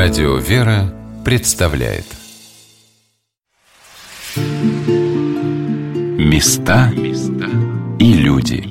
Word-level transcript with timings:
Радио 0.00 0.36
«Вера» 0.36 0.94
представляет 1.24 2.04
Места 6.16 6.92
и 7.98 8.12
люди 8.12 8.62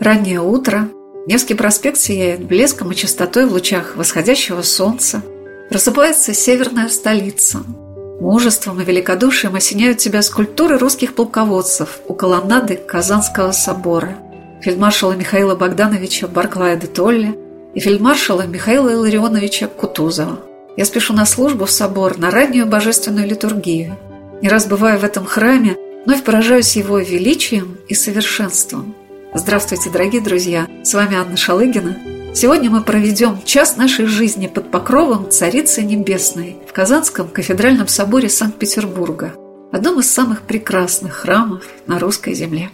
Раннее 0.00 0.40
утро. 0.40 0.88
Невский 1.26 1.54
проспект 1.54 1.98
сияет 1.98 2.44
блеском 2.44 2.92
и 2.92 2.94
чистотой 2.94 3.46
в 3.46 3.52
лучах 3.54 3.96
восходящего 3.96 4.62
солнца. 4.62 5.20
Просыпается 5.68 6.32
северная 6.32 6.88
столица– 6.88 7.58
Мужеством 8.20 8.80
и 8.80 8.84
великодушием 8.84 9.54
осеняют 9.54 9.98
тебя 9.98 10.22
скульптуры 10.22 10.76
русских 10.76 11.14
полководцев 11.14 12.00
у 12.08 12.14
колоннады 12.14 12.74
Казанского 12.74 13.52
собора, 13.52 14.16
фельдмаршала 14.60 15.12
Михаила 15.12 15.54
Богдановича 15.54 16.26
Барклая 16.26 16.76
де 16.76 16.88
Толли 16.88 17.38
и 17.74 17.80
фельдмаршала 17.80 18.44
Михаила 18.46 18.92
Илларионовича 18.92 19.68
Кутузова. 19.68 20.40
Я 20.76 20.84
спешу 20.84 21.14
на 21.14 21.26
службу 21.26 21.66
в 21.66 21.70
собор, 21.70 22.18
на 22.18 22.32
раннюю 22.32 22.66
божественную 22.66 23.28
литургию. 23.28 23.96
Не 24.42 24.48
раз 24.48 24.66
бываю 24.66 24.98
в 24.98 25.04
этом 25.04 25.24
храме, 25.24 25.76
вновь 26.04 26.24
поражаюсь 26.24 26.74
его 26.74 26.98
величием 26.98 27.78
и 27.88 27.94
совершенством. 27.94 28.96
Здравствуйте, 29.32 29.90
дорогие 29.90 30.22
друзья! 30.22 30.66
С 30.82 30.92
вами 30.92 31.16
Анна 31.16 31.36
Шалыгина– 31.36 31.96
Сегодня 32.34 32.70
мы 32.70 32.82
проведем 32.82 33.42
час 33.44 33.76
нашей 33.76 34.06
жизни 34.06 34.46
под 34.46 34.70
покровом 34.70 35.30
Царицы 35.30 35.82
Небесной 35.82 36.58
в 36.68 36.72
Казанском 36.72 37.28
кафедральном 37.28 37.88
соборе 37.88 38.28
Санкт-Петербурга, 38.28 39.32
одном 39.72 39.98
из 40.00 40.10
самых 40.10 40.42
прекрасных 40.42 41.14
храмов 41.14 41.64
на 41.86 41.98
русской 41.98 42.34
земле. 42.34 42.70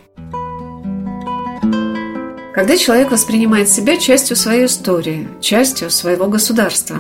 Когда 2.53 2.77
человек 2.77 3.11
воспринимает 3.11 3.69
себя 3.69 3.97
частью 3.97 4.37
своей 4.37 4.67
истории, 4.67 5.29
частью 5.41 5.91
своего 5.91 6.27
государства. 6.27 6.99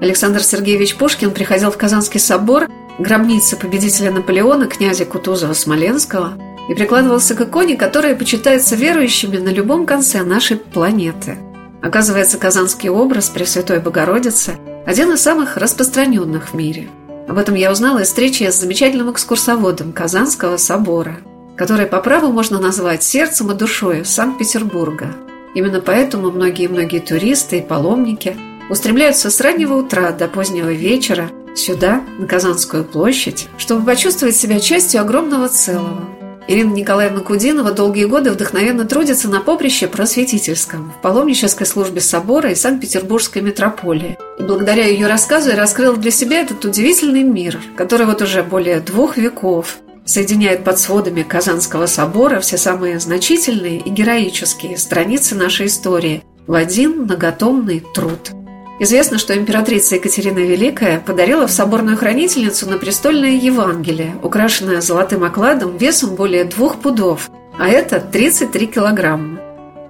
Александр 0.00 0.42
Сергеевич 0.42 0.96
Пушкин 0.96 1.32
приходил 1.32 1.70
в 1.70 1.76
Казанский 1.76 2.20
собор, 2.20 2.68
гробницы 2.98 3.56
победителя 3.56 4.12
Наполеона, 4.12 4.66
князя 4.66 5.04
Кутузова-Смоленского, 5.04 6.40
и 6.70 6.74
прикладывался 6.74 7.34
к 7.34 7.40
иконе, 7.40 7.76
которая 7.76 8.14
почитается 8.14 8.76
верующими 8.76 9.38
на 9.38 9.48
любом 9.48 9.86
конце 9.86 10.22
нашей 10.22 10.56
планеты– 10.56 11.38
Оказывается, 11.86 12.36
казанский 12.36 12.88
образ 12.88 13.28
Пресвятой 13.28 13.78
Богородицы– 13.78 14.56
один 14.86 15.12
из 15.12 15.20
самых 15.20 15.56
распространенных 15.56 16.48
в 16.48 16.54
мире. 16.54 16.88
Об 17.28 17.38
этом 17.38 17.54
я 17.54 17.70
узнала 17.70 18.00
из 18.00 18.08
встречи 18.08 18.42
с 18.42 18.58
замечательным 18.58 19.12
экскурсоводом 19.12 19.92
Казанского 19.92 20.56
собора, 20.56 21.18
который 21.56 21.86
по 21.86 22.00
праву 22.00 22.32
можно 22.32 22.58
назвать 22.58 23.04
сердцем 23.04 23.52
и 23.52 23.54
душой 23.54 24.04
Санкт-Петербурга. 24.04 25.14
Именно 25.54 25.80
поэтому 25.80 26.32
многие-многие 26.32 26.98
туристы 26.98 27.58
и 27.58 27.62
паломники 27.62 28.36
устремляются 28.68 29.30
с 29.30 29.40
раннего 29.40 29.74
утра 29.74 30.10
до 30.10 30.26
позднего 30.26 30.72
вечера 30.72 31.30
сюда, 31.54 32.02
на 32.18 32.26
Казанскую 32.26 32.82
площадь, 32.82 33.46
чтобы 33.58 33.86
почувствовать 33.86 34.34
себя 34.34 34.58
частью 34.58 35.02
огромного 35.02 35.48
целого– 35.48 36.08
Ирина 36.48 36.72
Николаевна 36.72 37.20
Кудинова 37.20 37.72
долгие 37.72 38.04
годы 38.04 38.30
вдохновенно 38.30 38.84
трудится 38.84 39.28
на 39.28 39.40
поприще 39.40 39.88
просветительском, 39.88 40.92
в 40.92 41.02
паломнической 41.02 41.66
службе 41.66 42.00
собора 42.00 42.52
и 42.52 42.54
Санкт-Петербургской 42.54 43.42
метрополии. 43.42 44.16
И 44.38 44.42
благодаря 44.42 44.86
ее 44.86 45.08
рассказу 45.08 45.50
я 45.50 45.56
раскрыла 45.56 45.96
для 45.96 46.12
себя 46.12 46.40
этот 46.40 46.64
удивительный 46.64 47.24
мир, 47.24 47.58
который 47.76 48.06
вот 48.06 48.22
уже 48.22 48.44
более 48.44 48.78
двух 48.78 49.16
веков 49.16 49.78
соединяет 50.04 50.62
под 50.62 50.78
сводами 50.78 51.24
Казанского 51.24 51.86
собора 51.86 52.38
все 52.38 52.56
самые 52.56 53.00
значительные 53.00 53.78
и 53.78 53.90
героические 53.90 54.78
страницы 54.78 55.34
нашей 55.34 55.66
истории 55.66 56.22
в 56.46 56.54
один 56.54 57.02
многотомный 57.02 57.84
труд– 57.92 58.30
Известно, 58.78 59.18
что 59.18 59.36
императрица 59.36 59.94
Екатерина 59.94 60.38
Великая 60.38 61.00
подарила 61.00 61.46
в 61.46 61.50
соборную 61.50 61.96
хранительницу 61.96 62.68
на 62.68 62.76
престольное 62.76 63.30
Евангелие, 63.30 64.16
украшенное 64.22 64.82
золотым 64.82 65.24
окладом 65.24 65.78
весом 65.78 66.14
более 66.14 66.44
двух 66.44 66.80
пудов, 66.80 67.30
а 67.58 67.68
это 67.68 68.00
33 68.00 68.66
килограмма. 68.66 69.40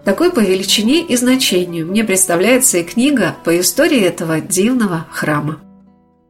Такой 0.04 0.30
по 0.30 0.38
величине 0.38 1.02
и 1.02 1.16
значению 1.16 1.88
мне 1.88 2.04
представляется 2.04 2.78
и 2.78 2.84
книга 2.84 3.34
по 3.42 3.58
истории 3.58 4.00
этого 4.00 4.40
дивного 4.40 5.06
храма. 5.10 5.58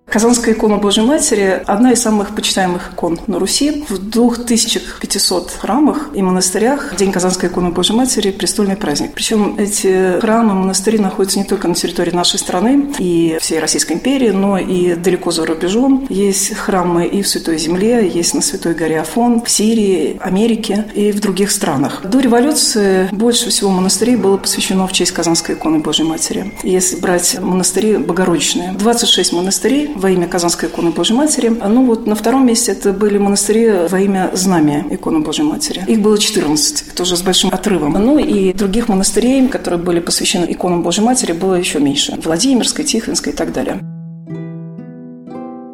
Казанская 0.09 0.55
икона 0.55 0.77
Божьей 0.77 1.05
Матери– 1.05 1.61
одна 1.67 1.91
из 1.93 2.01
самых 2.01 2.35
почитаемых 2.35 2.93
икон 2.93 3.19
на 3.27 3.41
Руси. 3.41 3.85
В 3.89 3.99
2500 3.99 5.51
храмах 5.51 6.11
и 6.15 6.23
монастырях 6.23 6.95
День 6.97 7.11
Казанской 7.11 7.49
иконы 7.49 7.71
Божьей 7.71 7.97
Матери– 7.97 8.31
престольный 8.39 8.77
праздник. 8.77 9.13
Причем 9.15 9.57
эти 9.59 10.21
храмы, 10.21 10.55
монастыри 10.55 10.99
находятся 10.99 11.41
не 11.41 11.45
только 11.45 11.67
на 11.67 11.75
территории 11.75 12.13
нашей 12.13 12.39
страны 12.39 12.95
и 13.01 13.37
всей 13.41 13.59
Российской 13.59 13.95
империи, 13.95 14.31
но 14.31 14.59
и 14.59 14.95
далеко 14.95 15.33
за 15.33 15.45
рубежом. 15.45 16.07
Есть 16.09 16.55
храмы 16.55 17.07
и 17.07 17.23
в 17.23 17.29
Святой 17.29 17.59
Земле, 17.59 18.09
есть 18.09 18.33
на 18.33 18.43
Святой 18.43 18.75
горе 18.75 19.01
Афон, 19.01 19.43
в 19.43 19.51
Сирии, 19.51 20.19
Америке 20.21 20.87
и 20.95 21.11
в 21.11 21.19
других 21.21 21.51
странах. 21.51 22.03
До 22.05 22.21
революции 22.21 23.09
больше 23.11 23.51
всего 23.51 23.71
монастырей 23.71 24.15
было 24.15 24.37
посвящено 24.37 24.87
в 24.87 24.93
честь 24.93 25.11
Казанской 25.11 25.57
иконы 25.57 25.81
Божьей 25.81 26.07
Матери. 26.07 26.55
Если 26.63 26.97
брать 27.01 27.41
монастыри 27.41 27.97
богородичные, 27.97 28.73
26 28.75 29.33
монастырей 29.33 29.96
во 29.97 30.11
имя 30.11 30.29
Казанской 30.29 30.69
иконы 30.69 30.91
Божьей 30.91 31.17
Матери. 31.17 31.49
Ну 31.49 31.85
вот 31.85 32.07
на 32.07 32.15
втором 32.15 32.47
месте 32.47 32.73
это 32.73 32.93
были 32.93 33.19
монастыри 33.19 33.89
во 33.89 34.01
имя 34.01 34.31
знамя 34.35 34.87
иконы 34.91 35.21
Божьей 35.21 35.45
Матери. 35.45 35.85
Их 35.87 36.01
было 36.01 36.19
14, 36.19 36.95
тоже 36.95 37.17
с 37.17 37.23
большим 37.23 37.51
отрывом. 37.51 37.93
Ну 37.93 38.19
и 38.19 38.53
других 38.53 38.89
монастырей, 38.89 39.49
которые 39.49 39.81
были 39.81 40.01
посвящены 40.01 40.47
иконам 40.49 40.83
Божьей 40.83 41.05
Матери, 41.05 41.33
было 41.33 41.55
еще 41.55 41.81
меньше. 41.81 42.19
Владимирской, 42.23 42.85
Тихвинской 42.85 43.33
и 43.33 43.37
так 43.37 43.53
далее. 43.53 43.81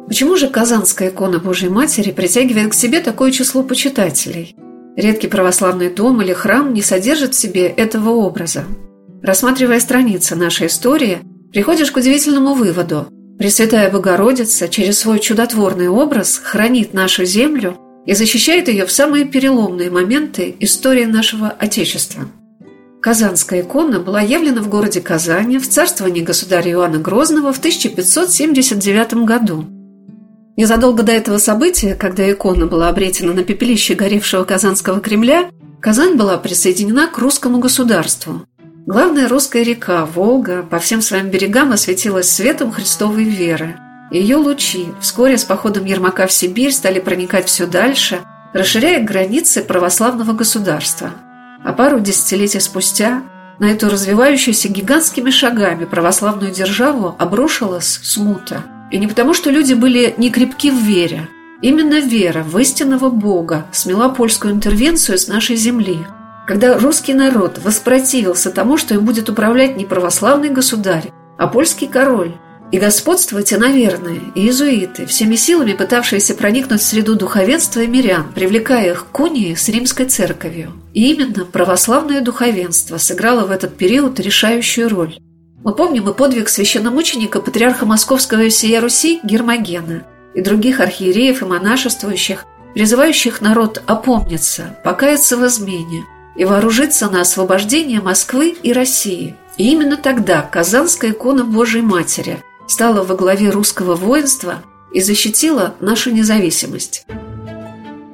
Почему 0.07 0.35
же 0.35 0.47
Казанская 0.47 1.09
икона 1.09 1.39
Божьей 1.39 1.69
Матери 1.69 2.11
притягивает 2.11 2.71
к 2.71 2.73
себе 2.75 2.99
такое 2.99 3.31
число 3.31 3.63
почитателей? 3.63 4.55
Редкий 4.95 5.27
православный 5.27 5.89
дом 5.89 6.21
или 6.21 6.33
храм 6.33 6.71
не 6.71 6.83
содержит 6.83 7.33
в 7.33 7.39
себе 7.39 7.65
этого 7.65 8.11
образа. 8.11 8.65
Рассматривая 9.23 9.79
страницы 9.79 10.35
нашей 10.35 10.67
истории, 10.67 11.19
приходишь 11.51 11.91
к 11.91 11.97
удивительному 11.97 12.53
выводу. 12.53 13.07
Пресвятая 13.37 13.89
Богородица 13.91 14.67
через 14.67 14.99
свой 14.99 15.19
чудотворный 15.19 15.89
образ 15.89 16.39
хранит 16.43 16.93
нашу 16.93 17.25
землю 17.25 17.77
и 18.05 18.13
защищает 18.13 18.67
ее 18.67 18.85
в 18.85 18.91
самые 18.91 19.25
переломные 19.25 19.89
моменты 19.89 20.55
истории 20.59 21.05
нашего 21.05 21.49
Отечества. 21.49 22.25
Казанская 23.01 23.61
икона 23.61 23.99
была 23.99 24.21
явлена 24.21 24.61
в 24.61 24.69
городе 24.69 25.01
Казани 25.01 25.57
в 25.57 25.67
царствовании 25.67 26.21
государя 26.21 26.71
Иоанна 26.71 26.99
Грозного 26.99 27.51
в 27.51 27.57
1579 27.57 29.25
году. 29.25 29.65
Незадолго 30.55 31.03
до 31.03 31.11
этого 31.11 31.37
события, 31.39 31.95
когда 31.95 32.31
икона 32.31 32.67
была 32.67 32.89
обретена 32.89 33.33
на 33.33 33.43
пепелище 33.43 33.95
горевшего 33.95 34.43
Казанского 34.43 35.01
Кремля, 35.01 35.49
Казань 35.81 36.15
была 36.15 36.37
присоединена 36.37 37.07
к 37.07 37.17
русскому 37.17 37.59
государству. 37.59 38.45
Главная 38.85 39.29
русская 39.29 39.63
река, 39.63 40.05
Волга, 40.05 40.61
по 40.61 40.77
всем 40.77 41.01
своим 41.01 41.29
берегам 41.29 41.71
осветилась 41.71 42.29
светом 42.29 42.69
Христовой 42.69 43.23
веры. 43.23 43.77
Ее 44.11 44.35
лучи 44.35 44.87
вскоре 44.99 45.37
с 45.37 45.45
походом 45.45 45.85
Ермака 45.85 46.27
в 46.27 46.33
Сибирь 46.33 46.73
стали 46.73 46.99
проникать 46.99 47.47
все 47.47 47.65
дальше, 47.65 48.19
расширяя 48.51 49.01
границы 49.01 49.63
православного 49.63 50.33
государства. 50.33 51.11
А 51.63 51.71
пару 51.71 52.01
десятилетий 52.01 52.59
спустя 52.59 53.23
на 53.57 53.71
эту 53.71 53.89
развивающуюся 53.89 54.67
гигантскими 54.67 55.29
шагами 55.29 55.85
православную 55.85 56.51
державу 56.51 57.15
обрушилась 57.17 58.01
смута. 58.03 58.65
И 58.91 58.97
не 58.97 59.07
потому, 59.07 59.33
что 59.33 59.49
люди 59.49 59.75
были 59.75 60.13
не 60.17 60.29
крепки 60.29 60.69
в 60.69 60.83
вере. 60.83 61.29
Именно 61.61 62.01
вера 62.01 62.43
в 62.43 62.59
истинного 62.59 63.09
Бога 63.09 63.65
смела 63.71 64.09
польскую 64.09 64.53
интервенцию 64.53 65.17
с 65.17 65.29
нашей 65.29 65.55
земли– 65.55 65.99
когда 66.45 66.77
русский 66.77 67.13
народ 67.13 67.59
воспротивился 67.63 68.51
тому, 68.51 68.77
что 68.77 68.93
им 68.93 69.05
будет 69.05 69.29
управлять 69.29 69.77
не 69.77 69.85
православный 69.85 70.49
государь, 70.49 71.11
а 71.37 71.47
польский 71.47 71.87
король, 71.87 72.33
и 72.71 72.79
господствовать 72.79 73.53
иноверные, 73.53 74.19
и 74.33 74.41
иезуиты, 74.41 75.05
всеми 75.05 75.35
силами 75.35 75.73
пытавшиеся 75.73 76.33
проникнуть 76.33 76.81
в 76.81 76.85
среду 76.85 77.15
духовенства 77.15 77.81
и 77.81 77.87
мирян, 77.87 78.33
привлекая 78.33 78.93
их 78.93 79.05
к 79.11 79.19
унии 79.19 79.53
с 79.53 79.69
римской 79.69 80.07
церковью. 80.07 80.73
И 80.91 81.13
именно 81.13 81.45
православное 81.45 82.21
духовенство 82.21 82.97
сыграло 82.97 83.45
в 83.45 83.51
этот 83.51 83.77
период 83.77 84.19
решающую 84.19 84.89
роль. 84.89 85.19
Мы 85.63 85.75
помним 85.75 86.09
и 86.09 86.13
подвиг 86.13 86.49
священномученика 86.49 87.41
патриарха 87.41 87.85
Московского 87.85 88.41
и 88.41 88.49
всея 88.49 88.81
Руси 88.81 89.19
Гермогена 89.23 90.03
и 90.33 90.41
других 90.41 90.79
архиереев 90.79 91.43
и 91.43 91.45
монашествующих, 91.45 92.43
призывающих 92.73 93.39
народ 93.39 93.83
опомниться, 93.85 94.75
покаяться 94.83 95.37
в 95.37 95.45
измене, 95.45 96.05
и 96.35 96.45
вооружиться 96.45 97.09
на 97.09 97.21
освобождение 97.21 98.01
Москвы 98.01 98.55
и 98.61 98.73
России. 98.73 99.35
И 99.57 99.71
именно 99.71 99.97
тогда 99.97 100.41
Казанская 100.41 101.11
икона 101.11 101.43
Божией 101.43 101.83
Матери 101.83 102.39
стала 102.67 103.03
во 103.03 103.15
главе 103.15 103.49
русского 103.49 103.95
воинства 103.95 104.63
и 104.91 105.01
защитила 105.01 105.75
нашу 105.79 106.11
независимость. 106.11 107.05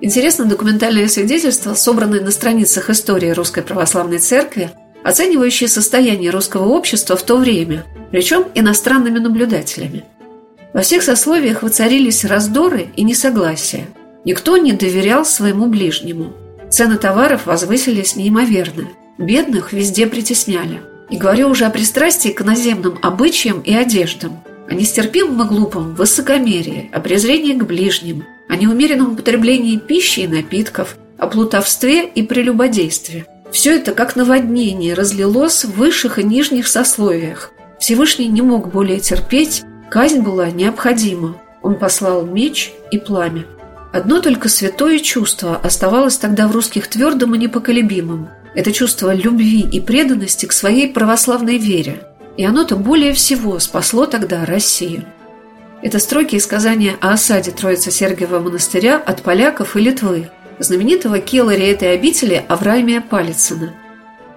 Интересно 0.01 0.45
документальное 0.45 1.07
свидетельство, 1.07 1.73
собранное 1.73 2.21
на 2.21 2.31
страницах 2.31 2.89
истории 2.89 3.31
Русской 3.31 3.63
Православной 3.63 4.19
Церкви, 4.19 4.71
оценивающее 5.03 5.67
состояние 5.67 6.31
русского 6.31 6.69
общества 6.69 7.15
в 7.15 7.23
то 7.23 7.37
время, 7.37 7.85
причем 8.11 8.45
иностранными 8.55 9.19
наблюдателями. 9.19 10.05
Во 10.73 10.81
всех 10.81 11.03
сословиях 11.03 11.63
воцарились 11.63 12.23
раздоры 12.25 12.87
и 12.95 13.03
несогласия. 13.03 13.87
Никто 14.23 14.57
не 14.57 14.73
доверял 14.73 15.25
своему 15.25 15.67
ближнему. 15.67 16.33
Цены 16.69 16.97
товаров 16.97 17.45
возвысились 17.45 18.15
неимоверно. 18.15 18.89
Бедных 19.17 19.73
везде 19.73 20.07
притесняли. 20.07 20.81
И 21.09 21.17
говорю 21.17 21.49
уже 21.49 21.65
о 21.65 21.71
пристрастии 21.71 22.29
к 22.29 22.43
наземным 22.43 22.99
обычаям 23.01 23.61
и 23.61 23.73
одеждам, 23.73 24.43
о 24.69 24.75
нестерпимом 24.75 25.41
и 25.41 25.47
глупом 25.47 25.95
высокомерии, 25.95 26.89
о 26.93 26.99
презрении 26.99 27.53
к 27.53 27.63
ближним, 27.63 28.25
о 28.47 28.55
неумеренном 28.55 29.13
употреблении 29.13 29.77
пищи 29.77 30.21
и 30.21 30.27
напитков, 30.27 30.97
о 31.17 31.27
плутовстве 31.27 32.05
и 32.05 32.21
прелюбодействе. 32.21 33.25
Все 33.51 33.75
это 33.75 33.93
как 33.93 34.15
наводнение 34.15 34.93
разлилось 34.93 35.65
в 35.65 35.75
высших 35.75 36.19
и 36.19 36.23
нижних 36.23 36.67
сословиях. 36.67 37.51
Всевышний 37.79 38.27
не 38.27 38.43
мог 38.43 38.71
более 38.71 38.99
терпеть, 38.99 39.63
казнь 39.89 40.19
была 40.19 40.51
необходима. 40.51 41.37
Он 41.63 41.75
послал 41.75 42.25
меч 42.25 42.71
и 42.91 42.99
пламя. 42.99 43.45
Одно 43.91 44.21
только 44.21 44.49
святое 44.49 44.99
чувство 44.99 45.55
оставалось 45.55 46.17
тогда 46.17 46.47
в 46.47 46.51
русских 46.51 46.87
твердым 46.87 47.33
и 47.33 47.39
непоколебимым. 47.39 48.29
Это 48.53 48.71
чувство 48.71 49.13
любви 49.13 49.61
и 49.61 49.79
преданности 49.79 50.45
к 50.45 50.51
своей 50.51 50.87
православной 50.91 51.57
вере. 51.57 52.03
И 52.37 52.45
оно-то 52.45 52.75
более 52.75 53.13
всего 53.13 53.57
спасло 53.59 54.05
тогда 54.05 54.45
Россию. 54.45 55.05
Это 55.81 55.97
строки 55.97 56.35
из 56.35 56.43
сказания 56.43 56.97
о 57.01 57.13
осаде 57.13 57.51
Троицы 57.51 57.89
Сергиева 57.89 58.39
монастыря 58.39 58.97
от 58.97 59.23
поляков 59.23 59.75
и 59.75 59.79
Литвы, 59.81 60.29
знаменитого 60.59 61.19
келаря 61.19 61.71
этой 61.71 61.93
обители 61.93 62.43
Авраамия 62.47 63.01
Палицына. 63.01 63.73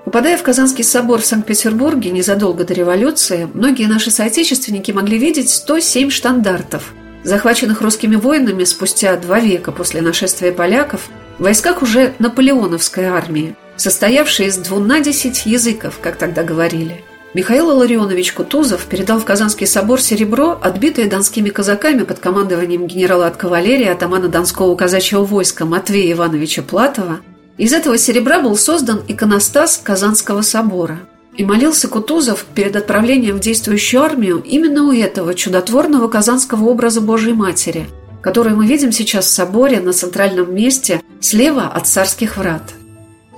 Попадая 0.04 0.36
в 0.36 0.42
Казанский 0.42 0.84
собор 0.84 1.20
в 1.20 1.26
Санкт-Петербурге 1.26 2.10
незадолго 2.10 2.64
до 2.64 2.74
революции, 2.74 3.48
многие 3.52 3.86
наши 3.86 4.10
соотечественники 4.10 4.92
могли 4.92 5.18
видеть 5.18 5.50
107 5.50 6.10
штандартов, 6.10 6.92
захваченных 7.24 7.80
русскими 7.82 8.16
воинами 8.16 8.64
спустя 8.64 9.16
два 9.16 9.40
века 9.40 9.72
после 9.72 10.00
нашествия 10.02 10.52
поляков 10.52 11.08
в 11.38 11.42
войсках 11.42 11.82
уже 11.82 12.14
наполеоновской 12.18 13.04
армии, 13.04 13.56
состоявшей 13.76 14.46
из 14.46 14.56
двунадесять 14.56 15.46
языков, 15.46 15.98
как 16.02 16.16
тогда 16.16 16.42
говорили– 16.42 17.02
Михаил 17.34 17.74
Ларионович 17.78 18.34
Кутузов 18.34 18.84
передал 18.84 19.18
в 19.18 19.24
Казанский 19.24 19.66
собор 19.66 20.02
серебро, 20.02 20.58
отбитое 20.60 21.08
донскими 21.08 21.48
казаками 21.48 22.02
под 22.02 22.18
командованием 22.18 22.86
генерала 22.86 23.26
от 23.26 23.38
кавалерии 23.38 23.88
атамана 23.88 24.28
Донского 24.28 24.76
казачьего 24.76 25.24
войска 25.24 25.64
Матвея 25.64 26.12
Ивановича 26.12 26.60
Платова. 26.60 27.20
Из 27.56 27.72
этого 27.72 27.96
серебра 27.96 28.40
был 28.40 28.54
создан 28.56 29.02
иконостас 29.08 29.80
Казанского 29.82 30.42
собора. 30.42 31.00
И 31.36 31.44
молился 31.44 31.88
Кутузов 31.88 32.44
перед 32.54 32.76
отправлением 32.76 33.36
в 33.36 33.40
действующую 33.40 34.02
армию 34.02 34.42
именно 34.44 34.84
у 34.84 34.92
этого 34.92 35.34
чудотворного 35.34 36.08
казанского 36.08 36.66
образа 36.68 37.00
Божьей 37.00 37.32
Матери, 37.32 37.86
который 38.20 38.54
мы 38.54 38.66
видим 38.66 38.92
сейчас 38.92 39.26
в 39.26 39.30
соборе 39.30 39.80
на 39.80 39.92
центральном 39.92 40.54
месте 40.54 41.02
слева 41.20 41.68
от 41.68 41.86
царских 41.86 42.36
врат. 42.36 42.74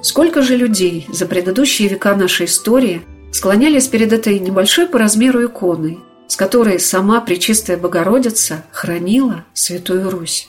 Сколько 0.03 0.43
же 0.43 0.57
людей 0.57 1.07
за 1.11 1.27
предыдущие 1.27 1.89
века 1.89 2.15
нашей 2.15 2.47
истории– 2.47 3.03
склонялись 3.35 3.89
перед 3.89 4.13
этой 4.13 4.39
небольшой 4.39 4.87
по 4.87 4.97
размеру 4.99 5.45
иконой, 5.45 5.99
с 6.29 6.37
которой 6.37 6.79
сама 6.79 7.21
Пречистая 7.21 7.77
Богородица 7.77 8.65
хранила 8.71 9.45
Святую 9.55 10.09
Русь. 10.09 10.49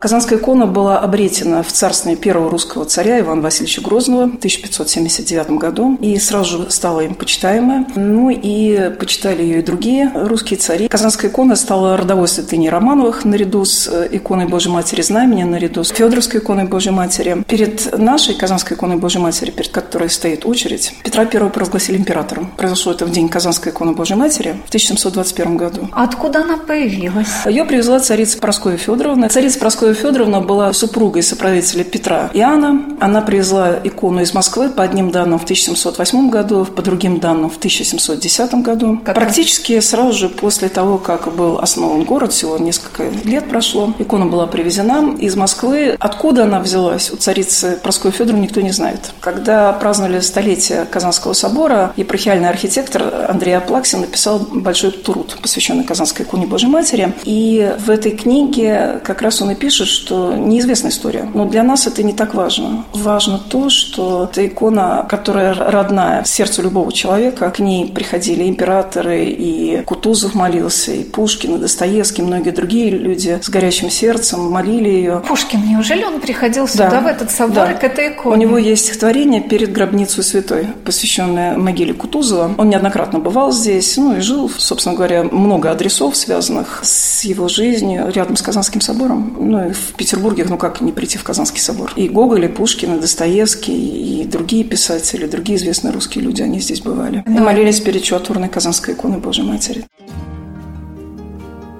Казанская 0.00 0.38
икона 0.38 0.66
была 0.66 0.98
обретена 0.98 1.62
в 1.62 1.70
царстве 1.70 2.16
первого 2.16 2.48
русского 2.48 2.86
царя 2.86 3.20
Ивана 3.20 3.42
Васильевича 3.42 3.82
Грозного 3.82 4.22
в 4.28 4.36
1579 4.36 5.50
году 5.58 5.98
и 6.00 6.18
сразу 6.18 6.62
же 6.62 6.70
стала 6.70 7.00
им 7.00 7.14
почитаемая. 7.14 7.84
Ну 7.96 8.30
и 8.30 8.94
почитали 8.98 9.42
ее 9.42 9.58
и 9.58 9.62
другие 9.62 10.10
русские 10.14 10.58
цари. 10.58 10.88
Казанская 10.88 11.30
икона 11.30 11.54
стала 11.54 11.98
родовой 11.98 12.28
святыней 12.28 12.70
Романовых 12.70 13.26
наряду 13.26 13.66
с 13.66 13.88
э, 13.88 14.08
иконой 14.12 14.46
Божьей 14.46 14.72
Матери 14.72 15.02
Знамени, 15.02 15.42
наряду 15.42 15.84
с 15.84 15.90
Федоровской 15.90 16.40
иконой 16.40 16.64
Божьей 16.64 16.92
Матери. 16.92 17.44
Перед 17.46 17.98
нашей 17.98 18.34
Казанской 18.34 18.78
иконой 18.78 18.96
Божьей 18.96 19.20
Матери, 19.20 19.50
перед 19.50 19.70
которой 19.70 20.08
стоит 20.08 20.46
очередь, 20.46 20.94
Петра 21.04 21.24
I 21.30 21.50
провозгласили 21.50 21.98
императором. 21.98 22.50
Произошло 22.56 22.92
это 22.92 23.04
в 23.04 23.10
день 23.10 23.28
Казанской 23.28 23.70
иконы 23.70 23.92
Божьей 23.92 24.16
Матери 24.16 24.56
в 24.64 24.68
1721 24.68 25.58
году. 25.58 25.90
Откуда 25.92 26.40
она 26.40 26.56
появилась? 26.56 27.44
Ее 27.44 27.66
привезла 27.66 28.00
царица 28.00 28.38
Прасковья 28.38 28.78
Федоровна. 28.78 29.28
Царица 29.28 29.58
Прасковья 29.58 29.89
Зоя 29.90 30.02
Федоровна 30.02 30.40
была 30.40 30.72
супругой 30.72 31.24
соправителя 31.24 31.82
Петра 31.82 32.30
Иоанна. 32.32 32.96
Она 33.00 33.22
привезла 33.22 33.74
икону 33.82 34.20
из 34.20 34.32
Москвы 34.32 34.68
по 34.68 34.84
одним 34.84 35.10
данным 35.10 35.40
в 35.40 35.42
1708 35.42 36.30
году, 36.30 36.64
по 36.64 36.80
другим 36.80 37.18
данным 37.18 37.50
в 37.50 37.56
1710 37.56 38.54
году. 38.62 39.00
Как 39.04 39.16
Практически 39.16 39.80
сразу 39.80 40.12
же 40.12 40.28
после 40.28 40.68
того, 40.68 40.98
как 40.98 41.34
был 41.34 41.58
основан 41.58 42.04
город, 42.04 42.32
всего 42.32 42.56
несколько 42.58 43.08
лет 43.24 43.48
прошло, 43.48 43.92
икона 43.98 44.26
была 44.26 44.46
привезена 44.46 45.16
из 45.18 45.34
Москвы. 45.34 45.96
Откуда 45.98 46.44
она 46.44 46.60
взялась 46.60 47.10
у 47.10 47.16
царицы 47.16 47.76
Прасковьи 47.82 48.16
Федоровны, 48.16 48.44
никто 48.44 48.60
не 48.60 48.70
знает. 48.70 49.10
Когда 49.18 49.72
праздновали 49.72 50.20
столетие 50.20 50.84
Казанского 50.84 51.32
собора, 51.32 51.92
епархиальный 51.96 52.48
архитектор 52.48 53.26
Андрей 53.28 53.56
Аплаксин 53.56 54.02
написал 54.02 54.38
большой 54.38 54.92
труд, 54.92 55.36
посвященный 55.42 55.82
Казанской 55.82 56.24
иконе 56.24 56.46
Божьей 56.46 56.70
Матери. 56.70 57.12
И 57.24 57.74
в 57.84 57.90
этой 57.90 58.12
книге 58.12 59.00
как 59.02 59.20
раз 59.20 59.42
он 59.42 59.50
и 59.50 59.56
пишет, 59.56 59.79
пишет, 59.80 59.88
что 59.88 60.34
неизвестная 60.34 60.90
история. 60.90 61.28
Но 61.34 61.44
для 61.44 61.62
нас 61.62 61.86
это 61.86 62.02
не 62.02 62.12
так 62.12 62.34
важно. 62.34 62.84
Важно 62.92 63.38
то, 63.38 63.70
что 63.70 64.28
это 64.30 64.46
икона, 64.46 65.06
которая 65.08 65.54
родная 65.54 66.24
сердцу 66.24 66.62
любого 66.62 66.92
человека. 66.92 67.50
К 67.50 67.58
ней 67.60 67.86
приходили 67.86 68.48
императоры, 68.48 69.24
и 69.24 69.82
Кутузов 69.84 70.34
молился, 70.34 70.92
и 70.92 71.04
Пушкин, 71.04 71.56
и 71.56 71.58
Достоевский, 71.58 72.22
многие 72.22 72.50
другие 72.50 72.90
люди 72.90 73.38
с 73.42 73.48
горячим 73.48 73.90
сердцем 73.90 74.50
молили 74.50 74.88
ее. 74.88 75.22
Пушкин, 75.26 75.60
неужели 75.66 76.04
он 76.04 76.20
приходил 76.20 76.68
сюда, 76.68 76.90
да, 76.90 77.00
в 77.00 77.06
этот 77.06 77.30
собор, 77.30 77.68
да. 77.68 77.74
к 77.74 77.84
этой 77.84 78.12
иконе? 78.12 78.36
У 78.36 78.38
него 78.38 78.58
есть 78.58 78.84
стихотворение 78.84 79.40
«Перед 79.40 79.72
гробницей 79.72 80.22
святой», 80.22 80.68
посвященное 80.84 81.56
могиле 81.56 81.94
Кутузова. 81.94 82.50
Он 82.58 82.68
неоднократно 82.68 83.18
бывал 83.18 83.52
здесь, 83.52 83.96
ну 83.96 84.16
и 84.16 84.20
жил, 84.20 84.50
собственно 84.50 84.94
говоря, 84.94 85.24
много 85.24 85.70
адресов, 85.70 86.16
связанных 86.16 86.80
с 86.82 87.24
его 87.24 87.48
жизнью 87.48 88.10
рядом 88.12 88.36
с 88.36 88.42
Казанским 88.42 88.80
собором. 88.80 89.36
Ну 89.38 89.69
в 89.72 89.94
Петербурге, 89.94 90.46
ну 90.48 90.56
как 90.56 90.80
не 90.80 90.92
прийти 90.92 91.18
в 91.18 91.24
Казанский 91.24 91.60
собор. 91.60 91.92
И 91.96 92.08
Гоголь, 92.08 92.44
и 92.44 92.48
Пушкин, 92.48 92.96
и 92.96 93.00
Достоевский, 93.00 94.22
и 94.22 94.24
другие 94.24 94.64
писатели, 94.64 95.26
другие 95.26 95.58
известные 95.58 95.92
русские 95.92 96.24
люди, 96.24 96.42
они 96.42 96.60
здесь 96.60 96.80
бывали. 96.80 97.24
И 97.26 97.30
молились 97.30 97.80
перед 97.80 98.02
чудотворной 98.02 98.48
Казанской 98.48 98.94
иконой 98.94 99.18
Божьей 99.18 99.44
Матери. 99.44 99.86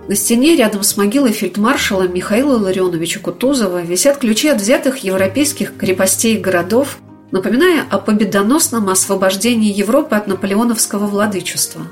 На 0.09 0.16
стене 0.16 0.56
рядом 0.56 0.82
с 0.82 0.97
могилой 0.97 1.30
фельдмаршала 1.32 2.09
Михаила 2.09 2.59
Ларионовича 2.59 3.20
Кутузова 3.20 3.80
висят 3.82 4.18
ключи 4.18 4.49
от 4.49 4.61
взятых 4.61 4.99
европейских 5.04 5.76
крепостей 5.76 6.35
и 6.35 6.40
городов, 6.40 6.99
напоминая 7.30 7.85
о 7.88 7.99
победоносном 7.99 8.88
освобождении 8.88 9.73
Европы 9.73 10.16
от 10.16 10.26
наполеоновского 10.26 11.06
владычества. 11.06 11.82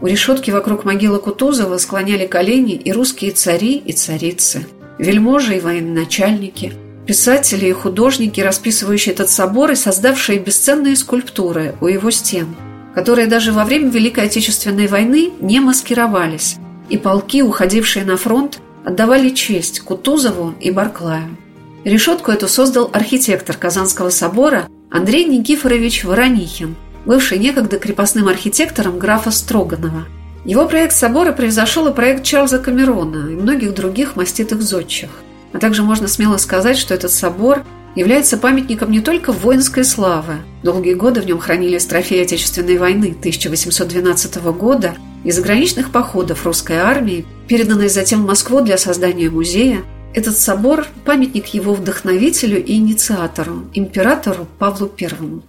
У 0.00 0.06
решетки 0.06 0.50
вокруг 0.50 0.84
могилы 0.84 1.20
Кутузова 1.20 1.78
склоняли 1.78 2.26
колени 2.26 2.74
и 2.74 2.90
русские 2.90 3.30
цари 3.30 3.76
и 3.76 3.92
царицы– 3.92 4.66
вельможи 4.98 5.56
и 5.56 5.60
военачальники, 5.60 6.72
писатели 7.06 7.66
и 7.66 7.72
художники, 7.72 8.40
расписывающие 8.40 9.14
этот 9.14 9.30
собор 9.30 9.70
и 9.70 9.74
создавшие 9.74 10.38
бесценные 10.38 10.96
скульптуры 10.96 11.74
у 11.80 11.86
его 11.86 12.10
стен, 12.10 12.54
которые 12.94 13.28
даже 13.28 13.52
во 13.52 13.64
время 13.64 13.90
Великой 13.90 14.24
Отечественной 14.24 14.88
войны 14.88 15.30
не 15.40 15.60
маскировались, 15.60 16.56
и 16.90 16.96
полки, 16.96 17.42
уходившие 17.42 18.04
на 18.04 18.16
фронт, 18.16 18.60
отдавали 18.84 19.30
честь 19.30 19.80
Кутузову 19.80 20.54
и 20.60 20.70
Барклаю. 20.70 21.36
Решетку 21.84 22.32
эту 22.32 22.48
создал 22.48 22.90
архитектор 22.92 23.56
Казанского 23.56 24.10
собора 24.10 24.68
Андрей 24.90 25.24
Никифорович 25.24 26.04
Воронихин, 26.04 26.76
бывший 27.06 27.38
некогда 27.38 27.78
крепостным 27.78 28.28
архитектором 28.28 28.98
графа 28.98 29.30
Строганова– 29.30 30.06
его 30.48 30.66
проект 30.66 30.94
собора 30.94 31.32
превзошел 31.32 31.88
и 31.88 31.92
проект 31.92 32.24
Чарльза 32.24 32.58
Камерона 32.58 33.30
и 33.30 33.36
многих 33.36 33.74
других 33.74 34.16
маститых 34.16 34.62
зодчих. 34.62 35.10
А 35.52 35.58
также 35.58 35.82
можно 35.82 36.08
смело 36.08 36.38
сказать, 36.38 36.78
что 36.78 36.94
этот 36.94 37.12
собор 37.12 37.64
является 37.94 38.38
памятником 38.38 38.90
не 38.90 39.00
только 39.00 39.30
воинской 39.30 39.84
славы. 39.84 40.36
Долгие 40.62 40.94
годы 40.94 41.20
в 41.20 41.26
нем 41.26 41.38
хранились 41.38 41.84
трофеи 41.84 42.22
Отечественной 42.22 42.78
войны 42.78 43.14
1812 43.18 44.36
года 44.54 44.94
и 45.22 45.30
заграничных 45.32 45.92
походов 45.92 46.46
русской 46.46 46.78
армии, 46.78 47.26
переданные 47.46 47.90
затем 47.90 48.22
в 48.22 48.26
Москву 48.26 48.62
для 48.62 48.78
создания 48.78 49.28
музея. 49.28 49.82
Этот 50.14 50.38
собор– 50.38 50.86
памятник 51.04 51.48
его 51.48 51.74
вдохновителю 51.74 52.64
и 52.64 52.76
инициатору, 52.76 53.64
императору 53.74 54.46
Павлу 54.58 54.86
Первому. 54.86 55.42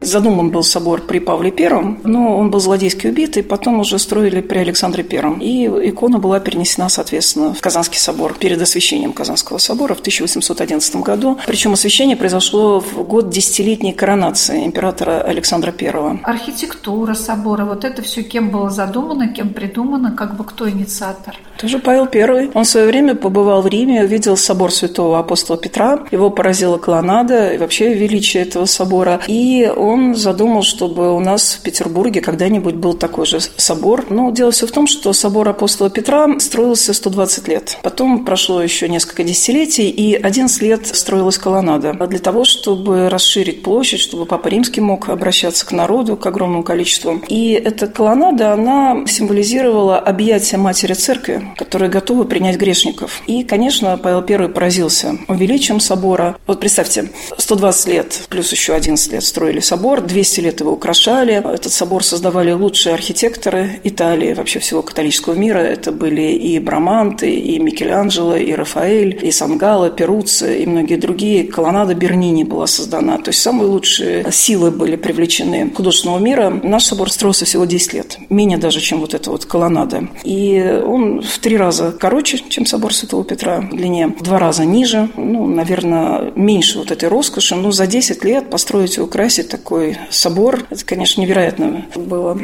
Задуман 0.00 0.50
был 0.50 0.62
собор 0.62 1.00
при 1.02 1.18
Павле 1.18 1.52
I, 1.58 1.96
но 2.04 2.38
он 2.38 2.52
был 2.52 2.60
злодейски 2.60 3.08
убит, 3.08 3.36
и 3.36 3.42
потом 3.42 3.80
уже 3.80 3.98
строили 3.98 4.40
при 4.40 4.58
Александре 4.58 5.04
I. 5.10 5.40
И 5.40 5.66
икона 5.90 6.20
была 6.20 6.38
перенесена, 6.38 6.88
соответственно, 6.88 7.52
в 7.52 7.60
Казанский 7.60 7.98
собор 7.98 8.34
перед 8.38 8.62
освящением 8.62 9.12
Казанского 9.12 9.58
собора 9.58 9.94
в 9.94 10.00
1811 10.00 10.96
году. 10.96 11.38
Причем 11.46 11.72
освящение 11.72 12.16
произошло 12.16 12.78
в 12.78 13.02
год 13.02 13.30
десятилетней 13.30 13.92
коронации 13.92 14.64
императора 14.64 15.20
Александра 15.20 15.74
I. 15.76 16.20
Архитектура 16.22 17.14
собора, 17.14 17.64
вот 17.64 17.84
это 17.84 18.00
все 18.02 18.22
кем 18.22 18.50
было 18.50 18.70
задумано, 18.70 19.28
кем 19.28 19.48
придумано, 19.48 20.12
как 20.12 20.36
бы 20.36 20.44
кто 20.44 20.70
инициатор? 20.70 21.34
Тоже 21.60 21.80
Павел 21.80 22.08
I. 22.12 22.50
Он 22.54 22.62
в 22.62 22.68
свое 22.68 22.86
время 22.86 23.16
побывал 23.16 23.62
в 23.62 23.66
Риме, 23.66 24.04
увидел 24.04 24.36
собор 24.36 24.70
святого 24.70 25.18
апостола 25.18 25.58
Петра. 25.58 26.06
Его 26.12 26.30
поразила 26.30 26.78
колоннада 26.78 27.52
и 27.52 27.58
вообще 27.58 27.94
величие 27.94 28.44
этого 28.44 28.66
собора. 28.66 29.20
И 29.26 29.68
он 29.76 29.87
задумал, 30.14 30.62
чтобы 30.62 31.14
у 31.14 31.20
нас 31.20 31.54
в 31.54 31.62
Петербурге 31.62 32.20
когда-нибудь 32.20 32.74
был 32.74 32.94
такой 32.94 33.26
же 33.26 33.40
собор. 33.40 34.06
Но 34.10 34.30
дело 34.30 34.50
все 34.50 34.66
в 34.66 34.72
том, 34.72 34.86
что 34.86 35.12
собор 35.12 35.48
апостола 35.48 35.90
Петра 35.90 36.28
строился 36.40 36.92
120 36.92 37.48
лет. 37.48 37.78
Потом 37.82 38.24
прошло 38.24 38.62
еще 38.62 38.88
несколько 38.88 39.24
десятилетий, 39.24 39.90
и 39.90 40.14
11 40.14 40.62
лет 40.62 40.86
строилась 40.86 41.38
колоннада. 41.38 41.96
А 41.98 42.06
для 42.06 42.18
того, 42.18 42.44
чтобы 42.44 43.08
расширить 43.08 43.62
площадь, 43.62 44.00
чтобы 44.00 44.26
Папа 44.26 44.48
Римский 44.48 44.80
мог 44.80 45.08
обращаться 45.08 45.66
к 45.66 45.72
народу, 45.72 46.16
к 46.16 46.26
огромному 46.26 46.62
количеству. 46.62 47.20
И 47.28 47.52
эта 47.52 47.86
колоннада, 47.86 48.52
она 48.52 49.04
символизировала 49.06 49.98
объятие 49.98 50.58
Матери 50.58 50.94
Церкви, 50.94 51.48
которые 51.56 51.90
готовы 51.90 52.24
принять 52.24 52.56
грешников. 52.56 53.22
И, 53.26 53.44
конечно, 53.44 53.96
Павел 53.96 54.24
I 54.28 54.48
поразился 54.48 55.18
увеличием 55.28 55.80
собора. 55.80 56.36
Вот 56.46 56.60
представьте, 56.60 57.10
120 57.36 57.86
лет 57.88 58.20
плюс 58.28 58.52
еще 58.52 58.74
11 58.74 59.12
лет 59.12 59.24
строили 59.24 59.60
собор, 59.60 59.77
200 59.78 60.40
лет 60.40 60.60
его 60.60 60.72
украшали. 60.72 61.34
Этот 61.34 61.72
собор 61.72 62.04
создавали 62.04 62.52
лучшие 62.52 62.94
архитекторы 62.94 63.80
Италии, 63.84 64.34
вообще 64.34 64.58
всего 64.58 64.82
католического 64.82 65.34
мира. 65.34 65.58
Это 65.58 65.92
были 65.92 66.32
и 66.32 66.58
Браманты, 66.58 67.30
и 67.30 67.58
Микеланджело, 67.58 68.36
и 68.36 68.52
Рафаэль, 68.52 69.18
и 69.22 69.30
Сангало, 69.30 69.90
Перуцци, 69.90 70.62
и 70.62 70.66
многие 70.66 70.96
другие. 70.96 71.44
Колоннада 71.44 71.94
Бернини 71.94 72.44
была 72.44 72.66
создана. 72.66 73.18
То 73.18 73.30
есть 73.30 73.40
самые 73.40 73.68
лучшие 73.68 74.30
силы 74.30 74.70
были 74.70 74.96
привлечены 74.96 75.70
художественного 75.74 76.18
мира. 76.18 76.60
Наш 76.62 76.84
собор 76.84 77.10
строился 77.10 77.44
всего 77.44 77.64
10 77.64 77.92
лет, 77.94 78.18
менее 78.28 78.58
даже, 78.58 78.80
чем 78.80 79.00
вот 79.00 79.14
эта 79.14 79.30
вот 79.30 79.44
колоннада. 79.44 80.08
И 80.24 80.82
он 80.84 81.22
в 81.22 81.38
три 81.38 81.56
раза 81.56 81.92
короче, 81.98 82.38
чем 82.48 82.66
собор 82.66 82.94
Святого 82.94 83.24
Петра 83.24 83.60
в 83.60 83.76
длине, 83.76 84.08
в 84.08 84.22
два 84.22 84.38
раза 84.38 84.64
ниже, 84.64 85.08
ну, 85.16 85.46
наверное, 85.46 86.32
меньше 86.34 86.78
вот 86.78 86.90
этой 86.90 87.08
роскоши. 87.08 87.54
Но 87.54 87.72
за 87.72 87.86
10 87.86 88.24
лет 88.24 88.50
построить 88.50 88.96
и 88.96 89.00
украсить 89.00 89.48
такой 89.68 89.98
собор, 90.08 90.64
это, 90.70 90.82
конечно, 90.82 91.20
невероятно 91.20 91.84
было. 91.94 92.40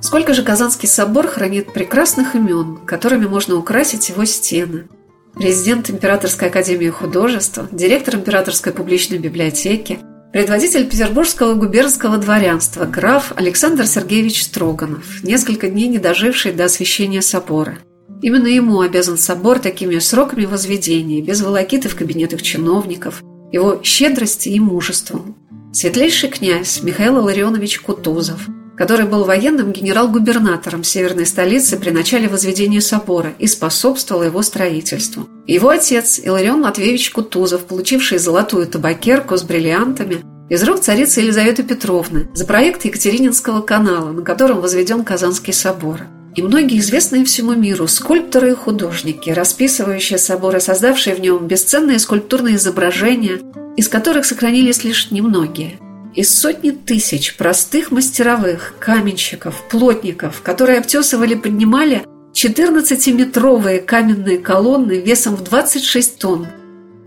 Сколько 0.00 0.34
же 0.34 0.42
Казанский 0.42 0.88
собор 0.88 1.28
хранит 1.28 1.72
прекрасных 1.72 2.34
имен, 2.34 2.78
которыми 2.84 3.26
можно 3.26 3.54
украсить 3.54 4.08
его 4.08 4.24
стены. 4.24 4.88
Президент 5.34 5.90
Императорской 5.90 6.48
академии 6.48 6.88
художеств, 6.88 7.60
директор 7.70 8.16
Императорской 8.16 8.72
публичной 8.72 9.18
библиотеки, 9.18 10.00
Предводитель 10.32 10.88
петербургского 10.88 11.54
губернского 11.54 12.16
дворянства, 12.16 12.84
граф 12.84 13.32
Александр 13.34 13.86
Сергеевич 13.88 14.44
Строганов, 14.44 15.24
несколько 15.24 15.68
дней 15.68 15.88
не 15.88 15.98
доживший 15.98 16.52
до 16.52 16.66
освящения 16.66 17.20
собора. 17.20 17.78
Именно 18.22 18.48
ему 18.48 18.80
обязан 18.80 19.16
собор 19.16 19.58
такими 19.58 19.98
сроками 19.98 20.44
возведения, 20.44 21.22
без 21.22 21.40
волокиты 21.40 21.88
в 21.88 21.96
кабинетах 21.96 22.42
чиновников, 22.42 23.22
его 23.52 23.80
щедрости 23.82 24.48
и 24.48 24.60
мужеством. 24.60 25.36
Светлейший 25.72 26.28
князь 26.28 26.82
Михаил 26.82 27.24
Ларионович 27.24 27.80
Кутузов– 27.80 28.46
который 28.80 29.04
был 29.04 29.24
военным 29.24 29.72
генерал-губернатором 29.72 30.84
северной 30.84 31.26
столицы 31.26 31.76
при 31.76 31.90
начале 31.90 32.28
возведения 32.28 32.80
собора 32.80 33.34
и 33.38 33.46
способствовал 33.46 34.22
его 34.22 34.40
строительству. 34.40 35.28
Его 35.46 35.68
отец 35.68 36.18
Иларион 36.18 36.62
Матвеевич 36.62 37.10
Кутузов, 37.10 37.66
получивший 37.66 38.16
золотую 38.16 38.66
табакерку 38.66 39.36
с 39.36 39.42
бриллиантами, 39.42 40.24
из 40.48 40.62
рук 40.62 40.80
царицы 40.80 41.20
Елизаветы 41.20 41.62
Петровны 41.62 42.30
за 42.32 42.46
проект 42.46 42.86
Екатерининского 42.86 43.60
канала, 43.60 44.12
на 44.12 44.22
котором 44.22 44.62
возведен 44.62 45.04
Казанский 45.04 45.52
собор. 45.52 46.06
И 46.36 46.42
многие 46.42 46.78
известные 46.78 47.24
всему 47.24 47.54
миру 47.54 47.88
скульпторы 47.88 48.52
и 48.52 48.54
художники, 48.54 49.30
расписывающие 49.30 50.18
собор 50.18 50.56
и 50.56 50.60
создавшие 50.60 51.16
в 51.16 51.20
нем 51.20 51.46
бесценные 51.46 51.98
скульптурные 51.98 52.56
изображения, 52.56 53.40
из 53.76 53.88
которых 53.88 54.24
сохранились 54.24 54.84
лишь 54.84 55.10
немногие– 55.10 55.78
из 56.14 56.36
сотни 56.36 56.72
тысяч 56.72 57.36
простых 57.36 57.92
мастеровых, 57.92 58.74
каменщиков, 58.80 59.62
плотников, 59.70 60.42
которые 60.42 60.78
обтесывали, 60.80 61.34
поднимали 61.34 62.04
14-метровые 62.32 63.80
каменные 63.80 64.38
колонны 64.38 65.00
весом 65.00 65.36
в 65.36 65.44
26 65.44 66.18
тонн, 66.18 66.48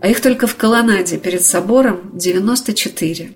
а 0.00 0.08
их 0.08 0.20
только 0.22 0.46
в 0.46 0.56
колоннаде 0.56 1.18
перед 1.18 1.42
собором 1.42 2.12
94. 2.14 3.32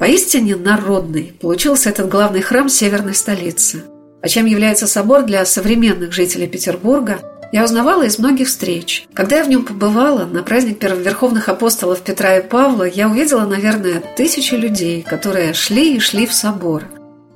Поистине 0.00 0.56
народный 0.56 1.32
получился 1.40 1.90
этот 1.90 2.08
главный 2.08 2.40
храм 2.40 2.68
северной 2.68 3.14
столицы. 3.14 3.84
А 4.24 4.28
чем 4.28 4.46
является 4.46 4.86
собор 4.86 5.24
для 5.24 5.44
современных 5.44 6.12
жителей 6.12 6.46
Петербурга– 6.48 7.20
я 7.52 7.62
узнавала 7.62 8.02
из 8.02 8.18
многих 8.18 8.48
встреч. 8.48 9.06
Когда 9.14 9.36
я 9.36 9.44
в 9.44 9.48
нем 9.48 9.64
побывала, 9.64 10.24
на 10.24 10.42
праздник 10.42 10.80
первоверховных 10.80 11.48
апостолов 11.48 12.00
Петра 12.00 12.38
и 12.38 12.42
Павла, 12.42 12.82
я 12.82 13.08
увидела, 13.08 13.46
наверное, 13.46 14.02
тысячи 14.16 14.54
людей, 14.54 15.02
которые 15.02 15.52
шли 15.52 15.94
и 15.94 16.00
шли 16.00 16.26
в 16.26 16.34
собор. 16.34 16.82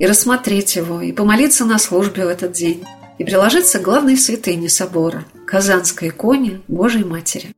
И 0.01 0.07
рассмотреть 0.09 0.75
его, 0.75 1.01
и 1.01 1.13
помолиться 1.13 1.65
на 1.67 1.79
службе 1.79 2.25
в 2.25 2.29
этот 2.29 2.51
день, 2.51 2.85
и 3.19 3.23
приложиться 3.23 3.79
к 3.79 3.83
главной 3.83 4.17
святыне 4.17 4.69
собора– 4.69 5.25
Казанской 5.47 6.09
иконе 6.09 6.63
Божьей 6.67 7.05
Матери. 7.05 7.55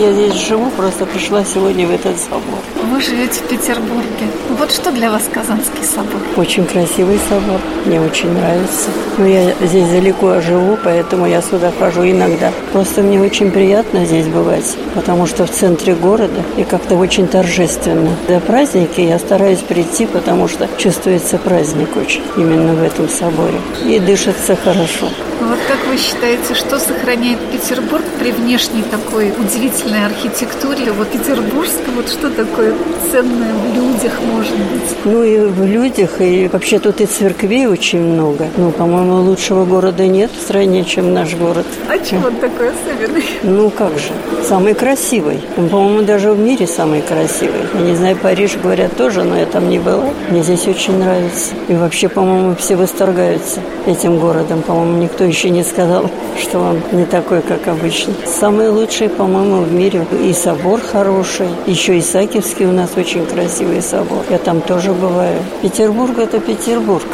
Я 0.00 0.12
здесь 0.12 0.34
живу, 0.48 0.70
просто 0.70 1.06
пришла 1.06 1.44
сегодня 1.44 1.86
в 1.86 1.92
этот 1.92 2.18
собор. 2.18 2.58
Вы 2.90 3.00
живете 3.00 3.40
в 3.40 3.48
Петербурге. 3.48 4.26
Вот 4.58 4.72
что 4.72 4.90
для 4.90 5.08
вас 5.08 5.22
Казанский 5.32 5.84
собор? 5.84 6.20
Очень 6.36 6.64
красивый 6.66 7.20
собор, 7.28 7.60
мне 7.86 8.00
очень 8.00 8.32
нравится. 8.32 8.90
Но 9.18 9.26
я 9.26 9.54
здесь 9.62 9.88
далеко 9.88 10.40
живу, 10.40 10.76
поэтому 10.82 11.26
я 11.26 11.40
сюда 11.40 11.72
хожу 11.78 12.02
иногда. 12.02 12.50
Просто 12.72 13.02
мне 13.02 13.20
очень 13.20 13.52
приятно 13.52 14.04
здесь 14.04 14.26
бывать, 14.26 14.76
потому 14.96 15.26
что 15.26 15.46
в 15.46 15.50
центре 15.50 15.94
города 15.94 16.42
и 16.56 16.64
как-то 16.64 16.96
очень 16.96 17.28
торжественно. 17.28 18.10
До 18.26 18.40
праздники 18.40 19.00
я 19.00 19.20
стараюсь 19.20 19.60
прийти, 19.60 20.06
потому 20.06 20.48
что 20.48 20.68
чувствуется 20.76 21.38
праздник 21.38 21.96
очень 21.96 22.22
именно 22.36 22.74
в 22.74 22.82
этом 22.82 23.08
соборе. 23.08 23.60
И 23.86 24.00
дышится 24.00 24.56
хорошо. 24.56 25.08
Вот 25.40 25.58
как 25.68 25.86
вы 25.88 25.98
считаете, 25.98 26.54
что 26.54 26.78
сохраняет 26.78 27.38
Петербург 27.52 28.04
при 28.18 28.32
внешней 28.32 28.82
такой 28.82 29.30
удивительной 29.30 29.83
архитектуре? 29.92 30.92
Вот 30.92 31.08
петербургской, 31.08 31.94
вот 31.94 32.08
что 32.08 32.30
такое 32.30 32.74
ценное 33.10 33.54
в 33.54 33.74
людях 33.74 34.12
может 34.32 34.56
быть? 34.56 34.96
Ну 35.04 35.22
и 35.22 35.38
в 35.38 35.64
людях, 35.64 36.20
и 36.20 36.48
вообще 36.52 36.78
тут 36.78 37.00
и 37.00 37.06
церквей 37.06 37.66
очень 37.66 38.00
много. 38.00 38.48
Ну, 38.56 38.70
по-моему, 38.70 39.22
лучшего 39.22 39.64
города 39.64 40.06
нет 40.06 40.30
в 40.36 40.42
стране, 40.42 40.84
чем 40.84 41.12
наш 41.12 41.34
город. 41.34 41.66
А 41.88 41.98
чего 41.98 42.28
он 42.28 42.36
такой 42.36 42.70
особенный? 42.70 43.24
Ну 43.42 43.70
как 43.70 43.92
же, 43.98 44.12
самый 44.48 44.74
красивый. 44.74 45.40
Он, 45.56 45.68
по-моему, 45.68 46.02
даже 46.02 46.32
в 46.32 46.38
мире 46.38 46.66
самый 46.66 47.02
красивый. 47.02 47.60
Я 47.74 47.80
не 47.80 47.96
знаю, 47.96 48.16
Париж, 48.16 48.56
говорят, 48.62 48.96
тоже, 48.96 49.24
но 49.24 49.36
я 49.36 49.46
там 49.46 49.68
не 49.68 49.78
была. 49.78 50.10
Мне 50.30 50.42
здесь 50.42 50.66
очень 50.66 50.98
нравится. 50.98 51.54
И 51.68 51.74
вообще, 51.74 52.08
по-моему, 52.08 52.54
все 52.56 52.76
восторгаются 52.76 53.60
этим 53.86 54.18
городом. 54.18 54.62
По-моему, 54.62 55.02
никто 55.02 55.24
еще 55.24 55.50
не 55.50 55.62
сказал, 55.62 56.10
что 56.40 56.58
он 56.60 56.82
не 56.92 57.04
такой, 57.04 57.42
как 57.42 57.68
обычно. 57.68 58.14
Самый 58.26 58.68
лучший, 58.68 59.08
по-моему, 59.08 59.63
в 59.64 59.72
мире. 59.72 60.06
И 60.22 60.32
собор 60.32 60.80
хороший. 60.80 61.48
Еще 61.66 61.98
Исаакиевский 61.98 62.66
у 62.66 62.72
нас 62.72 62.90
очень 62.96 63.26
красивый 63.26 63.82
собор. 63.82 64.24
Я 64.30 64.38
там 64.38 64.60
тоже 64.60 64.92
бываю. 64.92 65.40
Петербург– 65.62 66.18
это 66.18 66.40
Петербург. 66.40 67.04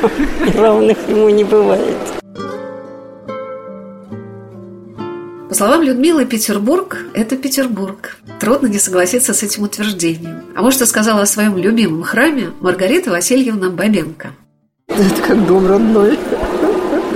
Равных 0.54 0.96
ему 1.08 1.28
не 1.28 1.44
бывает. 1.44 1.96
По 5.48 5.54
словам 5.54 5.82
Людмилы, 5.82 6.24
Петербург– 6.26 6.96
это 7.14 7.36
Петербург. 7.36 8.16
Трудно 8.38 8.68
не 8.68 8.78
согласиться 8.78 9.34
с 9.34 9.42
этим 9.42 9.64
утверждением. 9.64 10.42
А 10.56 10.70
что 10.70 10.86
сказала 10.86 11.22
о 11.22 11.26
своем 11.26 11.56
любимом 11.56 12.02
храме 12.02 12.50
Маргарита 12.60 13.10
Васильевна 13.10 13.70
Бабенко. 13.70 14.30
Это 14.88 15.22
как 15.26 15.46
дом 15.46 15.66
родной 15.66 16.18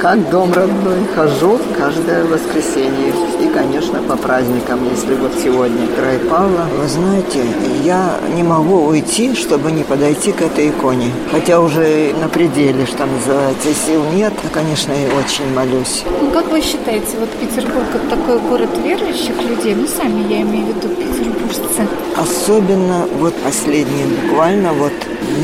как 0.05 0.29
дом 0.29 0.53
родной. 0.53 0.99
Хожу 1.15 1.59
каждое 1.79 2.25
воскресенье. 2.27 3.15
Конечно, 3.55 4.03
по 4.03 4.17
праздникам, 4.17 4.81
если 4.91 5.15
вот 5.15 5.31
сегодня 5.41 5.87
Край 5.97 6.19
Павла. 6.19 6.67
Вы 6.77 6.89
знаете, 6.89 7.45
я 7.85 8.19
не 8.35 8.43
могу 8.43 8.87
уйти, 8.87 9.33
чтобы 9.37 9.71
не 9.71 9.85
подойти 9.85 10.33
к 10.33 10.43
этой 10.43 10.71
иконе. 10.71 11.13
Хотя 11.31 11.61
уже 11.61 12.13
на 12.21 12.29
пределе, 12.29 12.85
что 12.85 13.07
называется, 13.07 13.69
сил 13.73 14.03
нет. 14.13 14.33
Конечно, 14.53 14.93
и 14.93 15.07
очень 15.07 15.55
молюсь. 15.55 16.03
Ну, 16.21 16.33
как 16.33 16.51
вы 16.51 16.61
считаете, 16.63 17.17
вот 17.21 17.31
Петербург– 17.31 17.87
это 17.95 18.17
такой 18.17 18.41
город 18.41 18.71
верующих 18.83 19.41
людей? 19.49 19.77
Ну, 19.77 19.87
сами, 19.87 20.33
я 20.33 20.41
имею 20.41 20.67
в 20.67 20.69
виду 20.71 20.89
петербуржцы. 21.55 21.89
Особенно 22.17 23.07
вот 23.19 23.35
последние, 23.43 24.07
буквально 24.07 24.73
вот, 24.73 24.93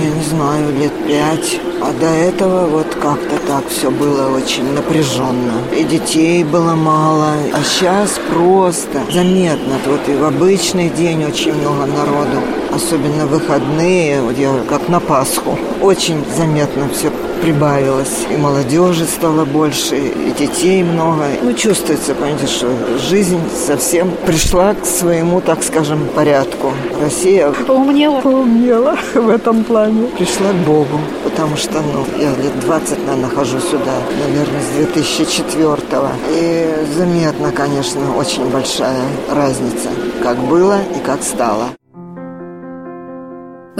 я 0.02 0.10
не 0.10 0.22
знаю, 0.22 0.72
лет 0.78 0.92
пять. 1.06 1.60
А 1.82 1.92
до 1.92 2.06
этого 2.06 2.66
вот 2.66 2.94
как-то 2.94 3.38
так 3.46 3.66
все 3.68 3.90
было 3.90 4.36
очень 4.36 4.72
напряженно. 4.74 5.54
И 5.76 5.82
детей 5.82 6.44
было 6.44 6.74
мало. 6.74 7.32
А 7.52 7.62
сейчас 7.64 8.20
просто 8.32 9.02
заметно. 9.10 9.78
Вот 9.86 10.08
и 10.08 10.14
в 10.14 10.24
обычный 10.24 10.90
день 10.90 11.24
очень 11.24 11.54
много 11.54 11.86
народу. 11.86 12.42
Особенно 12.70 13.26
выходные, 13.26 14.20
вот 14.20 14.36
я 14.36 14.52
как 14.68 14.88
на 14.88 15.00
Пасху. 15.00 15.58
Очень 15.80 16.22
заметно 16.36 16.88
все 16.90 17.10
прибавилось. 17.42 18.26
И 18.30 18.36
молодежи 18.36 19.04
стало 19.04 19.44
больше, 19.44 19.96
и 19.96 20.32
детей 20.38 20.82
много. 20.82 21.24
Ну, 21.42 21.52
чувствуется, 21.52 22.14
понимаете, 22.14 22.46
что 22.46 22.68
жизнь 22.98 23.40
совсем 23.66 24.12
пришла 24.26 24.74
к 24.74 24.84
своему, 24.84 25.40
так 25.40 25.62
скажем, 25.62 26.06
порядку. 26.14 26.72
Россия 27.00 27.50
поумнела. 27.66 28.20
Поумнела 28.20 28.96
в 29.14 29.28
этом 29.28 29.64
плане. 29.64 30.08
Пришла 30.18 30.50
к 30.52 30.66
Богу, 30.66 31.00
потому 31.24 31.56
что, 31.56 31.80
ну, 31.80 32.04
я 32.18 32.30
лет 32.42 32.58
20, 32.60 33.06
наверное, 33.06 33.30
хожу 33.30 33.58
сюда, 33.60 33.94
наверное, 34.26 34.60
с 34.60 34.76
2004 34.76 35.98
-го. 35.98 36.08
И 36.30 36.66
заметно, 36.96 37.52
конечно, 37.52 38.16
очень 38.16 38.48
большая 38.50 39.02
разница, 39.30 39.88
как 40.22 40.38
было 40.38 40.78
и 40.96 41.00
как 41.04 41.22
стало. 41.22 41.70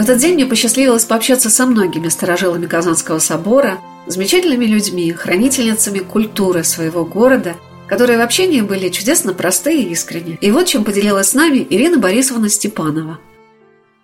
В 0.01 0.03
этот 0.03 0.17
день 0.17 0.33
мне 0.33 0.47
посчастливилось 0.47 1.05
пообщаться 1.05 1.51
со 1.51 1.67
многими 1.67 2.09
сторожилами 2.09 2.65
Казанского 2.65 3.19
собора, 3.19 3.77
замечательными 4.07 4.65
людьми, 4.65 5.13
хранительницами 5.13 5.99
культуры 5.99 6.63
своего 6.63 7.05
города, 7.05 7.55
которые 7.85 8.17
в 8.17 8.21
общении 8.21 8.61
были 8.61 8.89
чудесно 8.89 9.35
простые 9.35 9.83
и 9.83 9.91
искренние. 9.91 10.39
И 10.41 10.49
вот 10.49 10.65
чем 10.65 10.85
поделилась 10.85 11.29
с 11.29 11.33
нами 11.35 11.67
Ирина 11.69 11.99
Борисовна 11.99 12.49
Степанова– 12.49 13.19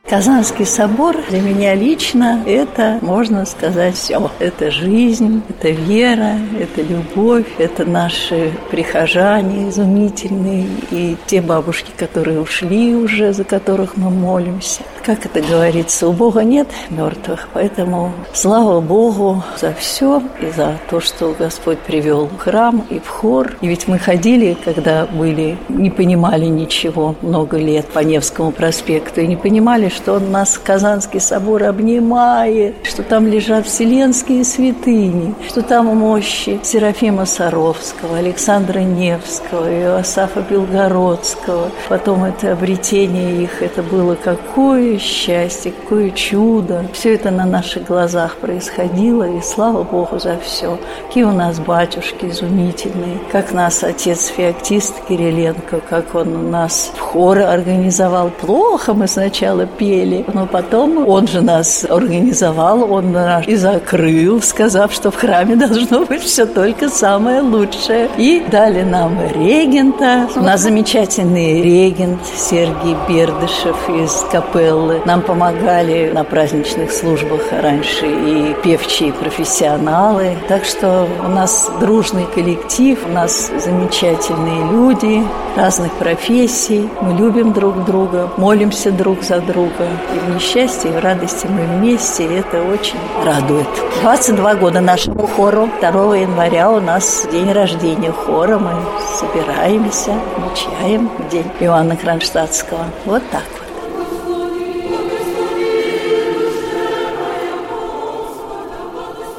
Казанский 0.10 0.66
собор 0.66 1.18
для 1.30 1.42
меня 1.42 1.76
лично 1.76 2.42
это, 2.46 2.98
можно 3.02 3.46
сказать, 3.46 3.96
все. 3.96 4.32
Это 4.40 4.72
жизнь, 4.72 5.42
это 5.50 5.68
вера, 5.70 6.36
это 6.58 6.82
любовь, 6.82 7.46
это 7.58 7.84
наши 7.84 8.54
прихожане 8.72 9.68
изумительные 9.68 10.68
и 10.92 11.18
те 11.26 11.42
бабушки, 11.42 11.92
которые 11.98 12.40
ушли 12.40 12.96
уже, 12.96 13.34
за 13.34 13.44
которых 13.44 13.98
мы 13.98 14.10
молимся. 14.10 14.82
Как 15.06 15.26
это 15.26 15.42
говорится, 15.42 16.08
у 16.08 16.14
Бога 16.14 16.44
нет 16.44 16.70
мертвых, 16.90 17.50
поэтому 17.54 18.14
слава 18.34 18.80
Богу 18.80 19.44
за 19.60 19.74
все 19.74 20.22
и 20.42 20.52
за 20.52 20.78
то, 20.90 21.02
что 21.02 21.36
Господь 21.38 21.80
привел 21.80 22.28
в 22.28 22.38
храм 22.38 22.86
и 22.90 23.00
в 23.00 23.08
хор. 23.10 23.58
И 23.60 23.68
ведь 23.68 23.90
мы 23.90 24.00
ходили, 24.00 24.58
когда 24.64 25.06
были, 25.06 25.58
не 25.68 25.90
понимали 25.90 26.46
ничего 26.46 27.16
много 27.22 27.58
лет 27.58 27.88
по 27.88 28.00
Невскому 28.00 28.52
проспекту 28.52 29.20
и 29.20 29.28
не 29.28 29.36
понимали, 29.36 29.90
что 29.98 30.14
он 30.14 30.32
нас, 30.32 30.58
Казанский 30.64 31.20
собор, 31.20 31.64
обнимает, 31.64 32.76
что 32.84 33.04
там 33.04 33.28
лежат 33.28 33.66
вселенские 33.66 34.44
святыни, 34.44 35.34
что 35.48 35.62
там 35.64 35.88
мощи 35.88 36.60
Серафима 36.64 37.26
Саровского, 37.26 38.18
Александра 38.18 38.80
Невского, 38.80 39.68
Иосафа 39.70 40.42
Белгородского. 40.42 41.72
Потом 41.90 42.24
это 42.24 42.52
обретение 42.52 43.44
их, 43.44 43.62
это 43.62 43.82
было 43.82 44.16
какое 44.16 45.00
счастье, 45.00 45.72
какое 45.72 46.12
чудо. 46.12 46.86
Все 46.94 47.16
это 47.16 47.32
на 47.32 47.46
наших 47.46 47.86
глазах 47.88 48.38
происходило, 48.38 49.24
и 49.24 49.42
слава 49.42 49.84
Богу 49.84 50.20
за 50.20 50.38
все. 50.40 50.78
Какие 51.08 51.24
у 51.24 51.32
нас 51.32 51.60
батюшки 51.60 52.26
изумительные, 52.26 53.18
как 53.32 53.52
нас 53.52 53.84
отец 53.84 54.28
Феоктист 54.28 54.94
Кириленко, 55.08 55.82
как 55.90 56.14
он 56.14 56.36
у 56.36 56.50
нас 56.50 56.92
в 56.96 57.00
хоры 57.00 57.42
организовал. 57.42 58.30
Плохо 58.30 58.94
мы 58.94 59.08
сначала 59.08 59.66
пели, 59.66 59.87
пели. 59.88 60.26
Но 60.34 60.46
потом 60.46 61.08
он 61.08 61.28
же 61.28 61.42
нас 61.42 61.86
организовал, 61.90 62.92
он 62.92 63.12
нас 63.12 63.48
и 63.48 63.56
закрыл, 63.56 64.42
сказав, 64.42 64.92
что 64.92 65.12
в 65.12 65.16
храме 65.16 65.56
должно 65.56 66.06
быть 66.06 66.24
все 66.24 66.46
только 66.46 66.90
самое 66.90 67.42
лучшее. 67.42 68.10
И 68.18 68.44
дали 68.52 68.84
нам 68.84 69.18
регента. 69.36 70.28
У 70.36 70.42
нас 70.42 70.62
замечательный 70.62 71.62
регент 71.62 72.20
Сергей 72.36 72.96
Бердышев 73.08 73.78
из 73.90 74.26
капеллы. 74.32 75.02
Нам 75.06 75.22
помогали 75.22 76.12
на 76.14 76.24
праздничных 76.24 76.92
службах 76.92 77.42
раньше 77.52 78.06
и 78.06 78.56
певчие 78.64 79.14
профессионалы. 79.14 80.38
Так 80.48 80.66
что 80.66 81.08
у 81.26 81.30
нас 81.30 81.72
дружный 81.80 82.26
коллектив, 82.36 83.00
у 83.06 83.12
нас 83.12 83.52
замечательные 83.64 84.72
люди 84.72 85.24
разных 85.56 85.92
профессий. 85.94 86.90
Мы 87.02 87.14
любим 87.14 87.54
друг 87.54 87.86
друга, 87.86 88.30
молимся 88.38 88.92
друг 88.92 89.24
за 89.24 89.40
друга 89.40 89.77
друга. 89.78 89.92
И 90.14 90.20
в 90.20 90.36
несчастье, 90.36 90.92
и 90.92 90.94
в 90.94 91.00
радости 91.00 91.48
мы 91.48 91.66
вместе, 91.66 92.26
и 92.26 92.34
это 92.34 92.62
очень 92.62 92.98
радует. 93.24 93.68
22 94.02 94.56
года 94.56 94.82
нашему 94.82 95.28
хору. 95.28 95.70
2 95.82 96.18
января 96.18 96.72
у 96.72 96.80
нас 96.80 97.28
день 97.32 97.52
рождения 97.52 98.12
хора. 98.12 98.58
Мы 98.58 98.72
собираемся, 99.20 100.14
отмечаем 100.36 101.10
день 101.32 101.52
Иоанна 101.60 101.96
Кронштадтского. 101.96 102.86
Вот 103.06 103.24
так 103.32 103.44
вот. 103.52 103.64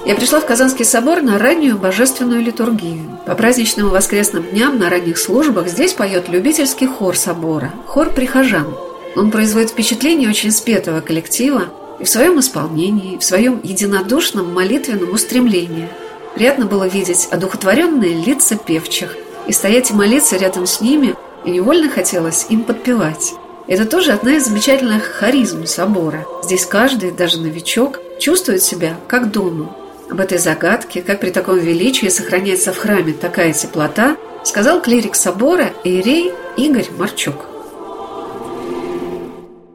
Я 0.06 0.14
пришла 0.14 0.40
в 0.40 0.46
Казанский 0.46 0.86
собор 0.86 1.20
на 1.20 1.38
раннюю 1.38 1.76
божественную 1.76 2.40
литургию. 2.40 3.18
По 3.26 3.34
праздничным 3.34 3.88
и 3.88 3.90
воскресным 3.90 4.42
дням 4.42 4.78
на 4.78 4.88
ранних 4.88 5.18
службах 5.18 5.68
здесь 5.68 5.92
поет 5.92 6.30
любительский 6.30 6.86
хор 6.86 7.14
собора, 7.14 7.72
хор 7.86 8.08
прихожан– 8.08 8.74
он 9.16 9.30
производит 9.30 9.70
впечатление 9.70 10.28
очень 10.28 10.50
спетого 10.50 11.00
коллектива 11.00 11.64
и 11.98 12.04
в 12.04 12.08
своем 12.08 12.38
исполнении, 12.40 13.14
и 13.14 13.18
в 13.18 13.24
своем 13.24 13.60
единодушном 13.62 14.52
молитвенном 14.52 15.12
устремлении. 15.12 15.88
Приятно 16.34 16.66
было 16.66 16.86
видеть 16.86 17.28
одухотворенные 17.30 18.14
лица 18.14 18.56
певчих 18.56 19.16
и 19.46 19.52
стоять 19.52 19.90
и 19.90 19.94
молиться 19.94 20.36
рядом 20.36 20.66
с 20.66 20.80
ними, 20.80 21.14
и 21.44 21.50
невольно 21.50 21.88
хотелось 21.90 22.46
им 22.48 22.62
подпевать. 22.64 23.34
Это 23.66 23.84
тоже 23.84 24.12
одна 24.12 24.36
из 24.36 24.46
замечательных 24.46 25.04
харизм 25.04 25.66
собора. 25.66 26.26
Здесь 26.42 26.64
каждый, 26.64 27.10
даже 27.10 27.40
новичок, 27.40 28.00
чувствует 28.18 28.62
себя 28.62 28.96
как 29.08 29.30
дома. 29.30 29.74
Об 30.10 30.20
этой 30.20 30.38
загадке, 30.38 31.02
как 31.02 31.20
при 31.20 31.30
таком 31.30 31.58
величии 31.58 32.08
сохраняется 32.08 32.72
в 32.72 32.78
храме 32.78 33.12
такая 33.12 33.52
теплота, 33.52 34.16
сказал 34.42 34.80
клирик 34.80 35.14
собора 35.14 35.72
Иерей 35.84 36.32
Игорь 36.56 36.88
Марчук. 36.96 37.47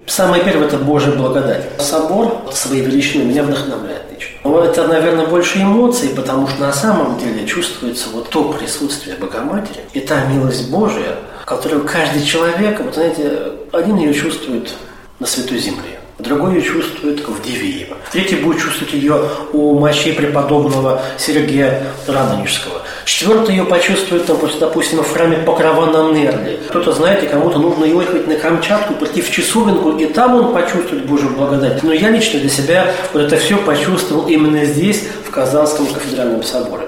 Самое 0.05 0.43
первое– 0.43 0.67
это 0.67 0.77
Божья 0.77 1.11
благодать. 1.11 1.63
Собор 1.79 2.43
своей 2.51 2.83
величиной 2.83 3.25
меня 3.25 3.43
вдохновляет 3.43 4.03
лично. 4.13 4.37
Но 4.43 4.63
это, 4.63 4.87
наверное, 4.87 5.25
больше 5.25 5.59
эмоций, 5.61 6.09
потому 6.09 6.47
что 6.47 6.61
на 6.61 6.73
самом 6.73 7.17
деле 7.17 7.47
чувствуется 7.47 8.09
вот 8.09 8.29
то 8.29 8.51
присутствие 8.51 9.15
Богоматери 9.15 9.81
и 9.93 10.01
та 10.01 10.25
милость 10.25 10.69
Божия, 10.69 11.15
которую 11.45 11.85
каждый 11.85 12.23
человек, 12.23 12.79
вот 12.81 12.95
знаете, 12.95 13.53
один 13.71 13.95
ее 13.97 14.13
чувствует 14.13 14.73
на 15.19 15.25
Святой 15.25 15.59
Земле, 15.59 15.99
другой 16.23 16.55
ее 16.55 16.62
чувствует 16.62 17.27
в 17.27 17.41
Дивеево, 17.41 17.97
третий 18.12 18.36
будет 18.36 18.59
чувствовать 18.59 18.93
ее 18.93 19.21
у 19.51 19.77
мощей 19.77 20.13
преподобного 20.13 21.01
Сергея 21.17 21.83
Радонежского, 22.07 22.81
Четвертый 23.05 23.55
ее 23.55 23.65
почувствует, 23.65 24.25
допустим, 24.25 24.99
в 24.99 25.12
храме 25.12 25.38
Покрова 25.38 25.88
на 25.88 26.12
Нерли. 26.13 26.59
Кто-то, 26.69 26.93
знаете, 26.93 27.27
кому-то 27.27 27.59
нужно 27.59 27.83
ехать 27.83 28.27
на 28.27 28.36
Камчатку, 28.36 28.93
прийти 28.93 29.21
в 29.21 29.29
Часовенку, 29.29 29.91
и 29.97 30.05
там 30.05 30.36
он 30.36 30.53
почувствует 30.53 31.05
Божью 31.05 31.31
благодать. 31.31 31.83
Но 31.83 31.91
я 31.91 32.09
лично 32.09 32.39
для 32.39 32.49
себя 32.49 32.88
вот 33.12 33.23
это 33.23 33.38
все 33.38 33.57
почувствовал 33.57 34.27
именно 34.27 34.63
здесь, 34.65 35.03
в 35.25 35.31
Казанском 35.31 35.88
кафедральном 35.88 36.43
соборе. 36.43 36.88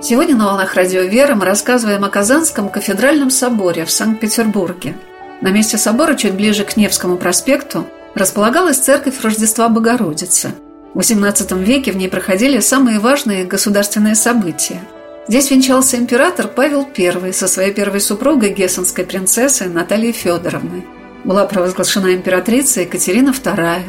Сегодня 0.00 0.36
на 0.36 0.46
«Волнах 0.46 0.74
Радио 0.74 1.02
Вера» 1.02 1.34
мы 1.34 1.44
рассказываем 1.44 2.04
о 2.04 2.08
Казанском 2.08 2.68
кафедральном 2.68 3.30
соборе 3.30 3.84
в 3.84 3.90
Санкт-Петербурге. 3.90 4.94
На 5.40 5.50
месте 5.50 5.78
собора, 5.78 6.14
чуть 6.14 6.34
ближе 6.34 6.64
к 6.64 6.76
Невскому 6.76 7.16
проспекту, 7.16 7.86
располагалась 8.14 8.78
церковь 8.78 9.20
Рождества 9.22 9.68
Богородицы– 9.68 10.52
в 10.94 11.00
XVIII 11.00 11.62
веке 11.62 11.92
в 11.92 11.96
ней 11.96 12.08
проходили 12.08 12.60
самые 12.60 12.98
важные 12.98 13.44
государственные 13.44 14.14
события. 14.14 14.80
Здесь 15.28 15.50
венчался 15.50 15.96
император 15.96 16.48
Павел 16.48 16.88
I 16.96 17.32
со 17.32 17.46
своей 17.46 17.72
первой 17.72 18.00
супругой, 18.00 18.54
гессенской 18.54 19.04
принцессой 19.04 19.68
Натальей 19.68 20.12
Федоровной. 20.12 20.84
Была 21.24 21.44
провозглашена 21.44 22.14
императрица 22.14 22.80
Екатерина 22.80 23.30
II. 23.30 23.82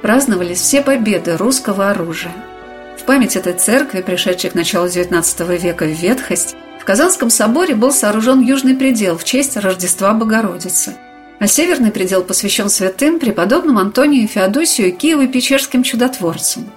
Праздновались 0.00 0.60
все 0.60 0.80
победы 0.80 1.36
русского 1.36 1.90
оружия. 1.90 2.32
В 2.96 3.02
память 3.02 3.36
этой 3.36 3.54
церкви, 3.54 4.00
пришедшей 4.00 4.50
к 4.50 4.54
началу 4.54 4.86
XIX 4.86 5.58
века 5.58 5.84
в 5.84 5.88
ветхость, 5.88 6.54
в 6.84 6.86
Казанском 6.86 7.30
соборе 7.30 7.74
был 7.74 7.90
сооружен 7.92 8.42
южный 8.42 8.74
предел 8.74 9.16
в 9.16 9.24
честь 9.24 9.56
Рождества 9.56 10.12
Богородицы, 10.12 10.94
а 11.38 11.46
северный 11.46 11.90
предел 11.90 12.22
посвящен 12.22 12.68
святым 12.68 13.18
преподобным 13.18 13.78
Антонию 13.78 14.28
Феодосию 14.28 14.94
Киево-Печерским 14.94 15.82
чудотворцам. 15.82 16.70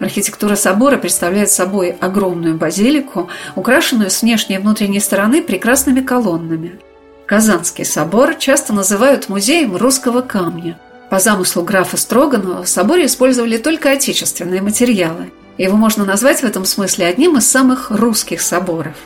Архитектура 0.00 0.56
собора 0.56 0.96
представляет 0.96 1.48
собой 1.48 1.90
огромную 2.00 2.56
базилику, 2.56 3.28
украшенную 3.54 4.10
с 4.10 4.22
внешней 4.22 4.56
и 4.56 4.58
внутренней 4.58 4.98
стороны 4.98 5.42
прекрасными 5.42 6.00
колоннами. 6.00 6.80
Казанский 7.26 7.84
собор 7.84 8.34
часто 8.34 8.72
называют 8.72 9.28
музеем 9.28 9.76
русского 9.76 10.22
камня. 10.22 10.76
По 11.08 11.20
замыслу 11.20 11.62
графа 11.62 11.96
Строганова 11.96 12.64
в 12.64 12.68
соборе 12.68 13.06
использовали 13.06 13.58
только 13.58 13.92
отечественные 13.92 14.60
материалы. 14.60 15.30
Его 15.56 15.76
можно 15.76 16.04
назвать 16.04 16.40
в 16.40 16.44
этом 16.44 16.64
смысле 16.64 17.06
одним 17.06 17.36
из 17.36 17.48
самых 17.48 17.92
русских 17.92 18.40
соборов. 18.40 18.96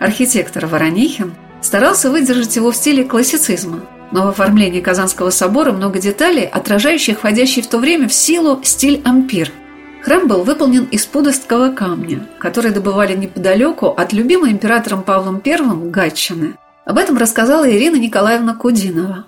Архитектор 0.00 0.66
Воронихин 0.66 1.34
старался 1.62 2.10
выдержать 2.10 2.56
его 2.56 2.72
в 2.72 2.76
стиле 2.76 3.04
классицизма, 3.04 3.82
но 4.10 4.24
в 4.24 4.28
оформлении 4.30 4.80
Казанского 4.80 5.30
собора 5.30 5.70
много 5.70 6.00
деталей, 6.00 6.44
отражающих 6.46 7.18
входящий 7.18 7.62
в 7.62 7.68
то 7.68 7.78
время 7.78 8.08
в 8.08 8.12
силу 8.12 8.60
стиль 8.64 9.00
ампир– 9.04 9.52
Храм 10.02 10.26
был 10.26 10.44
выполнен 10.44 10.84
из 10.84 11.04
пудостского 11.04 11.72
камня, 11.72 12.26
который 12.38 12.70
добывали 12.70 13.14
неподалеку 13.14 13.88
от 13.88 14.12
любимой 14.12 14.50
императором 14.50 15.02
Павлом 15.02 15.42
I 15.44 15.90
Гатчины. 15.90 16.54
Об 16.86 16.96
этом 16.96 17.18
рассказала 17.18 17.70
Ирина 17.70 17.96
Николаевна 17.96 18.54
Кудинова. 18.54 19.26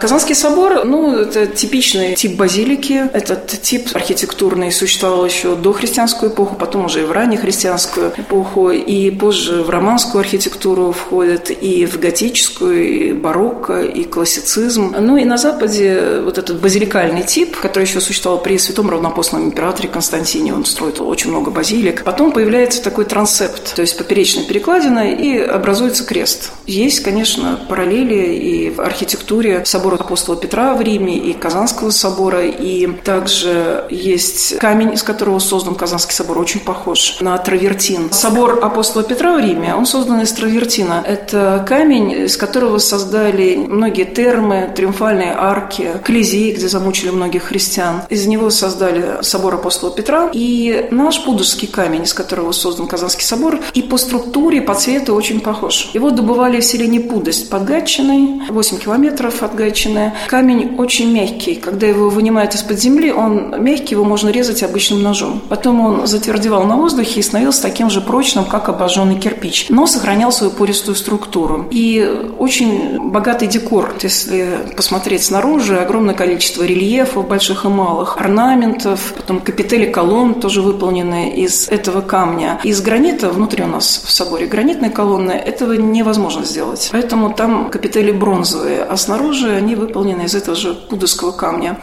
Казанский 0.00 0.34
собор, 0.34 0.86
ну, 0.86 1.14
это 1.14 1.46
типичный 1.46 2.14
тип 2.14 2.36
базилики. 2.36 3.10
Этот 3.12 3.48
тип 3.48 3.90
архитектурный 3.92 4.72
существовал 4.72 5.26
еще 5.26 5.56
до 5.56 5.74
христианскую 5.74 6.32
эпоху, 6.32 6.54
потом 6.54 6.86
уже 6.86 7.02
и 7.02 7.04
в 7.04 7.12
раннехристианскую 7.12 8.14
эпоху, 8.16 8.70
и 8.70 9.10
позже 9.10 9.62
в 9.62 9.68
романскую 9.68 10.20
архитектуру 10.20 10.92
входит, 10.92 11.50
и 11.50 11.84
в 11.84 12.00
готическую, 12.00 12.88
и 12.88 13.12
барокко, 13.12 13.82
и 13.82 14.04
классицизм. 14.04 14.96
Ну 14.98 15.18
и 15.18 15.26
на 15.26 15.36
Западе 15.36 16.22
вот 16.24 16.38
этот 16.38 16.62
базиликальный 16.62 17.22
тип, 17.22 17.58
который 17.58 17.84
еще 17.84 18.00
существовал 18.00 18.40
при 18.40 18.56
святом 18.56 18.88
равнопостном 18.88 19.44
императоре 19.44 19.90
Константине, 19.90 20.54
он 20.54 20.64
строит 20.64 20.98
очень 21.02 21.28
много 21.28 21.50
базилик. 21.50 22.04
Потом 22.04 22.32
появляется 22.32 22.82
такой 22.82 23.04
трансепт, 23.04 23.74
то 23.74 23.82
есть 23.82 23.98
поперечная 23.98 24.44
перекладина, 24.44 25.12
и 25.12 25.36
образуется 25.40 26.04
крест. 26.04 26.52
Есть, 26.66 27.00
конечно, 27.00 27.60
параллели 27.68 28.34
и 28.34 28.70
в 28.70 28.80
архитектуре 28.80 29.62
собора 29.66 29.89
собора 29.90 30.04
апостола 30.04 30.36
Петра 30.36 30.74
в 30.74 30.80
Риме 30.80 31.16
и 31.16 31.32
Казанского 31.32 31.90
собора, 31.90 32.46
и 32.46 32.86
также 32.86 33.86
есть 33.90 34.58
камень, 34.58 34.94
из 34.94 35.02
которого 35.02 35.38
создан 35.40 35.74
Казанский 35.74 36.14
собор, 36.14 36.38
очень 36.38 36.60
похож 36.60 37.18
на 37.20 37.36
травертин. 37.38 38.12
Собор 38.12 38.60
апостола 38.62 39.04
Петра 39.04 39.34
в 39.34 39.40
Риме, 39.40 39.74
он 39.74 39.86
создан 39.86 40.20
из 40.20 40.32
травертина. 40.32 41.02
Это 41.04 41.64
камень, 41.66 42.12
из 42.26 42.36
которого 42.36 42.78
создали 42.78 43.56
многие 43.56 44.04
термы, 44.04 44.72
триумфальные 44.74 45.34
арки, 45.36 45.88
Колизей, 46.04 46.54
где 46.54 46.68
замучили 46.68 47.10
многих 47.10 47.44
христиан. 47.44 48.02
Из 48.08 48.26
него 48.26 48.50
создали 48.50 49.22
собор 49.22 49.54
апостола 49.54 49.92
Петра 49.92 50.30
и 50.32 50.86
наш 50.90 51.24
Пудожский 51.24 51.66
камень, 51.68 52.04
из 52.04 52.14
которого 52.14 52.52
создан 52.52 52.86
Казанский 52.86 53.24
собор, 53.24 53.58
и 53.74 53.82
по 53.82 53.96
структуре, 53.96 54.62
по 54.62 54.74
цвету 54.74 55.14
очень 55.14 55.40
похож. 55.40 55.90
Его 55.94 56.10
добывали 56.10 56.60
в 56.60 56.64
селении 56.64 57.00
Пудость 57.00 57.50
под 57.50 57.64
Гатчиной, 57.64 58.42
8 58.50 58.78
километров 58.78 59.42
от 59.42 59.54
Гатчины 59.54 59.79
высеченное. 59.80 60.14
Камень 60.28 60.76
очень 60.78 61.12
мягкий. 61.12 61.54
Когда 61.54 61.86
его 61.86 62.10
вынимают 62.10 62.54
из-под 62.54 62.78
земли, 62.78 63.12
он 63.12 63.54
мягкий, 63.62 63.94
его 63.94 64.04
можно 64.04 64.30
резать 64.30 64.62
обычным 64.62 65.02
ножом. 65.02 65.40
Потом 65.48 65.80
он 65.80 66.06
затвердевал 66.06 66.64
на 66.64 66.76
воздухе 66.76 67.20
и 67.20 67.22
становился 67.22 67.62
таким 67.62 67.90
же 67.90 68.00
прочным, 68.00 68.44
как 68.44 68.68
обожженный 68.68 69.18
кирпич, 69.18 69.66
но 69.68 69.86
сохранял 69.86 70.32
свою 70.32 70.52
пористую 70.52 70.94
структуру. 70.94 71.66
И 71.70 72.32
очень 72.38 73.10
богатый 73.10 73.48
декор. 73.48 73.94
Если 74.02 74.48
посмотреть 74.76 75.24
снаружи, 75.24 75.76
огромное 75.76 76.14
количество 76.14 76.62
рельефов 76.64 77.28
больших 77.28 77.64
и 77.64 77.68
малых, 77.68 78.16
орнаментов, 78.18 79.14
потом 79.16 79.40
капители 79.40 79.86
колонн 79.86 80.34
тоже 80.34 80.62
выполнены 80.62 81.30
из 81.30 81.68
этого 81.68 82.00
камня. 82.00 82.60
Из 82.64 82.80
гранита 82.80 83.30
внутри 83.30 83.64
у 83.64 83.66
нас 83.66 84.02
в 84.04 84.10
соборе 84.10 84.46
гранитные 84.46 84.90
колонны, 84.90 85.32
этого 85.32 85.72
невозможно 85.74 86.44
сделать. 86.44 86.88
Поэтому 86.92 87.32
там 87.32 87.70
капители 87.70 88.12
бронзовые, 88.12 88.82
а 88.82 88.96
снаружи 88.96 89.50
они 89.50 89.69
выполнены 89.74 90.22
из 90.22 90.34
этого 90.34 90.56
же 90.56 90.74
пудовского 90.74 91.32
камня. 91.32 91.78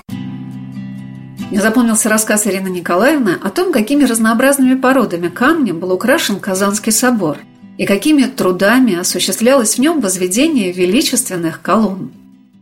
Мне 1.49 1.61
запомнился 1.61 2.09
рассказ 2.09 2.45
Ирины 2.45 2.67
Николаевны 2.67 3.37
о 3.41 3.49
том, 3.49 3.71
какими 3.71 4.03
разнообразными 4.03 4.75
породами 4.75 5.29
камня 5.29 5.73
был 5.73 5.93
украшен 5.93 6.39
Казанский 6.39 6.91
собор 6.91 7.37
и 7.77 7.85
какими 7.85 8.23
трудами 8.23 8.95
осуществлялось 8.95 9.75
в 9.75 9.79
нем 9.79 10.01
возведение 10.01 10.71
величественных 10.71 11.61
колонн. 11.61 12.11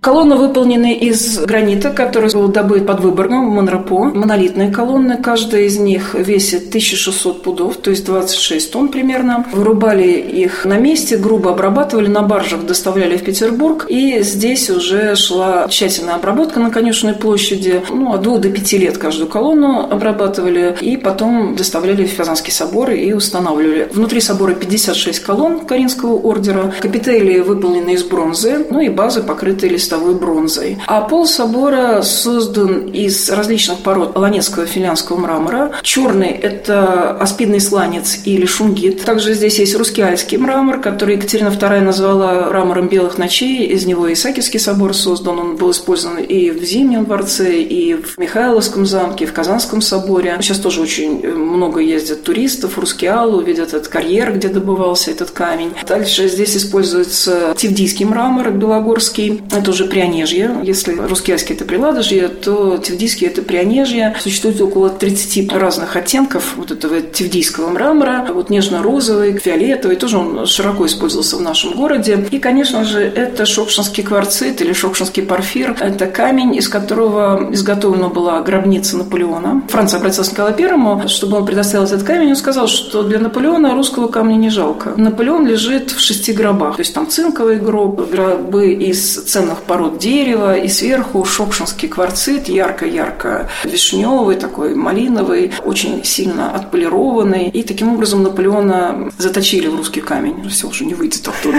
Колонны 0.06 0.36
выполнены 0.36 0.94
из 0.94 1.40
гранита, 1.40 1.90
который 1.90 2.32
был 2.32 2.48
добыт 2.48 2.86
под 2.86 3.00
Выборгом 3.00 3.46
Монропо. 3.46 4.12
Монолитные 4.14 4.70
колонны, 4.70 5.18
каждая 5.18 5.64
из 5.64 5.80
них 5.80 6.14
весит 6.14 6.68
1600 6.68 7.42
пудов, 7.42 7.78
то 7.78 7.90
есть 7.90 8.06
26 8.06 8.72
тонн 8.72 8.90
примерно. 8.90 9.48
Вырубали 9.52 10.12
их 10.12 10.64
на 10.64 10.78
месте, 10.78 11.18
грубо 11.18 11.54
обрабатывали, 11.54 12.06
на 12.06 12.22
баржах 12.22 12.68
доставляли 12.68 13.18
в 13.18 13.24
Петербург. 13.24 13.88
И 13.90 14.22
здесь 14.22 14.70
уже 14.70 15.16
шла 15.16 15.68
тщательная 15.70 16.14
обработка 16.14 16.60
на 16.60 16.70
Конюшенной 16.70 17.16
площади. 17.16 17.82
Ну, 17.90 18.14
от 18.14 18.22
двух 18.22 18.42
до 18.42 18.52
пяти 18.52 18.78
лет 18.78 19.00
каждую 19.00 19.28
колонну 19.28 19.88
обрабатывали. 19.90 20.78
И 20.82 20.98
потом 20.98 21.56
доставляли 21.56 22.06
в 22.06 22.16
Казанский 22.16 22.54
собор 22.54 22.92
и 22.92 23.12
устанавливали. 23.12 23.90
Внутри 23.92 24.22
собора 24.22 24.54
56 24.54 25.20
колонн 25.22 25.62
Каринского 25.62 26.14
ордера. 26.14 26.72
Капители 26.80 27.40
выполнены 27.40 27.96
из 27.96 28.04
бронзы, 28.04 28.68
ну 28.70 28.80
и 28.82 28.90
базы 28.90 29.24
покрыты 29.24 29.68
листовой 29.68 29.95
листовой 29.96 30.16
бронзой. 30.16 30.78
А 30.88 31.02
пол 31.02 31.26
собора 31.26 32.02
создан 32.02 32.88
из 32.88 33.30
различных 33.30 33.80
пород 33.80 34.16
ланецкого 34.16 34.66
финляндского 34.66 35.18
мрамора. 35.18 35.72
Черный– 35.82 36.30
это 36.42 37.12
аспидный 37.12 37.60
сланец 37.60 38.20
или 38.26 38.46
шунгит. 38.46 39.04
Также 39.04 39.34
здесь 39.34 39.60
есть 39.60 39.76
русский 39.76 40.02
альский 40.02 40.38
мрамор, 40.38 40.82
который 40.82 41.16
Екатерина 41.16 41.50
II 41.50 41.82
назвала 41.82 42.48
мрамором 42.50 42.88
белых 42.88 43.18
ночей. 43.18 43.68
Из 43.68 43.86
него 43.86 44.12
Исаакиевский 44.12 44.60
собор 44.60 44.94
создан. 44.94 45.40
Он 45.40 45.56
был 45.56 45.72
использован 45.72 46.18
и 46.18 46.52
в 46.52 46.64
Зимнем 46.64 47.06
дворце, 47.06 47.62
и 47.62 47.94
в 47.96 48.18
Михайловском 48.18 48.86
замке, 48.86 49.26
и 49.26 49.28
в 49.28 49.34
Казанском 49.34 49.82
соборе. 49.82 50.38
Сейчас 50.42 50.60
тоже 50.60 50.82
очень 50.82 51.28
много 51.28 51.80
ездят 51.80 52.24
туристов 52.24 52.78
в 52.78 52.80
Рускеалу, 52.80 53.42
видят 53.42 53.70
этот 53.70 53.88
карьер, 53.88 54.34
где 54.34 54.50
добывался 54.50 55.12
этот 55.12 55.32
камень. 55.32 55.72
Дальше 55.88 56.28
здесь 56.28 56.58
используется 56.58 57.54
тивдийский 57.56 58.06
мрамор 58.06 58.52
белогорский. 58.52 59.42
Это 59.52 59.72
уже 59.76 59.86
Прионежье. 59.86 60.52
Если 60.64 60.94
русскиальский– 60.94 61.56
это 61.56 61.66
Приладожье, 61.66 62.30
то 62.30 62.78
тевдийский– 62.78 63.28
это 63.28 63.42
Прионежье. 63.42 64.16
Существует 64.20 64.60
около 64.62 64.90
30 64.90 65.52
разных 65.54 65.96
оттенков 65.96 66.54
вот 66.56 66.72
этого 66.72 67.02
тевдийского 67.02 67.70
мрамора. 67.70 68.28
Вот 68.34 68.50
нежно-розовый, 68.50 69.38
фиолетовый, 69.38 69.98
тоже 69.98 70.18
он 70.18 70.46
широко 70.46 70.86
использовался 70.86 71.36
в 71.36 71.42
нашем 71.42 71.74
городе. 71.74 72.26
И, 72.32 72.40
конечно 72.40 72.84
же, 72.86 73.02
это 73.02 73.46
шокшинский 73.46 74.04
кварцит 74.04 74.62
или 74.62 74.74
шокшинский 74.74 75.24
порфир. 75.24 75.76
Это 75.80 76.08
камень, 76.08 76.56
из 76.56 76.70
которого 76.70 77.50
изготовлена 77.52 78.08
была 78.08 78.42
гробница 78.42 78.98
Наполеона. 78.98 79.64
Франция 79.70 80.00
обратилась 80.00 80.30
к 80.30 80.32
Николаю 80.32 80.56
Первому, 80.56 81.08
чтобы 81.08 81.38
он 81.38 81.46
предоставил 81.46 81.86
этот 81.86 82.04
камень. 82.04 82.30
Он 82.30 82.36
сказал, 82.36 82.68
что 82.68 83.04
для 83.04 83.20
Наполеона 83.20 83.74
русского 83.76 84.08
камня 84.08 84.36
не 84.36 84.50
жалко. 84.50 84.94
Наполеон 84.96 85.46
лежит 85.46 85.92
в 85.92 86.00
шести 86.00 86.32
гробах. 86.32 86.78
То 86.78 86.82
есть 86.82 86.94
там 86.94 87.10
цинковый 87.10 87.58
гроб, 87.58 88.10
гробы 88.10 88.74
из 88.74 89.24
ценных 89.24 89.65
пород 89.66 89.98
дерева, 89.98 90.58
и 90.58 90.68
сверху 90.68 91.24
шокшинский 91.26 91.88
кварцит, 91.88 92.48
ярко-ярко 92.48 93.50
вишневый, 93.64 94.36
такой 94.36 94.76
малиновый, 94.76 95.52
очень 95.64 96.04
сильно 96.04 96.54
отполированный. 96.56 97.50
И 97.50 97.64
таким 97.64 97.94
образом 97.94 98.24
Наполеона 98.24 99.12
заточили 99.18 99.68
в 99.68 99.76
русский 99.76 100.02
камень. 100.02 100.48
Все 100.50 100.68
уже 100.68 100.86
не 100.86 100.94
выйдет 100.94 101.28
оттуда. 101.28 101.58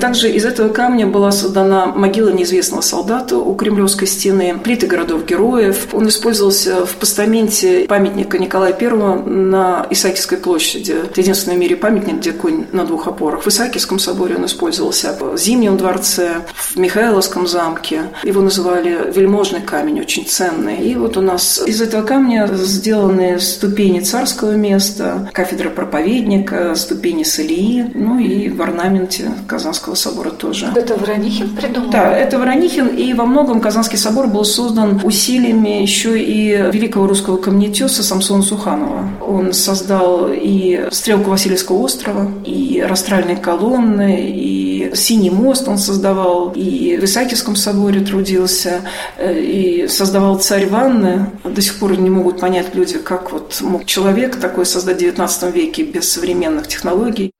Также 0.00 0.30
из 0.30 0.44
этого 0.44 0.68
камня 0.68 1.06
была 1.06 1.32
создана 1.32 1.86
могила 1.86 2.30
неизвестного 2.30 2.82
солдата 2.82 3.36
у 3.36 3.54
Кремлевской 3.54 4.06
стены, 4.06 4.58
плиты 4.62 4.86
городов-героев. 4.86 5.88
Он 5.92 6.08
использовался 6.08 6.86
в 6.86 6.94
постаменте 6.96 7.86
памятника 7.88 8.38
Николая 8.38 8.76
I 8.78 8.88
на 9.28 9.86
Исаакиевской 9.90 10.38
площади. 10.38 10.92
Это 10.92 11.20
единственный 11.20 11.56
в 11.56 11.58
мире 11.58 11.76
памятник, 11.76 12.16
где 12.16 12.32
конь 12.32 12.66
на 12.72 12.84
двух 12.84 13.06
опорах. 13.06 13.42
В 13.42 13.48
Исаакиевском 13.48 13.98
соборе 13.98 14.36
он 14.36 14.46
использовался, 14.46 15.16
в 15.18 15.36
Зимнем 15.36 15.76
дворце, 15.76 16.46
в 16.56 16.76
Михайловском 16.76 17.27
Царском 17.28 17.46
замке. 17.46 18.04
Его 18.24 18.40
называли 18.40 19.12
вельможный 19.14 19.60
камень, 19.60 20.00
очень 20.00 20.24
ценный. 20.24 20.78
И 20.78 20.94
вот 20.94 21.18
у 21.18 21.20
нас 21.20 21.60
из 21.66 21.82
этого 21.82 22.02
камня 22.02 22.48
сделаны 22.54 23.38
ступени 23.38 24.00
царского 24.00 24.52
места, 24.52 25.28
кафедра 25.34 25.68
проповедника, 25.68 26.74
ступени 26.74 27.24
Салии, 27.24 27.90
ну 27.94 28.18
и 28.18 28.48
в 28.48 28.62
орнаменте 28.62 29.30
Казанского 29.46 29.94
собора 29.94 30.30
тоже. 30.30 30.72
Это 30.74 30.96
Воронихин 30.96 31.54
придумал? 31.54 31.90
Да, 31.90 32.16
это 32.16 32.38
Воронихин, 32.38 32.86
и 32.86 33.12
во 33.12 33.26
многом 33.26 33.60
Казанский 33.60 33.98
собор 33.98 34.26
был 34.26 34.46
создан 34.46 34.98
усилиями 35.04 35.82
еще 35.82 36.18
и 36.18 36.70
великого 36.72 37.06
русского 37.06 37.36
камнетеса 37.36 38.02
Самсона 38.02 38.42
Суханова. 38.42 39.10
Он 39.20 39.52
создал 39.52 40.30
и 40.32 40.88
стрелку 40.90 41.30
Васильевского 41.30 41.76
острова, 41.76 42.30
и 42.46 42.82
растральные 42.88 43.36
колонны, 43.36 44.30
и 44.30 44.68
Синий 44.94 45.30
мост 45.30 45.68
он 45.68 45.76
создавал, 45.78 46.52
и 46.54 46.96
в 46.96 47.04
Исаакиевском 47.18 47.56
соборе 47.56 48.00
трудился, 48.00 48.82
э, 49.16 49.40
и 49.40 49.88
создавал 49.88 50.38
царь 50.38 50.68
ванны. 50.68 51.32
До 51.42 51.60
сих 51.60 51.80
пор 51.80 51.98
не 51.98 52.10
могут 52.10 52.40
понять 52.40 52.76
люди, 52.76 52.98
как 52.98 53.32
вот 53.32 53.60
мог 53.60 53.86
человек 53.86 54.36
такой 54.36 54.64
создать 54.64 55.02
в 55.02 55.04
XIX 55.04 55.50
веке 55.50 55.82
без 55.82 56.12
современных 56.12 56.68
технологий. 56.68 57.32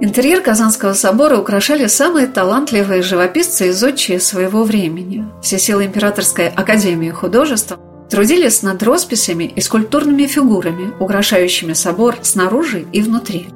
Интерьер 0.00 0.40
Казанского 0.40 0.92
собора 0.92 1.38
украшали 1.38 1.86
самые 1.86 2.26
талантливые 2.26 3.02
живописцы 3.02 3.68
и 3.68 3.70
зодчие 3.70 4.18
своего 4.18 4.64
времени. 4.64 5.24
Все 5.40 5.58
силы 5.58 5.86
Императорской 5.86 6.48
академии 6.48 7.10
художеств 7.10 7.78
трудились 8.10 8.62
над 8.62 8.82
росписями 8.82 9.44
и 9.44 9.60
скульптурными 9.60 10.26
фигурами, 10.26 10.92
украшающими 10.98 11.74
собор 11.74 12.16
снаружи 12.22 12.86
и 12.92 13.02
внутри. 13.02 13.48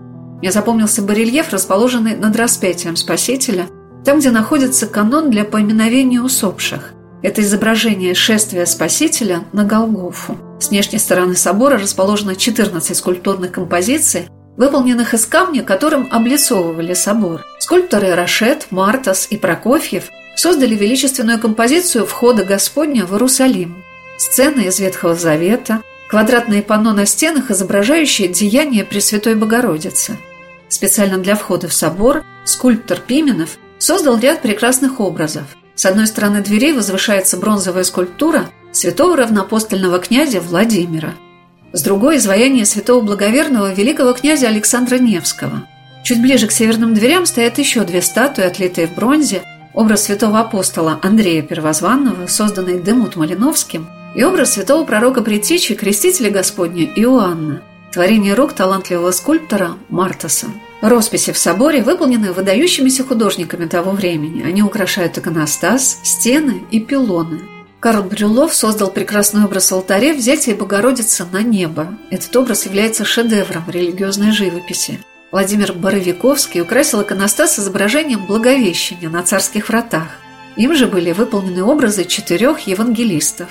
Мне 0.43 0.51
запомнился 0.51 1.03
барельеф, 1.03 1.53
расположенный 1.53 2.17
над 2.17 2.35
распятием 2.35 2.97
Спасителя, 2.97 3.69
там, 4.05 4.19
где 4.19 4.33
находится 4.33 4.89
канон 4.89 5.31
для 5.31 5.45
поминовения 5.45 6.21
усопших. 6.21 6.95
Это 7.23 7.43
изображение 7.43 8.15
шествия 8.15 8.67
Спасителя 8.67 9.45
на 9.53 9.63
Голгофу. 9.63 10.37
С 10.59 10.71
внешней 10.71 10.99
стороны 10.99 11.37
собора 11.37 11.79
расположено 11.79 12.35
14 12.35 12.97
скульптурных 12.97 13.53
композиций, 13.53 14.29
выполненных 14.57 15.15
из 15.15 15.27
камня, 15.27 15.63
которым 15.63 16.09
облицовывали 16.11 16.95
собор. 16.95 17.45
Скульпторы 17.61 18.17
Рашет, 18.17 18.67
Мартас 18.71 19.29
и 19.31 19.37
Прокофьев 19.37 20.11
создали 20.35 20.75
величественную 20.75 21.39
композицию 21.39 22.05
«Входа 22.05 22.45
Господня 22.45 23.07
в 23.07 23.13
Иерусалим». 23.13 23.85
Сцены 24.19 24.63
из 24.63 24.81
Ветхого 24.81 25.15
Завета, 25.15 25.83
квадратные 26.09 26.63
панно 26.63 26.93
на 26.93 27.07
стенах, 27.07 27.53
изображающие 27.53 28.27
деяния 28.27 28.85
Пресвятой 28.85 29.37
Богородицы. 29.37 30.19
Специально 30.73 31.19
для 31.19 31.35
входа 31.35 31.69
в 31.69 31.75
собор 31.75 32.25
скульптор 32.45 32.99
Пименов 32.99 33.59
создал 33.79 34.19
ряд 34.19 34.41
прекрасных 34.41 35.01
образов. 35.01 35.45
С 35.75 35.85
одной 35.85 36.07
стороны 36.07 36.41
дверей 36.41 36.73
возвышается 36.73 37.37
бронзовая 37.37 37.85
скульптура 37.85 38.49
святого 38.73 39.17
равноапостольного 39.17 39.99
князя 39.99 40.41
Владимира– 40.41 41.15
с 41.75 41.83
другой– 41.83 42.17
изваяние 42.19 42.67
святого 42.67 43.01
благоверного 43.01 43.73
великого 43.73 44.13
князя 44.13 44.49
Александра 44.49 44.97
Невского. 44.97 45.67
Чуть 46.05 46.21
ближе 46.21 46.47
к 46.47 46.53
северным 46.53 46.93
дверям 46.93 47.25
стоят 47.25 47.59
еще 47.59 47.85
две 47.85 48.03
статуи, 48.03 48.45
отлитые 48.45 48.87
в 48.87 48.95
бронзе, 48.95 49.43
образ 49.73 50.05
святого 50.05 50.41
апостола 50.41 51.01
Андрея 51.03 51.43
Первозванного, 51.43 52.27
созданный 52.27 52.83
Демут 52.83 53.17
Малиновским, 53.17 53.89
и 54.15 54.23
образ 54.23 54.53
святого 54.53 54.85
пророка 54.85 55.23
Притечи, 55.23 55.75
крестителя 55.75 56.31
Господня 56.31 56.85
Иоанна, 56.85 57.63
творение 57.93 58.35
рук 58.35 58.55
талантливого 58.55 59.11
скульптора 59.11 59.77
Мартаса. 59.89 60.49
Росписи 60.81 61.33
в 61.33 61.39
соборе 61.39 61.83
выполнены 61.83 62.33
выдающимися 62.33 63.05
художниками 63.05 63.67
того 63.67 63.93
времени. 63.93 64.43
Они 64.43 64.63
украшают 64.63 65.19
иконостас, 65.19 65.99
стены 66.03 66.63
и 66.71 66.81
пилоны– 66.81 67.41
Карл 67.83 68.05
Брюлов 68.05 68.55
создал 68.55 68.93
прекрасный 68.93 69.45
образ 69.45 69.73
алтаря 69.73 70.15
«Взятие 70.15 70.55
Богородицы 70.55 71.27
на 71.33 71.43
небо». 71.43 71.99
Этот 72.13 72.37
образ 72.37 72.65
является 72.65 73.05
шедевром 73.05 73.65
религиозной 73.67 74.31
живописи. 74.31 75.01
Владимир 75.33 75.73
Боровиковский 75.73 76.61
украсил 76.61 77.03
иконостас 77.03 77.59
изображением 77.59 78.25
Благовещения 78.25 79.09
на 79.09 79.25
царских 79.25 79.69
вратах. 79.69 80.07
Им 80.55 80.77
же 80.77 80.87
были 80.87 81.11
выполнены 81.11 81.65
образы 81.65 82.05
четырех 82.05 82.61
евангелистов. 82.69 83.49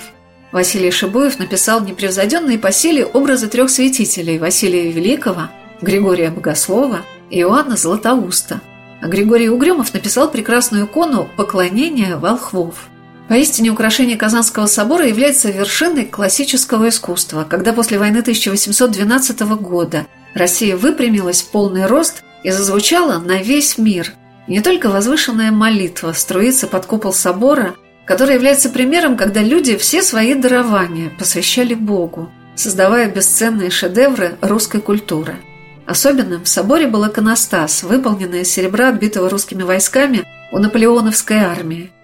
Василий 0.52 0.90
Шибуев 0.90 1.38
написал 1.38 1.80
непревзойденные 1.80 2.58
по 2.58 2.70
силе 2.72 3.06
образы 3.06 3.48
трех 3.48 3.70
святителей– 3.70 4.38
Василия 4.38 4.92
Великого, 4.92 5.48
Григория 5.80 6.30
Богослова 6.30 7.00
и 7.30 7.40
Иоанна 7.40 7.76
Златоуста. 7.76 8.60
А 9.00 9.08
Григорий 9.08 9.48
Угрюмов 9.48 9.94
написал 9.94 10.30
прекрасную 10.30 10.84
икону 10.84 11.26
«Поклонение 11.38 12.16
волхвов». 12.16 12.88
Поистине 13.28 13.70
украшение 13.70 14.18
Казанского 14.18 14.66
собора 14.66 15.06
является 15.06 15.50
вершиной 15.50 16.04
классического 16.04 16.90
искусства, 16.90 17.46
когда 17.48 17.72
после 17.72 17.98
войны 17.98 18.18
1812 18.18 19.40
года 19.56 20.06
Россия 20.34 20.76
выпрямилась 20.76 21.40
в 21.40 21.50
полный 21.50 21.86
рост 21.86 22.22
и 22.44 22.50
зазвучала 22.50 23.18
на 23.18 23.38
весь 23.42 23.78
мир. 23.78 24.12
не 24.48 24.60
только 24.60 24.90
возвышенная 24.90 25.50
молитва 25.50 26.12
струится 26.12 26.66
под 26.66 26.84
купол 26.84 27.14
собора, 27.14 27.74
который 28.04 28.34
является 28.34 28.70
примером, 28.70 29.16
когда 29.16 29.40
люди 29.40 29.76
все 29.76 30.02
свои 30.02 30.34
дарования 30.34 31.10
посвящали 31.18 31.74
Богу, 31.74 32.30
создавая 32.54 33.10
бесценные 33.10 33.70
шедевры 33.70 34.36
русской 34.40 34.80
культуры. 34.80 35.36
Особенным 35.86 36.44
в 36.44 36.48
соборе 36.48 36.86
был 36.86 37.06
иконостас, 37.06 37.82
выполненный 37.82 38.42
из 38.42 38.52
серебра, 38.52 38.88
отбитого 38.88 39.28
русскими 39.28 39.62
войсками 39.62 40.24
у 40.52 40.58
наполеоновской 40.58 41.38
армии– 41.38 41.90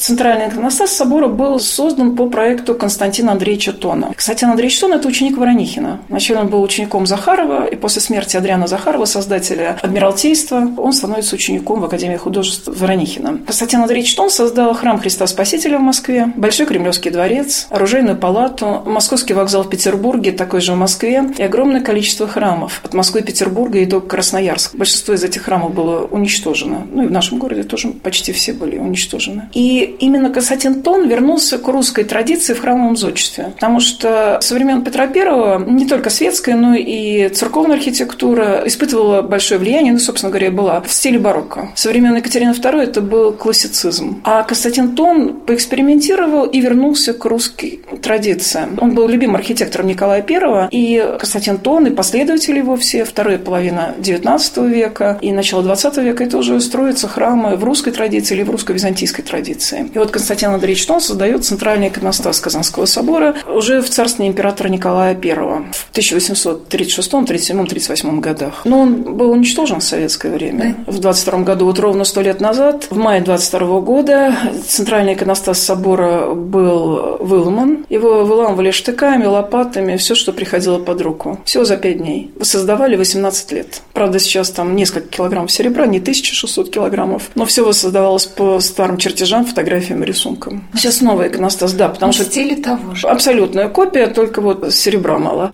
Центральный 0.00 0.48
иконостас 0.48 0.92
собора 0.92 1.28
был 1.28 1.60
создан 1.60 2.16
по 2.16 2.26
проекту 2.26 2.74
Константина 2.74 3.32
Андреевича 3.32 3.74
Тона. 3.74 4.06
Константин 4.14 4.48
Андреевич 4.48 4.80
Тон– 4.80 4.92
это 4.94 5.06
ученик 5.06 5.36
Воронихина. 5.36 6.00
Вначале 6.08 6.40
он 6.40 6.48
был 6.48 6.62
учеником 6.62 7.06
Захарова, 7.06 7.66
и 7.66 7.76
после 7.76 8.00
смерти 8.00 8.38
Адриана 8.38 8.66
Захарова, 8.66 9.04
создателя 9.04 9.78
Адмиралтейства, 9.82 10.70
он 10.78 10.94
становится 10.94 11.34
учеником 11.34 11.80
в 11.80 11.84
Академии 11.84 12.16
художеств 12.16 12.66
Воронихина. 12.66 13.40
Константин 13.44 13.82
Андреевич 13.82 14.14
Тон 14.14 14.30
создал 14.30 14.72
храм 14.72 14.98
Христа 14.98 15.26
Спасителя 15.26 15.76
в 15.76 15.82
Москве, 15.82 16.32
Большой 16.34 16.64
Кремлевский 16.64 17.10
дворец, 17.10 17.66
оружейную 17.68 18.16
палату, 18.16 18.82
Московский 18.86 19.34
вокзал 19.34 19.64
в 19.64 19.68
Петербурге, 19.68 20.32
такой 20.32 20.62
же 20.62 20.72
в 20.72 20.76
Москве, 20.76 21.30
и 21.36 21.42
огромное 21.42 21.82
количество 21.82 22.26
храмов 22.26 22.80
от 22.82 22.94
Москвы, 22.94 23.20
Петербурга 23.20 23.78
и 23.80 23.84
до 23.84 24.00
Красноярска. 24.00 24.78
Большинство 24.78 25.12
из 25.12 25.22
этих 25.22 25.42
храмов 25.42 25.74
было 25.74 26.06
уничтожено. 26.06 26.86
Ну 26.90 27.02
и 27.02 27.06
в 27.06 27.12
нашем 27.12 27.38
городе 27.38 27.64
тоже 27.64 27.88
почти 27.88 28.32
все 28.32 28.54
были 28.54 28.78
уничтожены. 28.78 29.50
И 29.52 29.89
именно 29.98 30.30
Константин 30.30 30.82
Тон 30.82 31.08
вернулся 31.08 31.58
к 31.58 31.68
русской 31.68 32.04
традиции 32.04 32.54
в 32.54 32.60
храмовом 32.60 32.96
зодчестве. 32.96 33.52
Потому 33.54 33.80
что 33.80 34.38
со 34.40 34.54
времен 34.54 34.82
Петра 34.82 35.04
I 35.04 35.64
не 35.70 35.86
только 35.86 36.10
светская, 36.10 36.56
но 36.56 36.74
и 36.74 37.28
церковная 37.28 37.76
архитектура 37.76 38.62
испытывала 38.66 39.22
большое 39.22 39.60
влияние, 39.60 39.92
ну, 39.92 39.98
собственно 39.98 40.30
говоря, 40.30 40.50
была 40.50 40.80
в 40.80 40.92
стиле 40.92 41.18
барокко. 41.18 41.70
Со 41.74 41.88
времен 41.88 42.16
Екатерины 42.16 42.50
II 42.50 42.82
это 42.82 43.00
был 43.00 43.32
классицизм. 43.32 44.20
А 44.24 44.42
Константин 44.42 44.94
Тон 44.94 45.40
поэкспериментировал 45.46 46.44
и 46.44 46.60
вернулся 46.60 47.12
к 47.12 47.24
русской 47.24 47.80
традиции. 48.02 48.68
Он 48.78 48.94
был 48.94 49.08
любимым 49.08 49.36
архитектором 49.36 49.86
Николая 49.86 50.24
I, 50.28 50.68
и 50.70 51.04
Константин 51.18 51.58
Тон 51.58 51.86
и 51.86 51.90
последователи 51.90 52.58
его 52.58 52.76
все, 52.76 53.04
вторая 53.04 53.38
половина 53.38 53.94
XIX 53.98 54.68
века 54.68 55.18
и 55.20 55.32
начало 55.32 55.62
XX 55.62 56.02
века, 56.02 56.24
это 56.24 56.38
уже 56.38 56.60
строятся 56.60 57.08
храмы 57.08 57.56
в 57.56 57.64
русской 57.64 57.90
традиции 57.90 58.34
или 58.34 58.42
в 58.42 58.50
русско-византийской 58.50 59.24
традиции. 59.24 59.69
И 59.76 59.98
вот 59.98 60.10
Константин 60.10 60.50
Андреевич 60.50 60.86
Тон 60.86 61.00
создает 61.00 61.44
центральный 61.44 61.88
иконостас 61.88 62.40
Казанского 62.40 62.86
собора 62.86 63.36
уже 63.46 63.80
в 63.80 63.90
царстве 63.90 64.26
императора 64.26 64.68
Николая 64.68 65.14
I 65.14 65.34
в 65.72 65.90
1836, 65.90 67.10
37, 67.26 67.66
38 67.66 68.20
годах. 68.20 68.62
Но 68.64 68.80
он 68.80 69.16
был 69.16 69.30
уничтожен 69.30 69.80
в 69.80 69.84
советское 69.84 70.32
время. 70.32 70.76
В 70.86 70.98
22 70.98 71.40
году, 71.40 71.66
вот 71.66 71.78
ровно 71.78 72.04
сто 72.04 72.20
лет 72.20 72.40
назад, 72.40 72.86
в 72.90 72.96
мае 72.96 73.20
22 73.20 73.80
года, 73.80 74.34
центральный 74.66 75.14
иконостас 75.14 75.58
собора 75.60 76.34
был 76.34 77.18
выломан. 77.20 77.86
Его 77.88 78.24
выламывали 78.24 78.70
штыками, 78.70 79.24
лопатами, 79.24 79.96
все, 79.96 80.14
что 80.14 80.32
приходило 80.32 80.78
под 80.78 81.00
руку. 81.00 81.38
Всего 81.44 81.64
за 81.64 81.76
пять 81.76 81.98
дней. 81.98 82.30
Воссоздавали 82.36 82.96
18 82.96 83.52
лет. 83.52 83.82
Правда, 83.92 84.18
сейчас 84.18 84.50
там 84.50 84.76
несколько 84.76 85.08
килограммов 85.08 85.50
серебра, 85.52 85.86
не 85.86 85.98
1600 85.98 86.70
килограммов, 86.70 87.30
но 87.34 87.44
все 87.46 87.64
воссоздавалось 87.64 88.26
по 88.26 88.60
старым 88.60 88.98
чертежам, 88.98 89.44
фотографиям 89.44 89.59
фотографиям 89.60 90.02
и 90.02 90.06
рисункам. 90.06 90.64
Сейчас 90.74 91.00
новый 91.00 91.28
иконостас, 91.28 91.72
да, 91.74 91.88
потому 91.88 92.12
в 92.12 92.14
что... 92.14 92.24
В 92.24 92.28
стиле 92.28 92.56
того 92.56 92.94
же. 92.94 93.06
Абсолютная 93.06 93.68
копия, 93.68 94.06
только 94.06 94.40
вот 94.40 94.72
серебра 94.72 95.18
мало. 95.18 95.52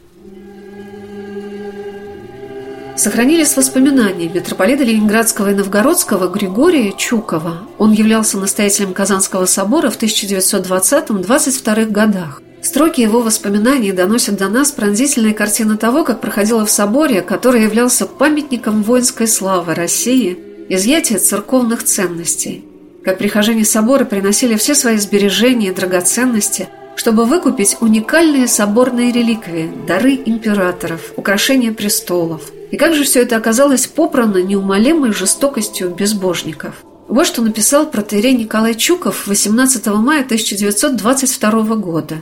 Сохранились 2.97 3.57
воспоминания 3.57 4.29
митрополита 4.29 4.83
Ленинградского 4.85 5.51
и 5.51 5.55
Новгородского 5.55 6.29
Григория 6.29 6.92
Чукова. 6.97 7.59
Он 7.79 7.92
являлся 7.92 8.38
настоятелем 8.38 8.95
Казанского 8.95 9.45
собора 9.45 9.90
в 9.90 10.01
1920-22 10.01 11.90
годах. 11.90 12.40
Строки 12.62 13.03
его 13.03 13.21
воспоминаний 13.21 13.92
доносят 13.92 14.38
до 14.38 14.49
нас 14.49 14.73
пронзительные 14.73 15.35
картины 15.35 15.77
того, 15.77 16.05
как 16.05 16.21
проходило 16.21 16.64
в 16.64 16.71
соборе, 16.71 17.21
который 17.21 17.64
являлся 17.64 18.07
памятником 18.07 18.83
воинской 18.83 19.29
славы 19.29 19.75
России– 19.75 20.38
изъятие 20.69 21.19
церковных 21.19 21.85
ценностей. 21.85 22.64
Как 23.07 23.19
прихожане 23.19 23.64
собора 23.64 24.05
приносили 24.05 24.57
все 24.57 24.75
свои 24.75 24.97
сбережения 24.97 25.69
и 25.69 25.73
драгоценности, 25.73 26.69
чтобы 26.97 27.25
выкупить 27.25 27.77
уникальные 27.81 28.49
соборные 28.49 29.12
реликвии, 29.12 29.73
дары 29.87 30.21
императоров, 30.27 31.12
украшения 31.14 31.71
престолов. 31.73 32.51
И 32.73 32.77
как 32.77 32.97
же 32.97 33.05
все 33.05 33.23
это 33.23 33.37
оказалось 33.37 33.87
попрано 33.87 34.38
неумолимой 34.38 35.12
жестокостью 35.12 35.90
безбожников. 35.90 36.85
Вот 37.07 37.29
что 37.29 37.42
написал 37.42 37.87
протеерей 37.87 38.35
Николай 38.35 38.75
Чуков 38.75 39.29
18 39.29 39.87
мая 39.87 40.25
1922 40.25 41.77
года. 41.77 42.16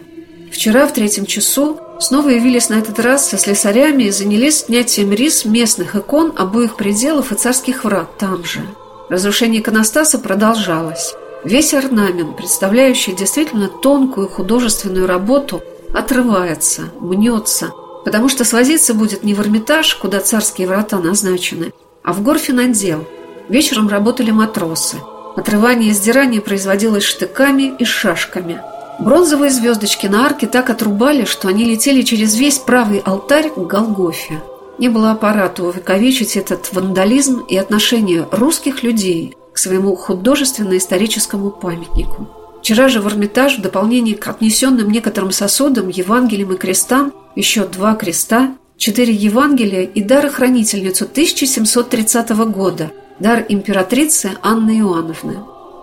Вчера 0.52 0.86
в 0.86 0.92
третьем 0.92 1.24
часу 1.24 1.80
снова 1.98 2.28
явились 2.28 2.68
на 2.68 2.74
этот 2.74 2.98
раз 2.98 3.30
со 3.30 3.38
слесарями 3.38 4.02
и 4.02 4.10
занялись 4.10 4.66
снятием 4.66 5.14
рис 5.14 5.46
местных 5.46 5.96
икон 5.96 6.34
обоих 6.36 6.76
пределов 6.76 7.32
и 7.32 7.36
царских 7.36 7.84
врат 7.84 8.18
там 8.18 8.44
же. 8.44 8.60
Разрушение 9.08 9.60
иконостаса 9.60 10.18
продолжалось. 10.18 11.14
Весь 11.44 11.74
орнамент, 11.74 12.36
представляющий 12.36 13.14
действительно 13.14 13.68
тонкую 13.68 14.28
художественную 14.28 15.06
работу, 15.06 15.62
отрывается, 15.92 16.84
мнется, 17.00 17.72
потому 18.04 18.28
что 18.28 18.44
свозиться 18.44 18.94
будет 18.94 19.22
не 19.22 19.34
в 19.34 19.40
Эрмитаж, 19.40 19.94
куда 19.96 20.20
царские 20.20 20.68
врата 20.68 20.98
назначены, 20.98 21.72
а 22.02 22.12
в 22.12 22.22
горфинотдел. 22.22 23.06
Вечером 23.48 23.88
работали 23.88 24.30
матросы. 24.30 24.96
Отрывание 25.36 25.90
и 25.90 25.94
сдирание 25.94 26.40
производилось 26.40 27.04
штыками 27.04 27.74
и 27.78 27.84
шашками– 27.84 28.60
Бронзовые 28.98 29.50
звездочки 29.50 30.06
на 30.06 30.24
арке 30.24 30.46
так 30.46 30.70
отрубали, 30.70 31.24
что 31.24 31.48
они 31.48 31.64
летели 31.64 32.02
через 32.02 32.36
весь 32.36 32.58
правый 32.58 33.00
алтарь 33.00 33.50
к 33.50 33.58
Голгофе. 33.58 34.40
Не 34.78 34.88
было 34.88 35.12
аппарата 35.12 35.62
увековечить 35.62 36.36
этот 36.36 36.72
вандализм 36.72 37.40
и 37.40 37.56
отношение 37.56 38.26
русских 38.32 38.82
людей 38.82 39.36
к 39.52 39.58
своему 39.58 39.94
художественно-историческому 39.94 41.50
памятнику. 41.50 42.28
Вчера 42.60 42.88
же 42.88 43.00
в 43.00 43.06
Эрмитаж 43.06 43.58
в 43.58 43.62
дополнение 43.62 44.16
к 44.16 44.26
отнесенным 44.26 44.90
некоторым 44.90 45.30
сосудам, 45.30 45.88
Евангелиям 45.88 46.52
и 46.54 46.56
крестам 46.56 47.12
еще 47.36 47.66
два 47.66 47.94
креста, 47.94 48.56
четыре 48.76 49.12
Евангелия 49.12 49.82
и 49.82 50.02
дар-хранительницу 50.02 51.04
1730 51.04 52.30
года, 52.48 52.90
дар 53.20 53.44
императрицы 53.48 54.32
Анны 54.42 54.78
Иоанновны. 54.80 55.38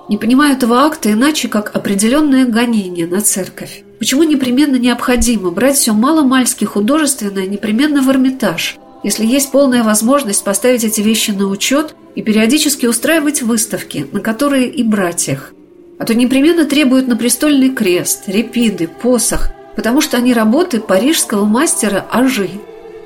Не 0.09 0.17
понимаю 0.17 0.55
этого 0.55 0.81
акта 0.81 1.11
иначе, 1.11 1.47
как 1.47 1.73
определенное 1.75 2.45
гонение 2.45 3.07
на 3.07 3.21
церковь. 3.21 3.83
Почему 3.99 4.23
непременно 4.23 4.75
необходимо 4.75 5.51
брать 5.51 5.77
все 5.77 5.93
маломальски 5.93 6.65
художественное 6.65 7.45
непременно 7.45 8.01
в 8.01 8.09
Эрмитаж, 8.09 8.77
если 9.03 9.25
есть 9.25 9.51
полная 9.51 9.83
возможность 9.83 10.43
поставить 10.43 10.83
эти 10.83 11.01
вещи 11.01 11.31
на 11.31 11.47
учет 11.47 11.95
и 12.15 12.21
периодически 12.21 12.85
устраивать 12.85 13.41
выставки, 13.41 14.07
на 14.11 14.19
которые 14.19 14.69
и 14.69 14.83
брать 14.83 15.27
их? 15.27 15.53
А 15.99 16.05
то 16.05 16.13
непременно 16.13 16.65
требуют 16.65 17.07
на 17.07 17.15
престольный 17.15 17.69
крест, 17.69 18.23
репиды, 18.27 18.87
посох, 18.87 19.49
потому 19.75 20.01
что 20.01 20.17
они 20.17 20.33
работы 20.33 20.79
парижского 20.79 21.45
мастера 21.45 22.05
Ажи. 22.11 22.49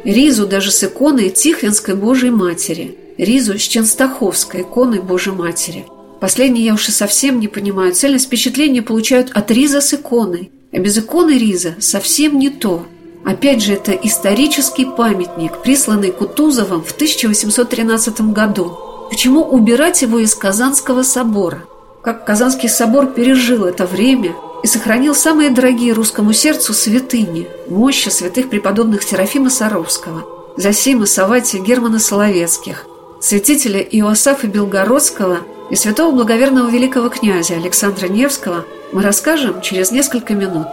Ризу 0.04 0.48
даже 0.48 0.72
с 0.72 0.84
иконой 0.84 1.30
Тихвинской 1.30 1.96
Божьей 1.96 2.32
Матери, 2.32 2.98
Ризу 3.18 3.58
с 3.58 3.62
Ченстаховской 3.62 4.62
иконой 4.62 5.00
Божьей 5.00 5.34
Матери– 5.34 5.86
Последние 6.20 6.66
я 6.66 6.74
уж 6.74 6.90
и 6.90 6.92
совсем 6.92 7.40
не 7.40 7.48
понимаю. 7.48 7.94
Цельность 7.94 8.26
впечатления 8.26 8.82
получают 8.82 9.32
от 9.34 9.52
риза 9.52 9.82
с 9.82 9.94
иконой. 9.94 10.52
А 10.72 10.80
без 10.80 10.98
иконы 10.98 11.38
риза 11.38 11.76
совсем 11.80 12.40
не 12.40 12.50
то. 12.50 12.86
Опять 13.26 13.64
же, 13.64 13.74
это 13.74 13.92
исторический 13.92 14.86
памятник, 14.86 15.62
присланный 15.64 16.12
Кутузовым 16.12 16.84
в 16.84 16.92
1813 16.92 18.22
году. 18.32 18.78
Почему 19.10 19.42
убирать 19.42 20.02
его 20.02 20.20
из 20.20 20.36
Казанского 20.36 21.04
собора? 21.04 21.64
Как 22.04 22.26
Казанский 22.26 22.70
собор 22.70 23.08
пережил 23.08 23.66
это 23.66 23.86
время 23.88 24.36
и 24.64 24.68
сохранил 24.68 25.16
самые 25.16 25.50
дорогие 25.50 25.94
русскому 25.94 26.34
сердцу 26.34 26.74
святыни, 26.74 27.48
мощи 27.68 28.10
святых 28.10 28.50
преподобных 28.50 29.04
Серафима 29.04 29.50
Саровского, 29.50 30.54
Засима 30.56 31.08
Саватия 31.08 31.62
Германа 31.62 32.00
Соловецких, 32.00 32.86
святителя 33.20 33.80
Иосафа 33.80 34.48
Белгородского– 34.48 35.40
и 35.70 35.76
святого 35.76 36.14
благоверного 36.14 36.70
великого 36.70 37.10
князя 37.10 37.56
Александра 37.56 38.08
Невского 38.08 38.66
мы 38.92 39.02
расскажем 39.02 39.62
через 39.62 39.92
несколько 39.92 40.34
минут. 40.34 40.68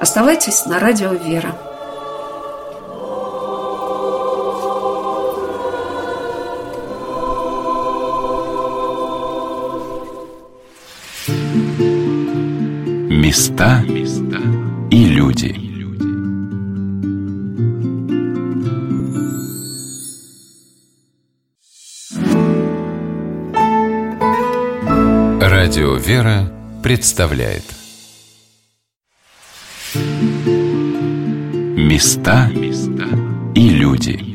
Оставайтесь 0.00 0.64
на 0.66 0.78
радио 0.78 1.12
«Вера». 1.12 1.67
Места 13.28 13.84
и 14.90 15.04
люди– 15.04 15.54
Радио 25.42 25.96
«Вера» 25.96 26.50
представляет. 26.82 27.64
Места 31.76 32.50
и 33.54 33.68
люди 33.68 34.27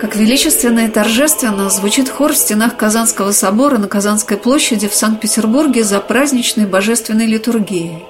Как 0.00 0.16
величественно 0.16 0.86
и 0.86 0.88
торжественно 0.88 1.70
звучит 1.70 2.08
хор 2.08 2.32
в 2.32 2.36
стенах 2.36 2.76
Казанского 2.76 3.32
собора 3.32 3.78
на 3.78 3.88
Казанской 3.88 4.36
площади 4.36 4.88
в 4.88 4.94
Санкт-Петербурге 4.94 5.84
за 5.84 6.00
праздничной 6.00 6.66
божественной 6.66 7.26
литургией. 7.26 8.04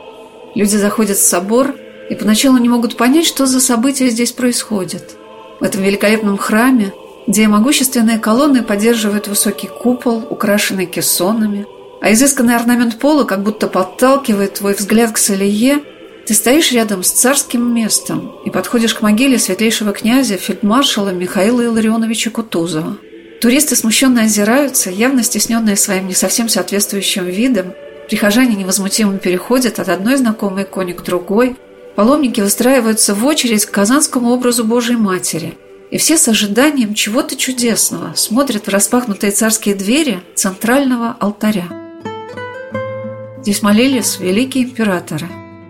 Люди 0.55 0.77
заходят 0.77 1.17
в 1.17 1.23
собор– 1.27 1.75
и 2.09 2.15
поначалу 2.15 2.59
не 2.59 2.69
могут 2.69 2.97
понять, 2.97 3.27
что 3.27 3.47
за 3.47 3.61
события 3.61 4.09
здесь 4.09 4.33
происходят. 4.33 5.17
В 5.61 5.65
этом 5.65 5.83
великолепном 5.83 6.39
храме, 6.39 6.93
где 7.27 7.47
могущественные 7.49 8.19
колонны 8.19 8.63
поддерживают 8.63 9.29
высокий 9.29 9.69
купол, 9.69 10.25
украшенный 10.31 10.87
кессонами, 10.87 11.67
а 12.01 12.13
изысканный 12.13 12.57
орнамент 12.57 12.99
пола 12.99 13.25
как 13.25 13.43
будто 13.43 13.67
подталкивает 13.67 14.55
твой 14.55 14.75
взгляд 14.75 15.13
к 15.13 15.19
Салие, 15.19 15.81
ты 16.29 16.35
стоишь 16.35 16.71
рядом 16.71 17.03
с 17.03 17.11
царским 17.11 17.75
местом 17.75 18.37
и 18.45 18.51
подходишь 18.51 18.95
к 18.95 19.03
могиле 19.03 19.39
светлейшего 19.39 19.93
князя 19.93 20.37
фельдмаршала 20.37 21.09
Михаила 21.09 21.65
Илларионовича 21.65 22.31
Кутузова. 22.31 22.99
Туристы 23.41 23.75
смущенно 23.75 24.23
озираются, 24.23 24.91
явно 24.91 25.25
стесненные 25.25 25.77
своим 25.77 26.07
не 26.07 26.15
совсем 26.15 26.49
соответствующим 26.49 27.25
видом. 27.25 27.73
Прихожане 28.09 28.55
невозмутимо 28.55 29.19
переходят 29.19 29.81
от 29.81 29.89
одной 29.89 30.17
знакомой 30.17 30.63
иконе 30.63 30.95
к 30.95 31.03
другой– 31.03 31.57
Паломники 31.99 32.41
выстраиваются 32.41 33.13
в 33.13 33.27
очередь 33.27 33.67
к 33.67 33.73
казанскому 33.73 34.31
образу 34.31 34.65
Божьей 34.65 34.95
Матери, 34.95 35.59
и 35.91 35.99
все 35.99 36.17
с 36.17 36.29
ожиданием 36.29 36.95
чего-то 36.95 37.35
чудесного 37.35 38.13
смотрят 38.15 38.69
в 38.69 38.71
распахнутые 38.71 39.33
царские 39.33 39.75
двери 39.75 40.21
центрального 40.37 41.17
алтаря. 41.19 41.67
Здесь 43.41 43.63
молились 43.63 44.21
великие 44.21 44.63
императоры. 44.63 45.27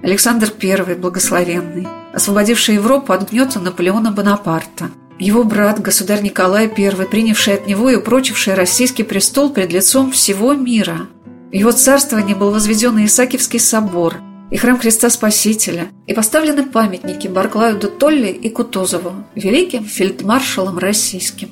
Александр 0.09 0.51
I, 0.63 0.95
благословенный, 0.95 1.87
освободивший 2.15 2.77
Европу 2.77 3.13
от 3.13 3.31
гнета 3.31 3.61
Наполеона 3.61 4.11
Бонапарта, 4.11 4.91
его 5.19 5.45
брат, 5.45 5.83
государь 5.83 6.23
Николай 6.23 6.65
I, 6.65 7.07
принявший 7.07 7.55
от 7.55 7.67
него 7.67 7.91
и 7.91 7.97
упрочивший 7.97 8.55
российский 8.55 9.03
престол 9.03 9.51
пред 9.51 9.71
лицом 9.71 10.11
всего 10.11 10.55
мира. 10.55 11.09
В 11.51 11.55
его 11.55 11.73
царствование 11.73 12.35
был 12.35 12.53
возведен 12.53 13.05
Исаакиевский 13.05 13.61
собор– 13.61 14.17
и 14.51 14.57
храм 14.57 14.79
Христа 14.79 15.11
Спасителя, 15.11 15.89
и 16.07 16.15
поставлены 16.15 16.65
памятники 16.65 17.29
Барклаю 17.29 17.79
де 17.79 17.89
Толли 17.89 18.29
и 18.29 18.49
Кутузову, 18.49 19.13
великим 19.35 19.85
фельдмаршалам 19.85 20.79
российским. 20.79 21.51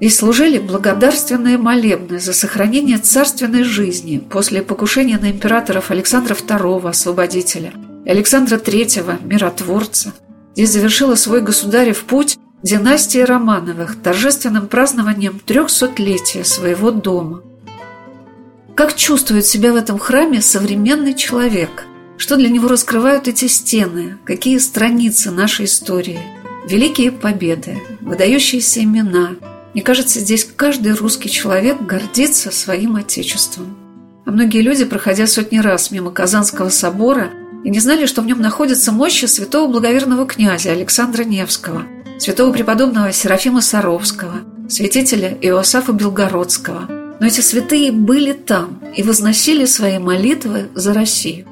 Здесь 0.00 0.16
служили 0.16 0.58
благодарственные 0.58 1.58
молебны 1.58 2.18
за 2.18 2.32
сохранение 2.32 2.96
царственной 2.96 3.64
жизни 3.64 4.16
после 4.16 4.62
покушения 4.62 5.18
на 5.18 5.30
императоров 5.30 5.90
Александра 5.90 6.34
II, 6.34 6.88
освободителя, 6.88 7.74
Александра 8.08 8.56
III, 8.56 9.24
миротворца. 9.24 10.12
Здесь 10.56 10.72
завершила 10.72 11.14
свой 11.14 11.40
государев 11.40 12.02
путь 12.02 12.38
династия 12.64 13.24
Романовых 13.24 14.02
торжественным 14.02 14.66
празднованием 14.66 15.38
трехсотлетия 15.38 16.42
своего 16.42 16.90
дома. 16.90 17.42
Как 18.74 18.96
чувствует 18.96 19.46
себя 19.46 19.72
в 19.72 19.76
этом 19.76 20.00
храме 20.00 20.42
современный 20.42 21.14
человек– 21.14 21.84
что 22.18 22.36
для 22.36 22.48
него 22.48 22.66
раскрывают 22.66 23.28
эти 23.28 23.46
стены? 23.46 24.18
Какие 24.24 24.58
страницы 24.58 25.30
нашей 25.30 25.66
истории? 25.66 26.18
Великие 26.68 27.12
победы, 27.12 27.80
выдающиеся 28.00 28.82
имена. 28.82 29.36
Мне 29.72 29.82
кажется, 29.84 30.18
здесь 30.18 30.44
каждый 30.44 30.94
русский 30.94 31.30
человек 31.30 31.80
гордится 31.80 32.50
своим 32.50 32.96
отечеством. 32.96 33.76
А 34.26 34.32
многие 34.32 34.62
люди, 34.62 34.84
проходя 34.84 35.28
сотни 35.28 35.58
раз 35.58 35.92
мимо 35.92 36.10
Казанского 36.10 36.70
собора, 36.70 37.30
и 37.64 37.70
не 37.70 37.80
знали, 37.80 38.06
что 38.06 38.22
в 38.22 38.26
нем 38.26 38.40
находятся 38.40 38.92
мощи 38.92 39.26
святого 39.26 39.70
благоверного 39.70 40.26
князя 40.26 40.72
Александра 40.72 41.24
Невского, 41.24 41.84
святого 42.18 42.52
преподобного 42.52 43.12
Серафима 43.12 43.60
Саровского, 43.60 44.40
святителя 44.68 45.36
Иосафа 45.40 45.92
Белгородского. 45.92 46.88
Но 47.20 47.26
эти 47.26 47.40
святые 47.40 47.90
были 47.90 48.32
там 48.32 48.80
и 48.96 49.02
возносили 49.02 49.64
свои 49.64 49.98
молитвы 49.98 50.68
за 50.74 50.94
Россию. 50.94 51.46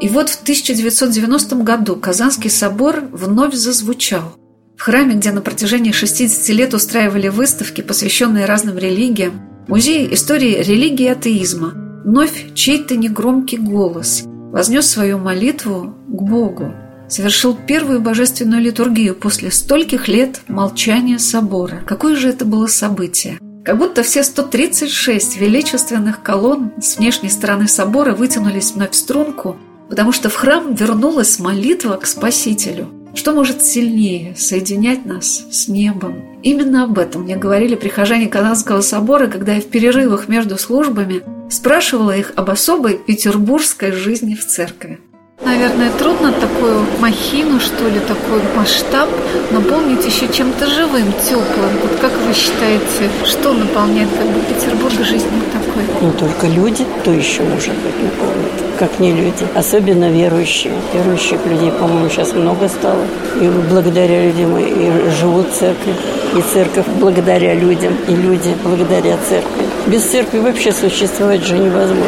И 0.00 0.08
вот 0.08 0.28
в 0.28 0.42
1990 0.42 1.56
году 1.56 1.96
Казанский 1.96 2.50
собор 2.50 3.02
вновь 3.12 3.54
зазвучал. 3.54 4.34
В 4.76 4.82
храме, 4.82 5.14
где 5.14 5.30
на 5.30 5.42
протяжении 5.42 5.92
60 5.92 6.48
лет 6.56 6.72
устраивали 6.72 7.28
выставки, 7.28 7.82
посвященные 7.82 8.46
разным 8.46 8.78
религиям, 8.78 9.42
музее 9.68 10.12
истории 10.14 10.62
религии 10.62 11.04
и 11.04 11.10
атеизма, 11.10 11.72
вновь 12.04 12.54
чей-то 12.54 12.96
негромкий 12.96 13.58
голос 13.58 14.24
вознес 14.52 14.86
свою 14.86 15.18
молитву 15.18 15.94
к 16.06 16.22
Богу, 16.22 16.74
совершил 17.08 17.54
первую 17.54 18.00
божественную 18.00 18.62
литургию 18.62 19.14
после 19.14 19.50
стольких 19.50 20.08
лет 20.08 20.40
молчания 20.48 21.18
собора. 21.18 21.82
Какое 21.86 22.16
же 22.16 22.28
это 22.28 22.44
было 22.44 22.66
событие? 22.66 23.38
Как 23.64 23.78
будто 23.78 24.02
все 24.02 24.22
136 24.22 25.38
величественных 25.38 26.22
колонн 26.22 26.72
с 26.80 26.96
внешней 26.96 27.28
стороны 27.28 27.68
собора 27.68 28.14
вытянулись 28.14 28.72
вновь 28.72 28.92
в 28.92 28.96
струнку, 28.96 29.56
потому 29.88 30.12
что 30.12 30.30
в 30.30 30.34
храм 30.34 30.74
вернулась 30.74 31.38
молитва 31.38 31.96
к 31.96 32.06
Спасителю. 32.06 32.88
Что 33.12 33.32
может 33.32 33.62
сильнее 33.62 34.36
соединять 34.36 35.04
нас 35.04 35.44
с 35.50 35.68
небом? 35.68 36.22
Именно 36.42 36.84
об 36.84 36.98
этом 36.98 37.22
мне 37.22 37.36
говорили 37.36 37.74
прихожане 37.74 38.28
Казанского 38.28 38.80
собора, 38.82 39.26
когда 39.26 39.54
я 39.54 39.60
в 39.60 39.66
перерывах 39.66 40.28
между 40.28 40.56
службами 40.56 41.22
спрашивала 41.50 42.16
их 42.16 42.32
об 42.36 42.50
особой 42.50 42.96
петербургской 42.96 43.92
жизни 43.92 44.34
в 44.34 44.46
церкви. 44.46 44.98
Наверное, 45.42 45.90
трудно 45.98 46.32
такую 46.32 46.84
махину, 47.00 47.60
что 47.60 47.88
ли, 47.88 47.98
такой 48.00 48.42
масштаб 48.54 49.08
наполнить 49.50 50.04
еще 50.04 50.30
чем-то 50.30 50.66
живым, 50.66 51.12
теплым. 51.12 51.70
Вот 51.82 51.98
как 51.98 52.12
вы 52.12 52.34
считаете, 52.34 53.10
что 53.24 53.54
наполняет 53.54 54.10
как 54.10 54.26
бы 54.26 54.40
Петербург 54.42 54.92
жизнью 54.92 55.42
такой? 55.50 55.82
Ну, 56.02 56.12
только 56.12 56.46
люди, 56.46 56.86
то 57.04 57.10
еще 57.10 57.42
может 57.42 57.74
быть 57.74 58.02
наполнит, 58.02 58.69
как 58.80 58.98
не 58.98 59.12
люди. 59.12 59.46
Особенно 59.54 60.10
верующие. 60.10 60.72
Верующих 60.94 61.44
людей, 61.44 61.70
по-моему, 61.70 62.08
сейчас 62.08 62.32
много 62.32 62.66
стало. 62.68 63.04
И 63.38 63.46
благодаря 63.70 64.24
людям 64.24 64.58
и 64.58 65.10
живут 65.20 65.52
церкви. 65.52 65.94
И 66.36 66.40
церковь 66.54 66.86
благодаря 66.98 67.54
людям, 67.54 67.94
и 68.08 68.12
люди 68.12 68.56
благодаря 68.64 69.18
церкви. 69.28 69.64
Без 69.86 70.02
церкви 70.04 70.38
вообще 70.38 70.72
существовать 70.72 71.44
же 71.44 71.58
невозможно. 71.58 72.06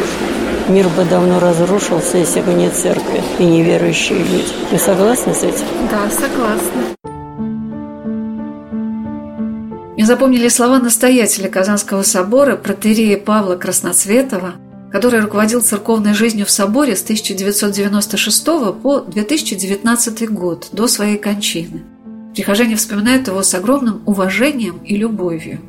Мир 0.67 0.87
бы 0.89 1.03
давно 1.03 1.39
разрушился, 1.39 2.17
если 2.17 2.41
бы 2.41 2.53
не 2.53 2.69
церкви 2.69 3.21
и 3.37 3.43
неверующие 3.43 4.17
люди. 4.17 4.53
Вы 4.71 4.79
согласны 4.79 5.33
с 5.33 5.43
этим? 5.43 5.65
Да, 5.91 6.09
согласна. 6.09 6.81
Мне 9.95 10.05
запомнили 10.07 10.47
слова 10.47 10.79
настоятеля 10.79 11.49
Казанского 11.49 12.01
собора, 12.01 12.55
протерея 12.55 13.17
Павла 13.17 13.57
Красноцветова, 13.57 14.53
который 14.93 15.21
руководил 15.21 15.61
церковной 15.61 16.13
жизнью 16.13 16.45
в 16.45 16.51
соборе 16.51 16.95
с 16.95 17.01
1996 17.01 18.45
по 18.79 18.99
2019 18.99 20.29
год, 20.29 20.69
до 20.71 20.87
своей 20.87 21.17
кончины. 21.17 21.81
Прихожане 22.35 22.75
вспоминают 22.75 23.27
его 23.27 23.41
с 23.41 23.55
огромным 23.55 24.03
уважением 24.05 24.77
и 24.85 24.95
любовью. 24.95 25.61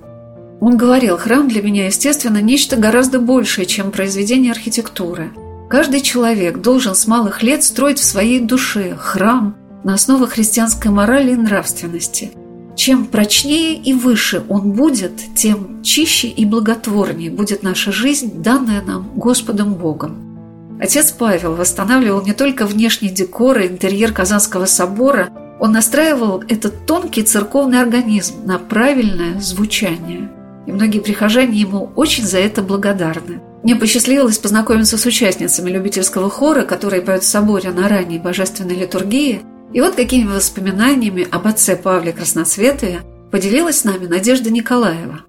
Он 0.60 0.76
говорил, 0.76 1.16
храм 1.16 1.48
для 1.48 1.62
меня, 1.62 1.86
естественно, 1.86 2.42
нечто 2.42 2.76
гораздо 2.76 3.18
большее, 3.18 3.64
чем 3.64 3.92
произведение 3.92 4.52
архитектуры. 4.52 5.30
Каждый 5.70 6.02
человек 6.02 6.58
должен 6.58 6.94
с 6.94 7.06
малых 7.06 7.42
лет 7.42 7.64
строить 7.64 8.00
в 8.00 8.04
своей 8.04 8.40
душе 8.40 8.94
храм 8.94 9.56
на 9.84 9.94
основе 9.94 10.26
христианской 10.26 10.90
морали 10.90 11.32
и 11.32 11.36
нравственности. 11.36 12.32
Чем 12.76 13.06
прочнее 13.06 13.76
и 13.76 13.92
выше 13.92 14.42
он 14.48 14.72
будет, 14.72 15.12
тем 15.36 15.82
чище 15.82 16.28
и 16.28 16.44
благотворнее 16.44 17.30
будет 17.30 17.62
наша 17.62 17.92
жизнь, 17.92 18.42
данная 18.42 18.82
нам 18.82 19.10
Господом 19.14 19.74
Богом. 19.74 20.78
Отец 20.80 21.12
Павел 21.12 21.54
восстанавливал 21.54 22.22
не 22.22 22.32
только 22.32 22.66
внешний 22.66 23.10
декор 23.10 23.58
и 23.58 23.68
интерьер 23.68 24.12
Казанского 24.12 24.66
собора, 24.66 25.30
он 25.60 25.72
настраивал 25.72 26.42
этот 26.48 26.84
тонкий 26.86 27.22
церковный 27.22 27.80
организм 27.80 28.44
на 28.44 28.58
правильное 28.58 29.40
звучание– 29.40 30.30
и 30.66 30.72
многие 30.72 31.00
прихожане 31.00 31.58
ему 31.58 31.90
очень 31.94 32.24
за 32.24 32.38
это 32.38 32.62
благодарны. 32.62 33.40
Мне 33.62 33.76
посчастливилось 33.76 34.38
познакомиться 34.38 34.98
с 34.98 35.06
участницами 35.06 35.70
любительского 35.70 36.30
хора, 36.30 36.62
которые 36.62 37.02
поют 37.02 37.22
в 37.22 37.28
соборе 37.28 37.70
на 37.70 37.88
ранней 37.88 38.18
божественной 38.18 38.74
литургии, 38.74 39.42
и 39.72 39.80
вот 39.80 39.94
какими 39.94 40.28
воспоминаниями 40.28 41.26
об 41.30 41.46
отце 41.46 41.76
Павле 41.76 42.12
Красноцветове 42.12 43.00
поделилась 43.30 43.80
с 43.80 43.84
нами 43.84 44.06
Надежда 44.06 44.50
Николаева. 44.50 45.24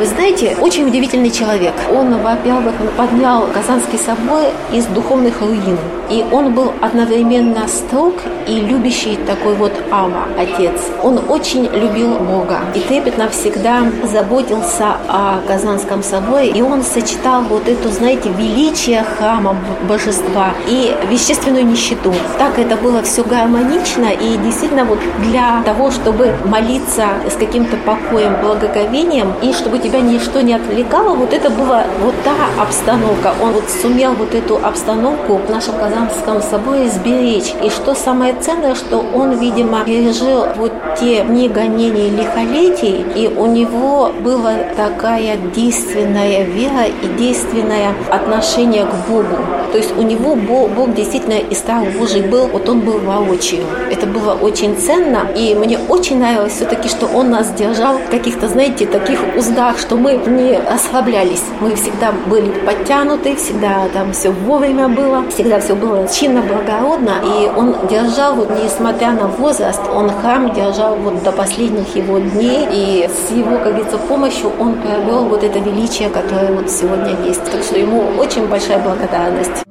Вы 0.00 0.06
знаете, 0.06 0.56
очень 0.62 0.86
удивительный 0.86 1.30
человек. 1.30 1.74
Он, 1.92 2.22
во-первых, 2.22 2.74
поднял 2.96 3.46
Казанский 3.48 3.98
собор 3.98 4.44
из 4.72 4.86
духовных 4.86 5.42
руин. 5.42 5.76
И 6.08 6.24
он 6.32 6.54
был 6.54 6.72
одновременно 6.80 7.68
строг 7.68 8.14
и 8.48 8.60
любящий 8.60 9.16
такой 9.26 9.54
вот 9.54 9.72
Ава, 9.92 10.24
отец. 10.38 10.72
Он 11.02 11.20
очень 11.28 11.66
любил 11.66 12.14
Бога 12.14 12.60
и 12.74 12.80
трепетно 12.80 13.28
всегда 13.28 13.82
заботился 14.10 14.96
о 15.06 15.40
Казанском 15.46 16.02
соборе. 16.02 16.48
И 16.48 16.62
он 16.62 16.82
сочетал 16.82 17.42
вот 17.42 17.68
эту, 17.68 17.90
знаете, 17.90 18.30
величие 18.30 19.04
храма 19.04 19.54
божества 19.86 20.48
и 20.66 20.96
вещественную 21.10 21.66
нищету. 21.66 22.12
Так 22.38 22.58
это 22.58 22.76
было 22.76 23.02
все 23.02 23.22
гармонично 23.22 24.06
и 24.06 24.38
действительно 24.38 24.86
вот 24.86 24.98
для 25.18 25.62
того, 25.64 25.90
чтобы 25.90 26.34
молиться 26.46 27.06
с 27.30 27.34
каким-то 27.34 27.76
покоем, 27.76 28.34
благоговением 28.42 29.34
и 29.42 29.52
чтобы 29.52 29.78
тебя 29.90 30.00
ничто 30.00 30.40
не 30.40 30.54
отвлекало, 30.54 31.14
вот 31.14 31.32
это 31.32 31.50
была 31.50 31.84
вот 32.00 32.14
та 32.22 32.62
обстановка. 32.62 33.34
Он 33.42 33.52
вот 33.52 33.64
сумел 33.68 34.12
вот 34.12 34.34
эту 34.34 34.56
обстановку 34.56 35.36
в 35.36 35.50
нашем 35.50 35.74
Казанском 35.78 36.40
соборе 36.42 36.88
сберечь. 36.88 37.52
И 37.62 37.70
что 37.70 37.94
самое 37.94 38.34
ценное, 38.40 38.74
что 38.74 38.98
он, 38.98 39.38
видимо, 39.38 39.84
пережил 39.84 40.46
вот 40.56 40.72
те 40.98 41.24
дни 41.24 41.48
гонений 41.48 42.10
лихолетий, 42.10 43.04
и 43.14 43.28
у 43.28 43.46
него 43.46 44.12
была 44.20 44.54
такая 44.76 45.36
действенная 45.54 46.44
вера 46.44 46.84
и 47.02 47.06
действенное 47.18 47.94
отношение 48.10 48.84
к 48.84 49.08
Богу. 49.08 49.38
То 49.72 49.78
есть 49.78 49.96
у 49.96 50.02
него 50.02 50.34
Бог, 50.34 50.70
Бог 50.70 50.94
действительно 50.94 51.34
и 51.34 51.54
страх 51.54 51.84
Божий 51.98 52.22
был, 52.22 52.48
вот 52.48 52.68
он 52.68 52.80
был 52.80 52.98
воочию. 52.98 53.64
Это 53.90 54.06
было 54.06 54.34
очень 54.34 54.76
ценно, 54.76 55.28
и 55.36 55.54
мне 55.54 55.78
очень 55.88 56.18
нравилось 56.18 56.54
все-таки, 56.54 56.88
что 56.88 57.06
он 57.06 57.30
нас 57.30 57.50
держал 57.52 57.98
в 57.98 58.10
каких-то, 58.10 58.48
знаете, 58.48 58.86
таких 58.86 59.20
уздах, 59.36 59.78
что 59.80 59.96
мы 59.96 60.14
не 60.14 60.56
ослаблялись. 60.56 61.42
Мы 61.60 61.74
всегда 61.74 62.12
были 62.26 62.50
подтянуты, 62.64 63.36
всегда 63.36 63.88
там 63.92 64.12
все 64.12 64.30
вовремя 64.30 64.88
было, 64.88 65.28
всегда 65.30 65.60
все 65.60 65.74
было 65.74 66.06
чинно, 66.08 66.42
благородно. 66.42 67.14
И 67.24 67.50
он 67.56 67.74
держал, 67.88 68.34
вот 68.34 68.50
несмотря 68.62 69.12
на 69.12 69.26
возраст, 69.26 69.80
он 69.92 70.10
храм 70.10 70.52
держал 70.52 70.96
вот 70.96 71.22
до 71.22 71.32
последних 71.32 71.96
его 71.96 72.18
дней. 72.18 72.66
И 72.70 73.08
с 73.08 73.32
его, 73.32 73.56
как 73.56 73.74
говорится, 73.74 73.98
помощью 73.98 74.52
он 74.58 74.80
приобрел 74.80 75.24
вот 75.24 75.42
это 75.42 75.58
величие, 75.58 76.10
которое 76.10 76.52
вот 76.52 76.70
сегодня 76.70 77.16
есть. 77.24 77.44
Так 77.50 77.62
что 77.62 77.78
ему 77.78 78.02
очень 78.18 78.46
большая 78.46 78.78
благодарность. 78.78 79.64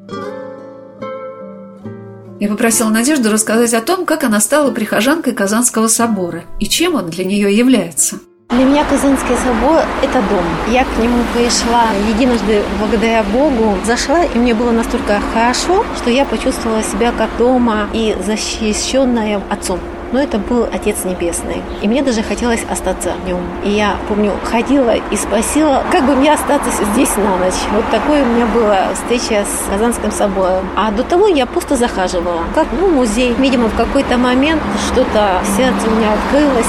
Я 2.39 2.47
попросила 2.47 2.89
Надежду 2.89 3.29
рассказать 3.29 3.73
о 3.73 3.81
том, 3.81 4.05
как 4.05 4.23
она 4.23 4.39
стала 4.39 4.71
прихожанкой 4.71 5.33
Казанского 5.33 5.87
собора 5.87 6.45
и 6.59 6.67
чем 6.67 6.95
он 6.95 7.09
для 7.09 7.25
нее 7.25 7.53
является. 7.53 8.19
Для 8.49 8.65
меня 8.65 8.83
Казанский 8.83 9.35
собор– 9.35 9.83
это 10.01 10.21
дом. 10.23 10.43
Я 10.67 10.83
к 10.83 10.97
нему 10.97 11.23
пришла 11.35 11.83
единожды 12.09 12.63
благодаря 12.79 13.21
Богу. 13.21 13.77
Зашла, 13.85 14.23
и 14.23 14.37
мне 14.39 14.55
было 14.55 14.71
настолько 14.71 15.21
хорошо, 15.33 15.85
что 15.95 16.09
я 16.09 16.25
почувствовала 16.25 16.81
себя 16.81 17.11
как 17.11 17.29
дома 17.37 17.87
и 17.93 18.17
защищенная 18.25 19.39
отцом 19.51 19.79
но 20.11 20.19
это 20.19 20.39
был 20.39 20.67
Отец 20.73 21.03
Небесный. 21.05 21.61
И 21.81 21.87
мне 21.87 22.01
даже 22.01 22.23
хотелось 22.23 22.63
остаться 22.69 23.13
в 23.13 23.27
нем. 23.27 23.41
И 23.63 23.69
я, 23.69 23.95
помню, 24.07 24.31
ходила 24.43 24.95
и 24.95 25.15
спросила, 25.15 25.83
как 25.91 26.05
бы 26.05 26.15
мне 26.15 26.33
остаться 26.33 26.71
здесь 26.93 27.15
на 27.17 27.37
ночь. 27.37 27.61
Вот 27.71 27.85
такое 27.91 28.23
у 28.23 28.25
меня 28.25 28.45
была 28.47 28.93
встреча 28.95 29.45
с 29.45 29.69
Казанским 29.69 30.11
собором. 30.11 30.67
А 30.75 30.91
до 30.91 31.03
того 31.03 31.27
я 31.27 31.45
просто 31.45 31.75
захаживала, 31.75 32.41
как 32.55 32.67
ну, 32.79 32.89
музей. 32.89 33.35
Видимо, 33.37 33.67
в 33.67 33.75
какой-то 33.75 34.17
момент 34.17 34.61
что-то 34.91 35.41
в 35.43 35.57
сердце 35.57 35.87
у 35.87 35.91
меня 35.91 36.13
открылось, 36.13 36.65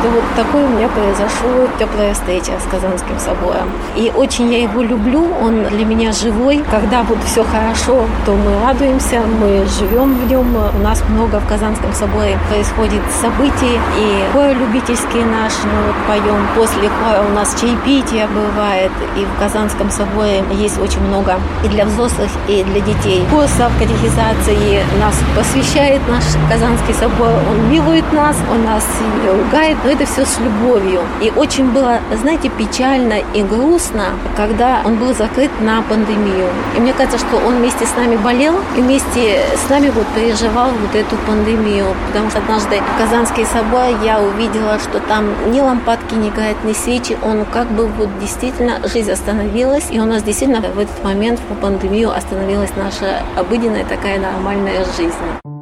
что 0.00 0.08
вот 0.08 0.24
такое 0.34 0.64
у 0.64 0.68
меня 0.68 0.88
произошло 0.88 1.68
теплая 1.78 2.14
встреча 2.14 2.52
с 2.58 2.70
Казанским 2.70 3.18
собором. 3.18 3.70
И 3.96 4.10
очень 4.14 4.50
я 4.52 4.62
его 4.62 4.82
люблю, 4.82 5.26
он 5.42 5.64
для 5.64 5.84
меня 5.84 6.12
живой. 6.12 6.64
Когда 6.70 7.02
вот 7.02 7.18
все 7.24 7.44
хорошо, 7.44 8.04
то 8.24 8.32
мы 8.32 8.58
радуемся, 8.64 9.20
мы 9.40 9.66
живем 9.66 10.14
в 10.14 10.30
нем. 10.30 10.56
У 10.56 10.82
нас 10.82 11.02
много 11.08 11.38
в 11.40 11.46
Казанском 11.46 11.92
соборе 11.92 12.38
происходит 12.48 13.02
событий, 13.20 13.78
и 13.98 14.24
хор 14.32 14.48
любительский 14.56 15.24
наш, 15.24 15.52
мы 15.64 15.86
вот 15.86 15.96
поем. 16.08 16.46
После 16.56 16.88
хора 16.88 17.22
у 17.28 17.34
нас 17.34 17.54
чаепитие 17.60 18.26
бывает, 18.28 18.92
и 19.16 19.24
в 19.24 19.40
Казанском 19.40 19.90
соборе 19.90 20.42
есть 20.52 20.80
очень 20.80 21.02
много 21.02 21.34
и 21.64 21.68
для 21.68 21.84
взрослых, 21.84 22.30
и 22.48 22.64
для 22.64 22.80
детей. 22.80 23.26
Курсов 23.30 23.70
катехизации 23.78 24.82
нас 24.98 25.14
посвящает 25.36 26.00
наш 26.08 26.24
Казанский 26.50 26.94
собор, 26.94 27.32
он 27.50 27.70
милует 27.70 28.10
нас, 28.12 28.36
он 28.50 28.64
нас 28.64 28.84
не 29.22 29.30
ругает, 29.30 29.76
это 29.90 30.06
все 30.06 30.24
с 30.24 30.38
любовью. 30.38 31.00
И 31.20 31.32
очень 31.34 31.70
было, 31.70 31.98
знаете, 32.20 32.48
печально 32.48 33.18
и 33.34 33.42
грустно, 33.42 34.10
когда 34.36 34.82
он 34.84 34.96
был 34.96 35.14
закрыт 35.14 35.50
на 35.60 35.82
пандемию. 35.82 36.48
И 36.76 36.80
мне 36.80 36.92
кажется, 36.92 37.18
что 37.18 37.36
он 37.36 37.56
вместе 37.56 37.86
с 37.86 37.96
нами 37.96 38.16
болел 38.16 38.54
и 38.76 38.80
вместе 38.80 39.40
с 39.56 39.68
нами 39.68 39.90
вот 39.90 40.06
переживал 40.14 40.70
вот 40.70 40.94
эту 40.94 41.16
пандемию. 41.26 41.86
Потому 42.08 42.30
что 42.30 42.38
однажды 42.38 42.80
в 42.80 42.98
Казанский 43.00 43.44
собор 43.46 43.86
я 44.02 44.20
увидела, 44.20 44.78
что 44.78 45.00
там 45.00 45.24
ни 45.52 45.60
лампадки 45.60 46.14
не 46.14 46.30
горят, 46.30 46.62
ни 46.64 46.72
свечи. 46.72 47.16
Он 47.22 47.44
как 47.44 47.68
бы 47.70 47.86
вот 47.86 48.08
действительно 48.20 48.80
жизнь 48.88 49.10
остановилась. 49.10 49.88
И 49.90 49.98
у 50.00 50.04
нас 50.04 50.22
действительно 50.22 50.60
в 50.60 50.78
этот 50.78 51.02
момент 51.02 51.40
в 51.40 51.54
пандемию 51.60 52.14
остановилась 52.14 52.70
наша 52.76 53.22
обыденная 53.36 53.84
такая 53.84 54.18
нормальная 54.20 54.84
жизнь. 54.96 55.59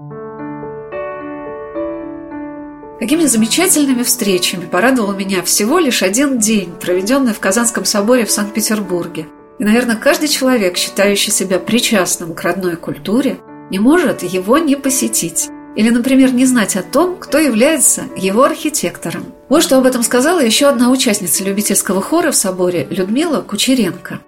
Какими 2.99 3.27
замечательными 3.27 4.03
встречами 4.03 4.67
порадовал 4.67 5.13
меня 5.13 5.43
всего 5.45 5.79
лишь 5.79 6.03
один 6.03 6.41
день, 6.41 6.73
проведенный 6.81 7.33
в 7.33 7.39
Казанском 7.39 7.85
соборе 7.85 8.25
в 8.25 8.33
Санкт-Петербурге. 8.33 9.29
И, 9.61 9.65
наверное, 9.65 9.95
каждый 9.95 10.29
человек, 10.29 10.77
считающий 10.77 11.33
себя 11.33 11.61
причастным 11.61 12.35
к 12.35 12.43
родной 12.43 12.75
культуре, 12.75 13.39
не 13.71 13.79
может 13.79 14.25
его 14.25 14.59
не 14.59 14.75
посетить. 14.75 15.49
Или, 15.77 15.91
например, 15.91 16.33
не 16.33 16.45
знать 16.45 16.75
о 16.75 16.83
том, 16.83 17.17
кто 17.17 17.39
является 17.39 18.05
его 18.17 18.43
архитектором. 18.43 19.27
Вот 19.49 19.63
что 19.63 19.79
об 19.79 19.87
этом 19.87 20.03
сказала 20.03 20.41
еще 20.41 20.67
одна 20.67 20.91
участница 20.91 21.45
любительского 21.45 22.03
хора 22.03 22.33
в 22.33 22.37
соборе 22.37 22.89
Людмила 22.91 23.43
Кучеренко. 23.43 24.21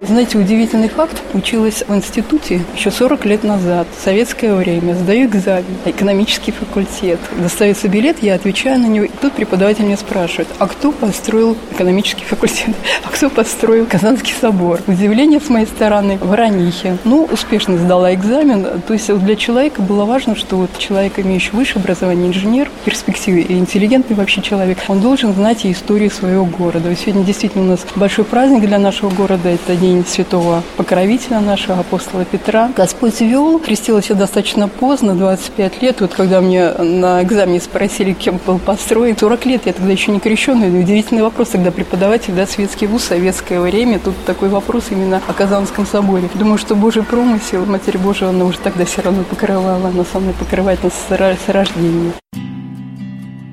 Знаете, 0.00 0.38
удивительный 0.38 0.88
факт. 0.88 1.20
Училась 1.34 1.82
в 1.88 1.92
институте 1.92 2.60
еще 2.76 2.92
40 2.92 3.24
лет 3.24 3.42
назад, 3.42 3.88
в 3.96 4.00
советское 4.00 4.54
время. 4.54 4.94
Сдаю 4.94 5.26
экзамен, 5.26 5.64
экономический 5.86 6.52
факультет. 6.52 7.18
Достается 7.36 7.88
билет, 7.88 8.22
я 8.22 8.36
отвечаю 8.36 8.78
на 8.78 8.86
него. 8.86 9.06
И 9.06 9.10
тут 9.20 9.32
преподаватель 9.32 9.82
меня 9.82 9.96
спрашивает, 9.96 10.46
а 10.60 10.68
кто 10.68 10.92
построил 10.92 11.56
экономический 11.72 12.24
факультет? 12.24 12.76
А 13.04 13.10
кто 13.10 13.28
построил 13.28 13.86
Казанский 13.86 14.34
собор? 14.40 14.80
Удивление 14.86 15.40
с 15.40 15.48
моей 15.48 15.66
стороны 15.66 16.18
в 16.18 16.32
Ранихе. 16.32 16.98
Ну, 17.02 17.24
успешно 17.24 17.76
сдала 17.76 18.14
экзамен. 18.14 18.80
То 18.86 18.92
есть 18.92 19.12
для 19.12 19.34
человека 19.34 19.82
было 19.82 20.04
важно, 20.04 20.36
что 20.36 20.56
вот 20.56 20.70
человек, 20.78 21.18
имеющий 21.18 21.50
высшее 21.52 21.80
образование, 21.80 22.28
инженер, 22.28 22.70
в 22.82 22.84
перспективе 22.84 23.42
и 23.42 23.58
интеллигентный 23.58 24.14
вообще 24.14 24.42
человек, 24.42 24.78
он 24.86 25.00
должен 25.00 25.32
знать 25.32 25.64
и 25.64 25.72
историю 25.72 26.10
своего 26.12 26.44
города. 26.44 26.94
Сегодня 26.94 27.24
действительно 27.24 27.64
у 27.64 27.68
нас 27.68 27.80
большой 27.96 28.24
праздник 28.24 28.60
для 28.60 28.78
нашего 28.78 29.10
города. 29.10 29.48
Это 29.48 29.74
день 29.74 29.87
день 29.88 30.06
святого 30.06 30.62
покровителя 30.76 31.40
нашего, 31.40 31.78
апостола 31.78 32.24
Петра. 32.24 32.70
Господь 32.76 33.20
вел, 33.20 33.58
крестилась 33.58 34.10
я 34.10 34.16
достаточно 34.16 34.68
поздно, 34.68 35.14
25 35.14 35.82
лет. 35.82 36.00
Вот 36.00 36.14
когда 36.14 36.40
мне 36.40 36.70
на 36.72 37.22
экзамене 37.22 37.60
спросили, 37.60 38.12
кем 38.12 38.38
был 38.46 38.58
построен, 38.58 39.16
40 39.16 39.46
лет, 39.46 39.62
я 39.66 39.72
тогда 39.72 39.90
еще 39.90 40.12
не 40.12 40.20
крещенный. 40.20 40.68
Удивительный 40.68 41.22
вопрос, 41.22 41.48
тогда 41.48 41.70
преподаватель, 41.70 42.34
да, 42.34 42.46
светский 42.46 42.86
вуз, 42.86 43.04
советское 43.04 43.60
время. 43.60 43.98
Тут 43.98 44.14
такой 44.26 44.48
вопрос 44.48 44.84
именно 44.90 45.22
о 45.26 45.32
Казанском 45.32 45.86
соборе. 45.86 46.28
Думаю, 46.34 46.58
что 46.58 46.74
Божий 46.74 47.02
промысел, 47.02 47.64
Матерь 47.64 47.98
Божия, 47.98 48.28
она 48.28 48.44
уже 48.44 48.58
тогда 48.58 48.84
все 48.84 49.02
равно 49.02 49.24
покрывала, 49.24 49.88
она 49.88 50.04
со 50.04 50.18
мной 50.18 50.34
покрывает 50.34 50.84
нас 50.84 50.92
с 50.92 51.48
рождения. 51.48 52.12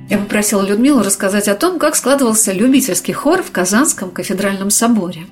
Я 0.09 0.19
попросила 0.19 0.61
Людмилу 0.61 1.01
рассказать 1.01 1.47
о 1.47 1.55
том, 1.55 1.79
как 1.79 1.95
складывался 1.95 2.51
любительский 2.51 3.13
хор 3.13 3.41
в 3.41 3.51
Казанском 3.51 4.11
кафедральном 4.11 4.69
соборе. 4.69 5.25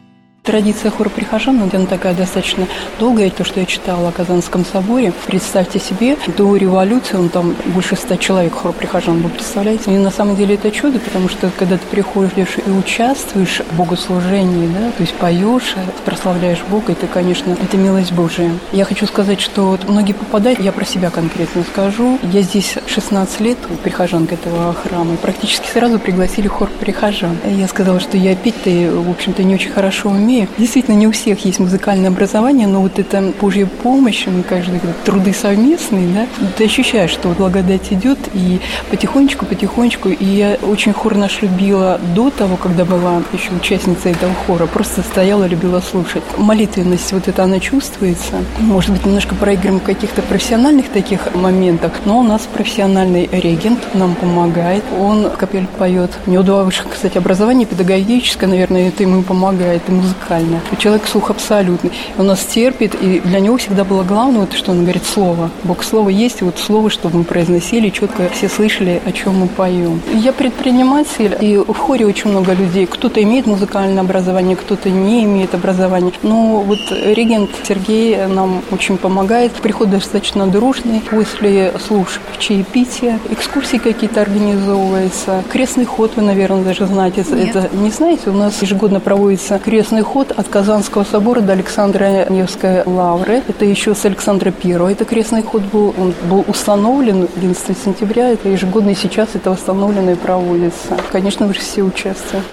Традиция 0.43 0.91
хора 0.91 1.07
прихожан, 1.07 1.61
она 1.61 1.85
такая 1.85 2.13
достаточно 2.13 2.67
долгая, 2.99 3.29
то, 3.29 3.45
что 3.45 3.61
я 3.61 3.65
читала 3.65 4.09
о 4.09 4.11
Казанском 4.11 4.65
соборе. 4.65 5.13
Представьте 5.25 5.79
себе, 5.79 6.17
до 6.35 6.57
революции 6.57 7.15
он 7.15 7.29
там 7.29 7.55
больше 7.67 7.95
ста 7.95 8.17
человек 8.17 8.53
хор 8.53 8.73
прихожан, 8.73 9.21
вы 9.21 9.29
представляете? 9.29 9.95
И 9.95 9.97
на 9.97 10.11
самом 10.11 10.35
деле 10.35 10.55
это 10.55 10.69
чудо, 10.69 10.99
потому 10.99 11.29
что 11.29 11.49
когда 11.57 11.77
ты 11.77 11.85
приходишь 11.87 12.57
и 12.57 12.69
участвуешь 12.69 13.61
в 13.71 13.77
богослужении, 13.77 14.67
да, 14.67 14.91
то 14.91 15.03
есть 15.03 15.13
поешь, 15.13 15.75
прославляешь 16.03 16.61
Бога, 16.69 16.91
это, 16.91 17.07
конечно, 17.07 17.53
это 17.53 17.77
милость 17.77 18.11
Божия. 18.11 18.51
Я 18.73 18.83
хочу 18.83 19.05
сказать, 19.05 19.39
что 19.39 19.69
вот 19.69 19.87
многие 19.87 20.11
попадают, 20.11 20.59
я 20.59 20.73
про 20.73 20.83
себя 20.83 21.09
конкретно 21.09 21.63
скажу. 21.63 22.19
Я 22.21 22.41
здесь 22.41 22.75
16 22.87 23.39
лет, 23.39 23.57
прихожанка 23.81 24.35
этого 24.35 24.73
храма, 24.73 25.13
и 25.13 25.17
практически 25.17 25.69
сразу 25.69 25.99
пригласили 25.99 26.49
хор 26.49 26.69
прихожан. 26.81 27.37
Я 27.45 27.69
сказала, 27.69 28.01
что 28.01 28.17
я 28.17 28.35
петь-то, 28.35 28.69
в 28.99 29.09
общем-то, 29.09 29.41
не 29.43 29.55
очень 29.55 29.71
хорошо 29.71 30.09
умею, 30.09 30.32
умею. 30.33 30.47
Действительно, 30.57 30.95
не 30.95 31.07
у 31.07 31.11
всех 31.11 31.45
есть 31.45 31.59
музыкальное 31.59 32.09
образование, 32.09 32.67
но 32.67 32.81
вот 32.81 32.99
это 32.99 33.33
Божья 33.39 33.65
помощь, 33.65 34.25
мы 34.27 34.43
каждый 34.43 34.79
труды 35.05 35.33
совместные, 35.33 36.07
да, 36.13 36.27
ты 36.57 36.65
ощущаешь, 36.65 37.11
что 37.11 37.29
благодать 37.29 37.91
идет, 37.91 38.17
и 38.33 38.59
потихонечку, 38.89 39.45
потихонечку, 39.45 40.09
и 40.09 40.25
я 40.25 40.57
очень 40.61 40.93
хор 40.93 41.15
наш 41.15 41.41
любила 41.41 41.99
до 42.15 42.29
того, 42.29 42.57
когда 42.57 42.85
была 42.85 43.21
еще 43.31 43.51
участницей 43.53 44.11
этого 44.11 44.33
хора, 44.47 44.65
просто 44.65 45.01
стояла, 45.01 45.45
любила 45.45 45.81
слушать. 45.81 46.23
Молитвенность 46.37 47.11
вот 47.13 47.27
это, 47.27 47.43
она 47.43 47.59
чувствуется. 47.59 48.33
Может 48.59 48.91
быть, 48.91 49.05
немножко 49.05 49.35
проигрываем 49.35 49.79
в 49.79 49.83
каких-то 49.83 50.21
профессиональных 50.21 50.89
таких 50.89 51.33
моментах, 51.35 51.93
но 52.05 52.19
у 52.19 52.23
нас 52.23 52.41
профессиональный 52.51 53.29
регент 53.31 53.79
нам 53.93 54.15
помогает, 54.15 54.83
он 54.99 55.29
капель 55.29 55.67
поет. 55.77 56.11
У 56.25 56.31
него 56.31 56.43
два 56.43 56.63
высших, 56.63 56.87
кстати, 56.91 57.17
образования, 57.17 57.65
педагогическое, 57.65 58.49
наверное, 58.49 58.87
это 58.87 59.03
ему 59.03 59.21
помогает, 59.21 59.81
и 59.87 59.91
музыка 59.91 60.22
музыкальное. 60.23 60.61
Человек 60.77 61.07
слух 61.07 61.29
абсолютный. 61.29 61.91
Он 62.17 62.27
нас 62.27 62.39
терпит, 62.45 62.95
и 62.95 63.19
для 63.19 63.39
него 63.39 63.57
всегда 63.57 63.83
было 63.83 64.03
главное, 64.03 64.41
вот, 64.41 64.53
что 64.53 64.71
он 64.71 64.83
говорит, 64.83 65.03
слово. 65.05 65.49
Бог 65.63 65.83
слово 65.83 66.09
есть, 66.09 66.41
и 66.41 66.45
вот 66.45 66.57
слово, 66.57 66.89
чтобы 66.89 67.19
мы 67.19 67.23
произносили, 67.23 67.89
четко 67.89 68.29
все 68.29 68.49
слышали, 68.49 69.01
о 69.05 69.11
чем 69.11 69.39
мы 69.39 69.47
поем. 69.47 70.01
Я 70.13 70.33
предприниматель, 70.33 71.35
и 71.39 71.57
в 71.57 71.73
хоре 71.77 72.05
очень 72.05 72.29
много 72.29 72.53
людей. 72.53 72.85
Кто-то 72.85 73.21
имеет 73.21 73.45
музыкальное 73.45 74.01
образование, 74.01 74.55
кто-то 74.55 74.89
не 74.89 75.23
имеет 75.23 75.53
образования. 75.53 76.11
Но 76.23 76.61
вот 76.61 76.79
регент 76.91 77.49
Сергей 77.67 78.25
нам 78.27 78.61
очень 78.71 78.97
помогает. 78.97 79.51
Приход 79.53 79.89
достаточно 79.89 80.47
дружный. 80.47 81.01
После 81.09 81.73
служб 81.85 82.19
чаепития, 82.39 83.19
экскурсии 83.29 83.77
какие-то 83.77 84.21
организовываются. 84.21 85.43
Крестный 85.51 85.85
ход, 85.85 86.11
вы, 86.15 86.23
наверное, 86.23 86.63
даже 86.63 86.85
знаете. 86.85 87.25
Нет. 87.29 87.55
Это 87.55 87.69
не 87.75 87.89
знаете, 87.89 88.29
у 88.29 88.33
нас 88.33 88.61
ежегодно 88.61 88.99
проводится 88.99 89.59
крестный 89.59 90.01
ход 90.01 90.12
от 90.15 90.47
Казанского 90.47 91.03
собора 91.03 91.41
до 91.41 91.53
Александра 91.53 92.27
Невской 92.29 92.83
лавры. 92.85 93.41
Это 93.47 93.65
еще 93.65 93.95
с 93.95 94.05
Александра 94.05 94.51
Первого. 94.51 94.91
Это 94.91 95.05
крестный 95.05 95.41
ход 95.41 95.63
был, 95.63 95.93
он 95.97 96.13
был 96.29 96.45
установлен 96.47 97.27
11 97.35 97.77
сентября. 97.77 98.29
Это 98.29 98.47
ежегодно 98.47 98.91
и 98.91 98.95
сейчас 98.95 99.29
это 99.33 99.49
восстановлено 99.49 100.11
и 100.11 100.15
проводится. 100.15 100.97
Конечно, 101.11 101.47
вы 101.47 101.53
все 101.53 101.81
участвуют. 101.81 102.45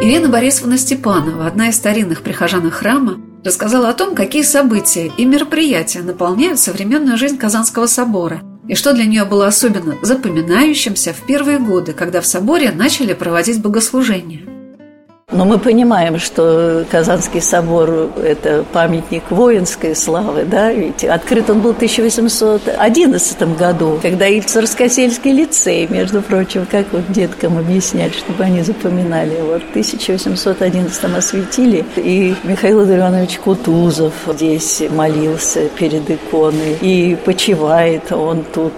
Ирина 0.00 0.28
Борисовна 0.28 0.78
Степанова, 0.78 1.46
одна 1.46 1.70
из 1.70 1.76
старинных 1.76 2.22
прихожан 2.22 2.70
храма, 2.70 3.18
рассказала 3.44 3.88
о 3.88 3.94
том, 3.94 4.14
какие 4.14 4.42
события 4.42 5.10
и 5.16 5.24
мероприятия 5.24 6.02
наполняют 6.02 6.60
современную 6.60 7.18
жизнь 7.18 7.36
Казанского 7.36 7.86
собора 7.86 8.42
и 8.68 8.74
что 8.74 8.92
для 8.92 9.06
нее 9.06 9.24
было 9.24 9.46
особенно 9.46 9.96
запоминающимся 10.02 11.12
в 11.12 11.26
первые 11.26 11.58
годы, 11.58 11.94
когда 11.94 12.20
в 12.20 12.26
соборе 12.26 12.70
начали 12.70 13.12
проводить 13.12 13.60
богослужения– 13.60 14.42
но 15.30 15.44
мы 15.44 15.58
понимаем, 15.58 16.18
что 16.18 16.86
Казанский 16.90 17.42
собор– 17.42 18.10
это 18.16 18.64
памятник 18.72 19.30
воинской 19.30 19.94
славы, 19.94 20.44
да, 20.44 20.72
ведь 20.72 21.04
открыт 21.04 21.50
он 21.50 21.60
был 21.60 21.74
в 21.74 21.76
1811 21.76 23.56
году, 23.58 23.98
когда 24.00 24.26
и 24.26 24.40
Царскосельский 24.40 25.32
лицей, 25.32 25.86
между 25.90 26.22
прочим, 26.22 26.66
как 26.70 26.86
вот 26.92 27.12
деткам 27.12 27.58
объяснять, 27.58 28.14
чтобы 28.14 28.42
они 28.44 28.62
запоминали. 28.62 29.36
Вот 29.42 29.62
в 29.62 29.70
1811 29.70 31.04
осветили, 31.16 31.84
и 31.96 32.34
Михаил 32.44 32.82
Иванович 32.84 33.38
Кутузов 33.38 34.14
здесь 34.28 34.82
молился 34.90 35.68
перед 35.68 36.10
иконой, 36.10 36.78
и 36.80 37.18
почивает 37.22 38.10
он 38.12 38.44
тут, 38.54 38.72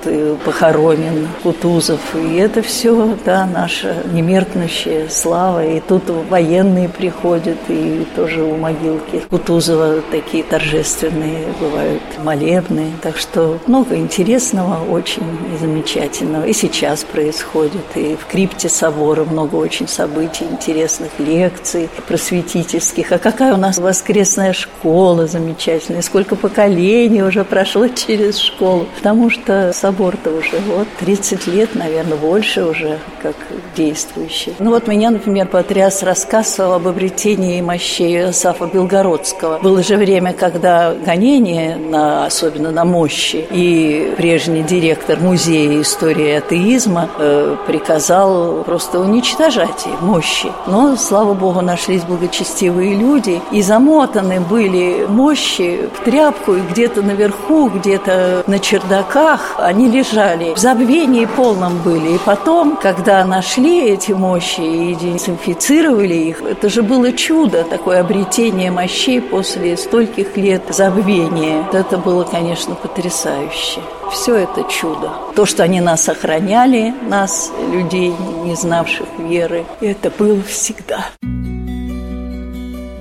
похоронен 0.44 1.28
Кутузов, 1.44 2.01
и 2.16 2.38
это 2.38 2.61
все, 2.62 3.16
да, 3.24 3.46
наша 3.46 3.94
немеркнущая 4.12 5.09
слава, 5.09 5.64
и 5.64 5.78
тут 5.78 6.11
в 6.11 6.39
военные 6.41 6.88
приходят, 6.88 7.59
и 7.68 8.07
тоже 8.16 8.43
у 8.43 8.57
могилки 8.57 9.22
Кутузова 9.28 10.01
такие 10.11 10.43
торжественные 10.43 11.45
бывают 11.61 12.03
молебны. 12.24 12.93
Так 13.03 13.18
что 13.18 13.59
много 13.66 13.97
интересного, 13.97 14.91
очень 14.91 15.22
замечательного. 15.61 16.47
И 16.47 16.55
сейчас 16.55 17.05
происходит, 17.05 17.84
и 17.95 18.16
в 18.16 18.24
крипте 18.26 18.70
собора 18.70 19.24
много 19.24 19.57
очень 19.57 19.86
событий 19.86 20.45
интересных, 20.45 21.11
лекций 21.18 21.91
просветительских. 22.09 23.12
А 23.12 23.18
какая 23.18 23.53
у 23.53 23.59
нас 23.59 23.76
воскресная 23.76 24.55
школа 24.55 25.26
замечательная, 25.26 26.01
сколько 26.01 26.36
поколений 26.36 27.22
уже 27.22 27.45
прошло 27.45 27.86
через 28.07 28.38
школу. 28.38 28.86
Потому 28.97 29.28
что 29.28 29.72
собор-то 29.74 30.30
уже 30.30 30.59
вот 30.66 30.88
30 31.01 31.47
лет, 31.49 31.74
наверное, 31.74 32.16
больше 32.16 32.64
уже 32.64 32.99
как 33.22 33.36
действующий. 33.76 34.55
Ну 34.59 34.70
вот 34.70 34.86
меня, 34.86 35.11
например, 35.11 35.47
потряс 35.47 36.03
рассказ 36.03 36.30
об 36.31 36.87
обретении 36.87 37.61
мощей 37.61 38.33
Сафа 38.33 38.66
Белгородского. 38.66 39.59
Было 39.59 39.83
же 39.83 39.97
время, 39.97 40.33
когда 40.33 40.95
гонение, 40.95 41.74
на, 41.74 42.26
особенно 42.26 42.70
на 42.70 42.85
мощи, 42.85 43.45
и 43.51 44.14
прежний 44.16 44.62
директор 44.62 45.18
музея 45.18 45.83
истории 45.83 46.31
атеизма 46.35 47.11
э, 47.18 47.57
приказал 47.66 48.62
просто 48.62 49.01
уничтожать 49.01 49.87
мощи. 50.03 50.53
Но, 50.68 50.95
слава 50.95 51.35
богу, 51.35 51.62
нашлись 51.62 52.05
благочестивые 52.05 52.95
люди, 52.95 53.43
и 53.51 53.61
замотаны 53.61 54.41
были 54.41 55.07
мощи 55.09 55.89
в 55.93 56.05
тряпку, 56.05 56.55
и 56.55 56.61
где-то 56.61 57.03
наверху, 57.03 57.70
где-то 57.70 58.45
на 58.47 58.61
чердаках 58.61 59.57
они 59.59 59.89
лежали. 59.89 60.55
В 60.55 60.59
забвении 60.59 61.24
полном 61.24 61.78
были. 61.83 62.14
И 62.14 62.18
потом, 62.24 62.76
когда 62.81 63.24
нашли 63.24 63.89
эти 63.89 64.12
мощи 64.12 64.61
и 64.61 64.95
дезинфицировали 64.95 66.20
их, 66.29 66.43
это 66.43 66.68
же 66.68 66.83
было 66.83 67.12
чудо, 67.12 67.64
такое 67.64 68.01
обретение 68.01 68.71
мощей 68.71 69.21
после 69.21 69.77
стольких 69.77 70.37
лет 70.37 70.62
забвения. 70.71 71.66
Это 71.73 71.99
было, 71.99 72.25
конечно, 72.25 72.75
потрясающе. 72.75 73.81
Все 74.12 74.37
это 74.37 74.64
чудо. 74.64 75.12
То, 75.35 75.47
что 75.47 75.62
они 75.62 75.81
нас 75.81 76.09
охраняли, 76.09 76.95
нас, 77.09 77.53
людей, 77.73 78.12
не 78.45 78.55
знавших 78.55 79.07
веры, 79.18 79.64
это 79.81 80.11
было 80.11 80.43
всегда. 80.43 81.07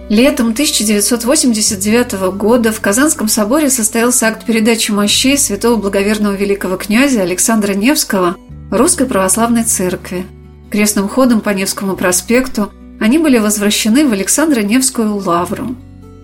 Летом 0.09 0.49
1989 0.49 2.13
года 2.35 2.71
в 2.71 2.81
Казанском 2.81 3.27
соборе 3.27 3.69
состоялся 3.69 4.27
акт 4.27 4.43
передачи 4.43 4.89
мощей 4.89 5.37
святого 5.37 5.75
благоверного 5.75 6.33
великого 6.33 6.77
князя 6.77 7.21
Александра 7.21 7.73
Невского 7.73 8.35
Русской 8.71 9.05
Православной 9.05 9.65
Церкви. 9.65 10.25
Крестным 10.71 11.07
ходом 11.07 11.41
по 11.41 11.49
Невскому 11.49 11.95
проспекту 11.95 12.71
они 12.99 13.17
были 13.17 13.37
возвращены 13.37 14.07
в 14.07 14.13
Александро-Невскую 14.13 15.15
лавру. 15.15 15.75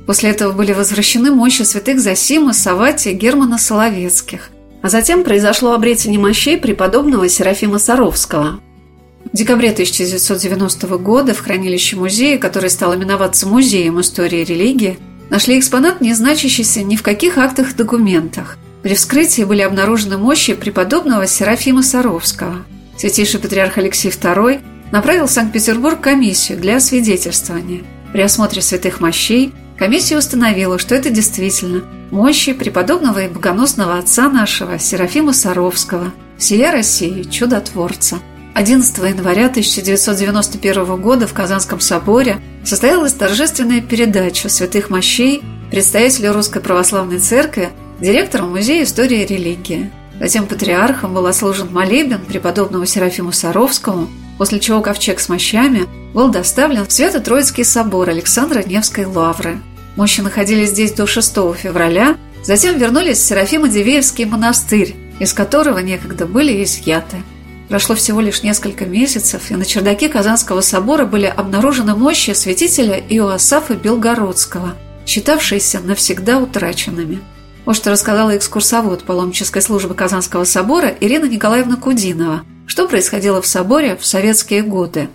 После 0.05 0.29
этого 0.29 0.51
были 0.51 0.73
возвращены 0.73 1.31
мощи 1.31 1.63
святых 1.63 1.99
Зосима, 1.99 2.53
Саватия 2.53 3.13
Германа 3.13 3.57
Соловецких. 3.57 4.49
А 4.81 4.89
затем 4.89 5.23
произошло 5.23 5.73
обретение 5.73 6.19
мощей 6.19 6.57
преподобного 6.57 7.27
Серафима 7.27 7.79
Саровского. 7.79 8.59
В 9.31 9.35
декабре 9.35 9.71
1990 9.71 10.87
года 10.99 11.33
в 11.33 11.39
хранилище 11.39 11.95
музея, 11.95 12.37
который 12.37 12.69
стал 12.69 12.93
именоваться 12.93 13.47
Музеем 13.47 13.99
истории 13.99 14.41
и 14.41 14.45
религии, 14.45 14.99
нашли 15.31 15.57
экспонат, 15.57 16.01
не 16.01 16.13
значащийся 16.13 16.83
ни 16.83 16.95
в 16.95 17.01
каких 17.01 17.39
актах 17.39 17.71
и 17.71 17.75
документах. 17.75 18.57
При 18.83 18.93
вскрытии 18.93 19.41
были 19.41 19.61
обнаружены 19.61 20.19
мощи 20.19 20.53
преподобного 20.53 21.25
Серафима 21.25 21.81
Саровского. 21.81 22.57
Святейший 22.95 23.39
патриарх 23.39 23.79
Алексей 23.79 24.11
II 24.11 24.61
направил 24.91 25.27
в 25.27 25.31
Санкт-Петербург 25.31 25.99
комиссию 25.99 26.59
для 26.59 26.77
освидетельствования. 26.77 27.83
При 28.13 28.21
осмотре 28.21 28.61
святых 28.61 28.99
мощей 28.99 29.53
комиссия 29.77 30.17
установила, 30.17 30.79
что 30.79 30.95
это 30.95 31.09
действительно 31.09 31.83
мощи 32.11 32.53
преподобного 32.53 33.25
и 33.25 33.27
богоносного 33.27 33.97
отца 33.97 34.29
нашего 34.29 34.79
Серафима 34.79 35.33
Саровского, 35.33 36.13
сия 36.37 36.71
России, 36.71 37.23
чудотворца– 37.23 38.19
11 38.55 38.97
января 38.99 39.47
1991 39.47 41.01
года 41.01 41.27
в 41.27 41.33
Казанском 41.33 41.81
соборе 41.81 42.39
состоялась 42.63 43.11
торжественная 43.11 43.81
передача 43.81 44.47
святых 44.47 44.89
мощей 44.89 45.43
представителю 45.71 46.31
Русской 46.31 46.61
Православной 46.61 47.19
Церкви 47.19 47.71
директором 47.99 48.51
Музея 48.51 48.85
истории 48.85 49.23
и 49.23 49.25
религии. 49.25 49.91
Затем 50.21 50.47
патриархом 50.47 51.13
был 51.13 51.25
отслужен 51.25 51.67
молебен 51.73 52.23
преподобному 52.23 52.85
Серафиму 52.85 53.33
Саровскому, 53.33 54.07
после 54.37 54.59
чего 54.59 54.81
ковчег 54.81 55.19
с 55.19 55.29
мощами 55.29 55.87
был 56.13 56.29
доставлен 56.29 56.85
в 56.85 56.91
Свято-Троицкий 56.91 57.65
собор 57.65 58.09
Александра 58.09 58.63
Невской 58.63 59.05
лавры. 59.05 59.59
Мощи 59.95 60.21
находились 60.21 60.69
здесь 60.69 60.91
до 60.91 61.07
6 61.07 61.33
февраля, 61.55 62.17
затем 62.43 62.77
вернулись 62.77 63.17
в 63.17 63.31
Серафимо-Дивеевский 63.31 64.25
монастырь, 64.25 64.95
из 65.19 65.33
которого 65.33 65.79
некогда 65.79 66.25
были 66.25 66.63
изъяты. 66.63 67.17
Прошло 67.69 67.95
всего 67.95 68.21
лишь 68.21 68.43
несколько 68.43 68.85
месяцев, 68.85 69.49
и 69.49 69.55
на 69.55 69.65
чердаке 69.65 70.09
Казанского 70.09 70.61
собора 70.61 71.05
были 71.05 71.25
обнаружены 71.25 71.95
мощи 71.95 72.31
святителя 72.31 73.01
Иоасафа 73.09 73.73
Белгородского, 73.73 74.75
считавшиеся 75.05 75.79
навсегда 75.79 76.37
утраченными. 76.37 77.19
Вот 77.65 77.75
что 77.75 77.89
рассказала 77.89 78.37
экскурсовод 78.37 79.03
паломнической 79.03 79.61
службы 79.61 79.95
Казанского 79.95 80.43
собора 80.43 80.93
Ирина 80.99 81.25
Николаевна 81.25 81.77
Кудинова, 81.77 82.43
что 82.67 82.87
происходило 82.87 83.41
в 83.41 83.47
соборе 83.47 83.95
в 83.95 84.05
советские 84.05 84.63
годы. 84.63 85.09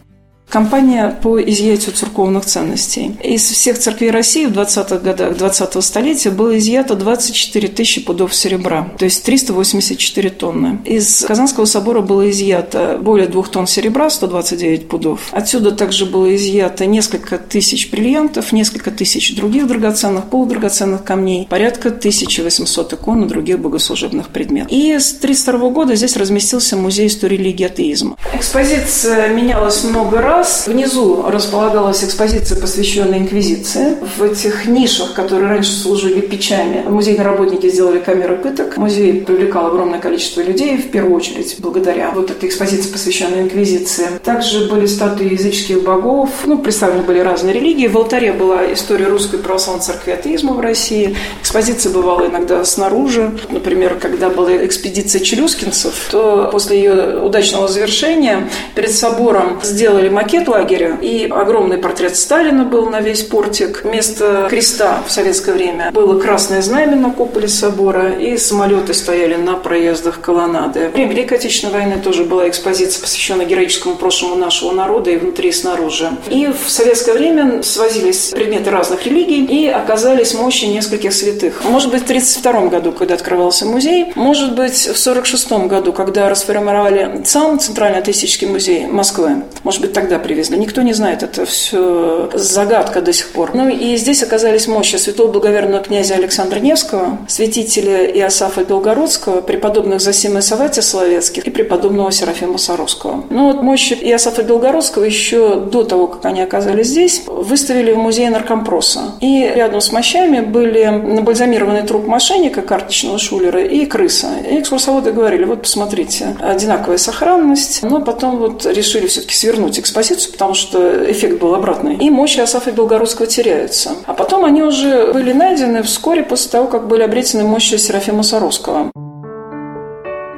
Компания 0.50 1.16
по 1.22 1.40
изъятию 1.40 1.94
церковных 1.94 2.44
ценностей. 2.44 3.16
Из 3.22 3.42
всех 3.42 3.78
церквей 3.78 4.10
России 4.10 4.46
в 4.46 4.50
20-х 4.50 4.98
годах 4.98 5.36
20-го 5.36 5.80
столетия 5.80 6.30
было 6.30 6.58
изъято 6.58 6.96
24 6.96 7.68
тысячи 7.68 8.00
пудов 8.00 8.34
серебра, 8.34 8.90
то 8.98 9.04
есть 9.04 9.22
384 9.22 10.30
тонны. 10.30 10.80
Из 10.84 11.22
Казанского 11.22 11.66
собора 11.66 12.00
было 12.00 12.28
изъято 12.30 12.98
более 13.00 13.28
двух 13.28 13.48
тонн 13.48 13.68
серебра, 13.68 14.10
129 14.10 14.88
пудов. 14.88 15.28
Отсюда 15.30 15.70
также 15.70 16.04
было 16.04 16.34
изъято 16.34 16.84
несколько 16.84 17.38
тысяч 17.38 17.88
бриллиантов, 17.88 18.50
несколько 18.50 18.90
тысяч 18.90 19.36
других 19.36 19.68
драгоценных, 19.68 20.24
полудрагоценных 20.24 21.04
камней, 21.04 21.46
порядка 21.48 21.90
1800 21.90 22.94
икон 22.94 23.24
и 23.24 23.28
других 23.28 23.60
богослужебных 23.60 24.30
предметов. 24.30 24.72
И 24.72 24.98
с 24.98 25.14
1932 25.14 25.70
года 25.70 25.94
здесь 25.94 26.16
разместился 26.16 26.76
музей 26.76 27.06
истории 27.06 27.36
религии 27.36 27.66
атеизма. 27.66 28.16
Экспозиция 28.34 29.28
менялась 29.28 29.84
много 29.84 30.20
раз, 30.20 30.39
раз 30.40 30.66
внизу 30.66 31.26
располагалась 31.28 32.02
экспозиция, 32.02 32.58
посвященная 32.58 33.18
инквизиции. 33.18 33.98
В 34.16 34.22
этих 34.22 34.64
нишах, 34.64 35.12
которые 35.12 35.50
раньше 35.50 35.70
служили 35.70 36.20
печами, 36.20 36.82
музейные 36.88 37.24
работники 37.24 37.68
сделали 37.68 37.98
камеры 37.98 38.36
пыток. 38.36 38.78
Музей 38.78 39.20
привлекал 39.20 39.66
огромное 39.66 40.00
количество 40.00 40.40
людей, 40.40 40.78
в 40.78 40.90
первую 40.90 41.14
очередь 41.14 41.56
благодаря 41.58 42.10
вот 42.12 42.30
этой 42.30 42.48
экспозиции, 42.48 42.90
посвященной 42.90 43.42
инквизиции. 43.42 44.06
Также 44.24 44.66
были 44.70 44.86
статуи 44.86 45.30
языческих 45.30 45.84
богов, 45.84 46.30
ну, 46.46 46.56
представлены 46.56 47.02
были 47.02 47.18
разные 47.18 47.52
религии. 47.52 47.86
В 47.86 47.98
алтаре 47.98 48.32
была 48.32 48.72
история 48.72 49.08
русской 49.08 49.38
православной 49.38 49.84
церкви 49.84 50.12
атеизма 50.12 50.54
в 50.54 50.60
России. 50.60 51.16
Экспозиция 51.42 51.92
бывала 51.92 52.26
иногда 52.26 52.64
снаружи. 52.64 53.30
Например, 53.50 53.98
когда 54.00 54.30
была 54.30 54.64
экспедиция 54.64 55.20
челюскинцев, 55.20 56.08
то 56.10 56.48
после 56.50 56.78
ее 56.78 57.20
удачного 57.20 57.68
завершения 57.68 58.48
перед 58.74 58.92
собором 58.92 59.60
сделали 59.62 60.08
макет 60.08 60.29
макет 60.30 60.46
лагеря, 60.46 60.96
и 61.02 61.28
огромный 61.28 61.78
портрет 61.78 62.16
Сталина 62.16 62.64
был 62.64 62.88
на 62.88 63.00
весь 63.00 63.24
портик. 63.24 63.80
Вместо 63.82 64.46
креста 64.48 65.02
в 65.04 65.10
советское 65.10 65.52
время 65.52 65.90
было 65.92 66.20
красное 66.20 66.62
знамя 66.62 66.94
на 66.94 67.10
куполе 67.10 67.48
собора, 67.48 68.12
и 68.12 68.36
самолеты 68.36 68.94
стояли 68.94 69.34
на 69.34 69.54
проездах 69.54 70.20
колоннады. 70.20 70.84
Во 70.84 70.90
время 70.90 71.10
Великой 71.10 71.38
Отечественной 71.38 71.72
войны 71.72 71.96
тоже 72.00 72.22
была 72.22 72.48
экспозиция, 72.48 73.02
посвященная 73.02 73.44
героическому 73.44 73.96
прошлому 73.96 74.36
нашего 74.36 74.70
народа 74.70 75.10
и 75.10 75.16
внутри, 75.16 75.48
и 75.48 75.52
снаружи. 75.52 76.10
И 76.28 76.46
в 76.46 76.70
советское 76.70 77.14
время 77.14 77.64
свозились 77.64 78.30
предметы 78.30 78.70
разных 78.70 79.04
религий, 79.06 79.44
и 79.44 79.66
оказались 79.66 80.34
мощи 80.34 80.66
нескольких 80.66 81.12
святых. 81.12 81.64
Может 81.64 81.90
быть, 81.90 82.02
в 82.02 82.04
1932 82.04 82.68
году, 82.68 82.92
когда 82.92 83.14
открывался 83.14 83.66
музей, 83.66 84.12
может 84.14 84.54
быть, 84.54 84.76
в 84.76 85.00
1946 85.00 85.66
году, 85.66 85.92
когда 85.92 86.28
расформировали 86.28 87.22
сам 87.24 87.58
Центральный 87.58 87.98
атеистический 87.98 88.46
музей 88.46 88.86
Москвы. 88.86 89.42
Может 89.64 89.80
быть, 89.80 89.92
тогда 89.92 90.19
привезли. 90.20 90.58
Никто 90.58 90.82
не 90.82 90.92
знает, 90.92 91.22
это 91.22 91.44
все 91.44 92.30
загадка 92.34 93.00
до 93.00 93.12
сих 93.12 93.30
пор. 93.30 93.50
Ну 93.54 93.68
и 93.68 93.96
здесь 93.96 94.22
оказались 94.22 94.66
мощи 94.66 94.96
святого 94.96 95.32
благоверного 95.32 95.82
князя 95.82 96.14
Александра 96.14 96.60
Невского, 96.60 97.18
святителя 97.28 98.06
Иосафа 98.06 98.64
Белгородского, 98.64 99.40
преподобных 99.40 100.00
Засима 100.00 100.40
Саватия 100.40 100.82
Соловецких 100.82 101.46
и 101.46 101.50
преподобного 101.50 102.12
Серафима 102.12 102.58
Саровского. 102.58 103.24
Ну 103.30 103.52
вот 103.52 103.62
мощи 103.62 103.94
Иосафа 103.94 104.42
Белгородского 104.42 105.04
еще 105.04 105.60
до 105.60 105.84
того, 105.84 106.06
как 106.06 106.24
они 106.24 106.42
оказались 106.42 106.88
здесь, 106.88 107.22
выставили 107.26 107.92
в 107.92 107.98
музее 107.98 108.30
наркомпроса. 108.30 109.14
И 109.20 109.50
рядом 109.54 109.80
с 109.80 109.92
мощами 109.92 110.40
были 110.40 110.84
набальзамированный 110.84 111.82
труп 111.82 112.06
мошенника, 112.06 112.62
карточного 112.62 113.18
шулера 113.18 113.62
и 113.62 113.86
крыса. 113.86 114.28
И 114.50 114.60
экскурсоводы 114.60 115.12
говорили, 115.12 115.44
вот 115.44 115.62
посмотрите, 115.62 116.36
одинаковая 116.40 116.98
сохранность, 116.98 117.82
но 117.82 118.00
потом 118.00 118.38
вот 118.38 118.66
решили 118.66 119.06
все-таки 119.06 119.34
свернуть 119.34 119.78
экспозицию 119.78 120.09
позицию, 120.10 120.32
потому 120.32 120.54
что 120.54 121.10
эффект 121.10 121.40
был 121.40 121.54
обратный. 121.54 121.96
И 121.96 122.10
мощи 122.10 122.40
Асафа 122.40 122.70
Белгородского 122.70 123.26
теряются. 123.26 123.92
А 124.06 124.14
потом 124.14 124.44
они 124.44 124.62
уже 124.62 125.12
были 125.12 125.32
найдены 125.32 125.82
вскоре 125.82 126.22
после 126.22 126.50
того, 126.50 126.66
как 126.66 126.88
были 126.88 127.02
обретены 127.02 127.44
мощи 127.44 127.76
Серафима 127.76 128.22
Саровского. 128.22 128.90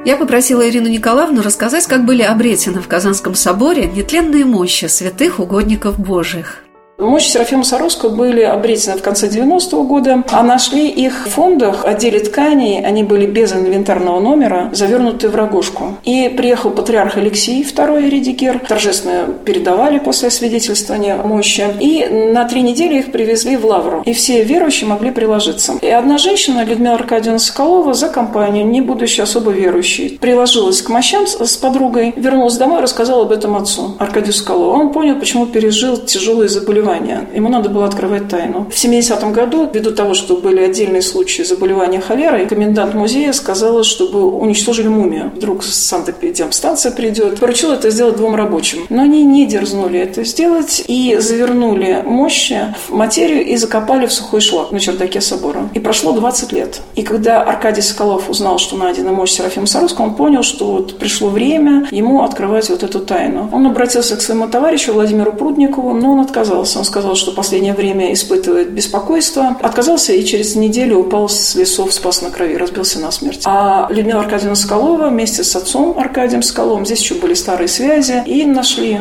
Я 0.04 0.16
попросила 0.16 0.68
Ирину 0.68 0.88
Николаевну 0.88 1.42
рассказать, 1.42 1.86
как 1.86 2.04
были 2.04 2.22
обретены 2.22 2.80
в 2.80 2.88
Казанском 2.88 3.34
соборе 3.34 3.86
нетленные 3.86 4.44
мощи 4.44 4.86
святых 4.86 5.38
угодников 5.38 5.98
Божьих. 5.98 6.64
Мощи 6.98 7.30
Серафима 7.30 7.64
Саровского 7.64 8.10
были 8.10 8.42
обретены 8.42 8.96
в 8.96 9.02
конце 9.02 9.28
90-го 9.28 9.82
года, 9.82 10.22
а 10.30 10.42
нашли 10.42 10.88
их 10.88 11.26
в 11.26 11.30
фондах, 11.30 11.84
отделе 11.84 12.20
тканей, 12.20 12.84
они 12.84 13.02
были 13.02 13.26
без 13.26 13.52
инвентарного 13.52 14.20
номера, 14.20 14.70
завернутые 14.72 15.30
в 15.30 15.34
рогожку. 15.36 15.96
И 16.04 16.28
приехал 16.28 16.70
патриарх 16.70 17.16
Алексей 17.16 17.62
II 17.62 18.08
Редигер, 18.08 18.60
торжественно 18.60 19.26
передавали 19.44 19.98
после 19.98 20.28
освидетельствования 20.28 21.16
мощи, 21.16 21.64
и 21.80 22.06
на 22.06 22.44
три 22.44 22.62
недели 22.62 22.98
их 22.98 23.10
привезли 23.10 23.56
в 23.56 23.66
Лавру. 23.66 24.02
И 24.04 24.12
все 24.12 24.44
верующие 24.44 24.88
могли 24.88 25.10
приложиться. 25.10 25.74
И 25.82 25.88
одна 25.88 26.18
женщина, 26.18 26.64
Людмила 26.64 26.94
Аркадьевна 26.94 27.38
Соколова, 27.38 27.94
за 27.94 28.10
компанию, 28.10 28.66
не 28.66 28.80
будучи 28.80 29.20
особо 29.20 29.50
верующей, 29.50 30.18
приложилась 30.20 30.82
к 30.82 30.88
мощам 30.88 31.26
с 31.26 31.56
подругой, 31.56 32.12
вернулась 32.16 32.56
домой 32.56 32.78
и 32.78 32.82
рассказала 32.82 33.22
об 33.22 33.32
этом 33.32 33.56
отцу, 33.56 33.96
Аркадию 33.98 34.32
Соколову. 34.32 34.72
Он 34.72 34.92
понял, 34.92 35.16
почему 35.18 35.46
пережил 35.46 35.96
тяжелые 35.96 36.48
заболевания 36.48 36.91
заболевания. 36.92 37.28
Ему 37.34 37.48
надо 37.48 37.68
было 37.68 37.86
открывать 37.86 38.28
тайну. 38.28 38.66
В 38.70 38.74
70-м 38.74 39.32
году, 39.32 39.68
ввиду 39.72 39.92
того, 39.92 40.14
что 40.14 40.36
были 40.36 40.60
отдельные 40.60 41.02
случаи 41.02 41.42
заболевания 41.42 42.00
холерой, 42.00 42.46
комендант 42.46 42.94
музея 42.94 43.32
сказала, 43.32 43.84
чтобы 43.84 44.26
уничтожили 44.26 44.88
мумию. 44.88 45.32
Вдруг 45.34 45.62
санэпидемстанция 45.62 46.92
придет. 46.92 47.40
Поручил 47.40 47.72
это 47.72 47.90
сделать 47.90 48.16
двум 48.16 48.34
рабочим. 48.34 48.86
Но 48.88 49.02
они 49.02 49.24
не 49.24 49.46
дерзнули 49.46 50.00
это 50.00 50.24
сделать 50.24 50.82
и 50.86 51.16
завернули 51.18 52.02
мощи 52.04 52.74
в 52.88 52.94
материю 52.94 53.44
и 53.44 53.56
закопали 53.56 54.06
в 54.06 54.12
сухой 54.12 54.40
шлак 54.40 54.72
на 54.72 54.80
чердаке 54.80 55.20
собора. 55.20 55.68
И 55.74 55.80
прошло 55.80 56.12
20 56.12 56.52
лет. 56.52 56.80
И 56.94 57.02
когда 57.02 57.42
Аркадий 57.42 57.82
Соколов 57.82 58.28
узнал, 58.28 58.58
что 58.58 58.76
найдена 58.76 59.12
мощь 59.12 59.32
Серафима 59.32 59.66
Саровского, 59.66 60.06
он 60.06 60.14
понял, 60.14 60.42
что 60.42 60.72
вот 60.72 60.98
пришло 60.98 61.28
время 61.28 61.86
ему 61.90 62.22
открывать 62.22 62.68
вот 62.70 62.82
эту 62.82 63.00
тайну. 63.00 63.48
Он 63.52 63.66
обратился 63.66 64.16
к 64.16 64.22
своему 64.22 64.48
товарищу 64.48 64.92
Владимиру 64.92 65.32
Прудникову, 65.32 65.94
но 65.94 66.12
он 66.12 66.20
отказался. 66.20 66.71
Он 66.76 66.84
сказал, 66.84 67.14
что 67.14 67.32
в 67.32 67.34
последнее 67.34 67.74
время 67.74 68.12
испытывает 68.12 68.70
беспокойство. 68.70 69.56
Отказался 69.60 70.12
и 70.12 70.24
через 70.24 70.54
неделю 70.54 70.98
упал 70.98 71.28
с 71.28 71.54
лесов, 71.54 71.92
спас 71.92 72.22
на 72.22 72.30
крови, 72.30 72.54
разбился 72.54 73.00
на 73.00 73.10
смерть. 73.10 73.42
А 73.44 73.88
Людмила 73.90 74.20
Аркадьевна 74.20 74.54
Скалова 74.54 75.08
вместе 75.08 75.44
с 75.44 75.54
отцом 75.56 75.98
Аркадием 75.98 76.42
Скаловым, 76.42 76.86
здесь 76.86 77.00
еще 77.00 77.14
были 77.14 77.34
старые 77.34 77.68
связи, 77.68 78.22
и 78.26 78.44
нашли 78.44 79.00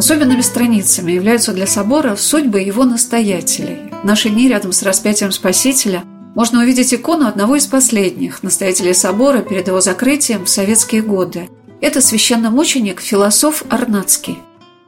Особенными 0.00 0.40
страницами 0.40 1.12
являются 1.12 1.52
для 1.52 1.66
собора 1.66 2.16
судьбы 2.16 2.62
его 2.62 2.84
настоятелей. 2.84 3.90
В 4.02 4.06
наши 4.06 4.30
дни 4.30 4.48
рядом 4.48 4.72
с 4.72 4.82
распятием 4.82 5.30
Спасителя 5.30 6.04
можно 6.34 6.60
увидеть 6.60 6.94
икону 6.94 7.26
одного 7.26 7.56
из 7.56 7.66
последних 7.66 8.42
настоятелей 8.42 8.94
собора 8.94 9.42
перед 9.42 9.68
его 9.68 9.82
закрытием 9.82 10.46
в 10.46 10.48
советские 10.48 11.02
годы. 11.02 11.50
Это 11.82 12.00
священномученик, 12.00 13.00
философ 13.00 13.62
Арнацкий. 13.68 14.38